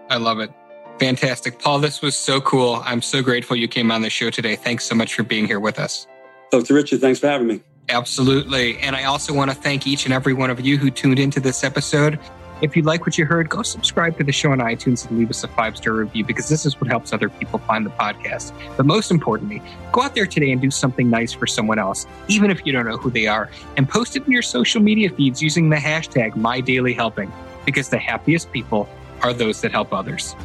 I 0.09 0.17
love 0.17 0.39
it. 0.39 0.51
Fantastic. 0.99 1.57
Paul, 1.57 1.79
this 1.79 2.01
was 2.01 2.15
so 2.15 2.39
cool. 2.41 2.81
I'm 2.85 3.01
so 3.01 3.23
grateful 3.23 3.55
you 3.55 3.67
came 3.67 3.91
on 3.91 4.03
the 4.03 4.09
show 4.09 4.29
today. 4.29 4.55
Thanks 4.55 4.83
so 4.83 4.93
much 4.93 5.15
for 5.15 5.23
being 5.23 5.47
here 5.47 5.59
with 5.59 5.79
us. 5.79 6.05
Dr. 6.51 6.75
Richard, 6.75 7.01
thanks 7.01 7.19
for 7.19 7.27
having 7.27 7.47
me. 7.47 7.61
Absolutely. 7.89 8.77
And 8.79 8.95
I 8.95 9.05
also 9.05 9.33
want 9.33 9.49
to 9.49 9.55
thank 9.55 9.87
each 9.87 10.05
and 10.05 10.13
every 10.13 10.33
one 10.33 10.51
of 10.51 10.59
you 10.59 10.77
who 10.77 10.91
tuned 10.91 11.17
into 11.17 11.39
this 11.39 11.63
episode. 11.63 12.19
If 12.61 12.75
you 12.75 12.83
like 12.83 13.07
what 13.07 13.17
you 13.17 13.25
heard, 13.25 13.49
go 13.49 13.63
subscribe 13.63 14.19
to 14.19 14.23
the 14.23 14.31
show 14.31 14.51
on 14.51 14.59
iTunes 14.59 15.09
and 15.09 15.17
leave 15.17 15.31
us 15.31 15.43
a 15.43 15.47
five 15.47 15.75
star 15.75 15.93
review 15.93 16.23
because 16.23 16.47
this 16.47 16.63
is 16.63 16.79
what 16.79 16.89
helps 16.89 17.11
other 17.11 17.27
people 17.27 17.57
find 17.57 17.83
the 17.83 17.89
podcast. 17.89 18.53
But 18.77 18.85
most 18.85 19.09
importantly, 19.09 19.63
go 19.91 20.03
out 20.03 20.13
there 20.13 20.27
today 20.27 20.51
and 20.51 20.61
do 20.61 20.69
something 20.69 21.09
nice 21.09 21.33
for 21.33 21.47
someone 21.47 21.79
else, 21.79 22.05
even 22.27 22.51
if 22.51 22.63
you 22.63 22.71
don't 22.71 22.85
know 22.85 22.97
who 22.97 23.09
they 23.09 23.25
are, 23.25 23.49
and 23.77 23.89
post 23.89 24.15
it 24.15 24.27
in 24.27 24.31
your 24.31 24.43
social 24.43 24.79
media 24.79 25.09
feeds 25.09 25.41
using 25.41 25.69
the 25.69 25.75
hashtag 25.75 26.33
MyDailyHelping 26.33 27.31
because 27.65 27.89
the 27.89 27.97
happiest 27.97 28.51
people 28.51 28.87
are 29.23 29.33
those 29.33 29.61
that 29.61 29.71
help 29.71 29.91
others. 29.91 30.35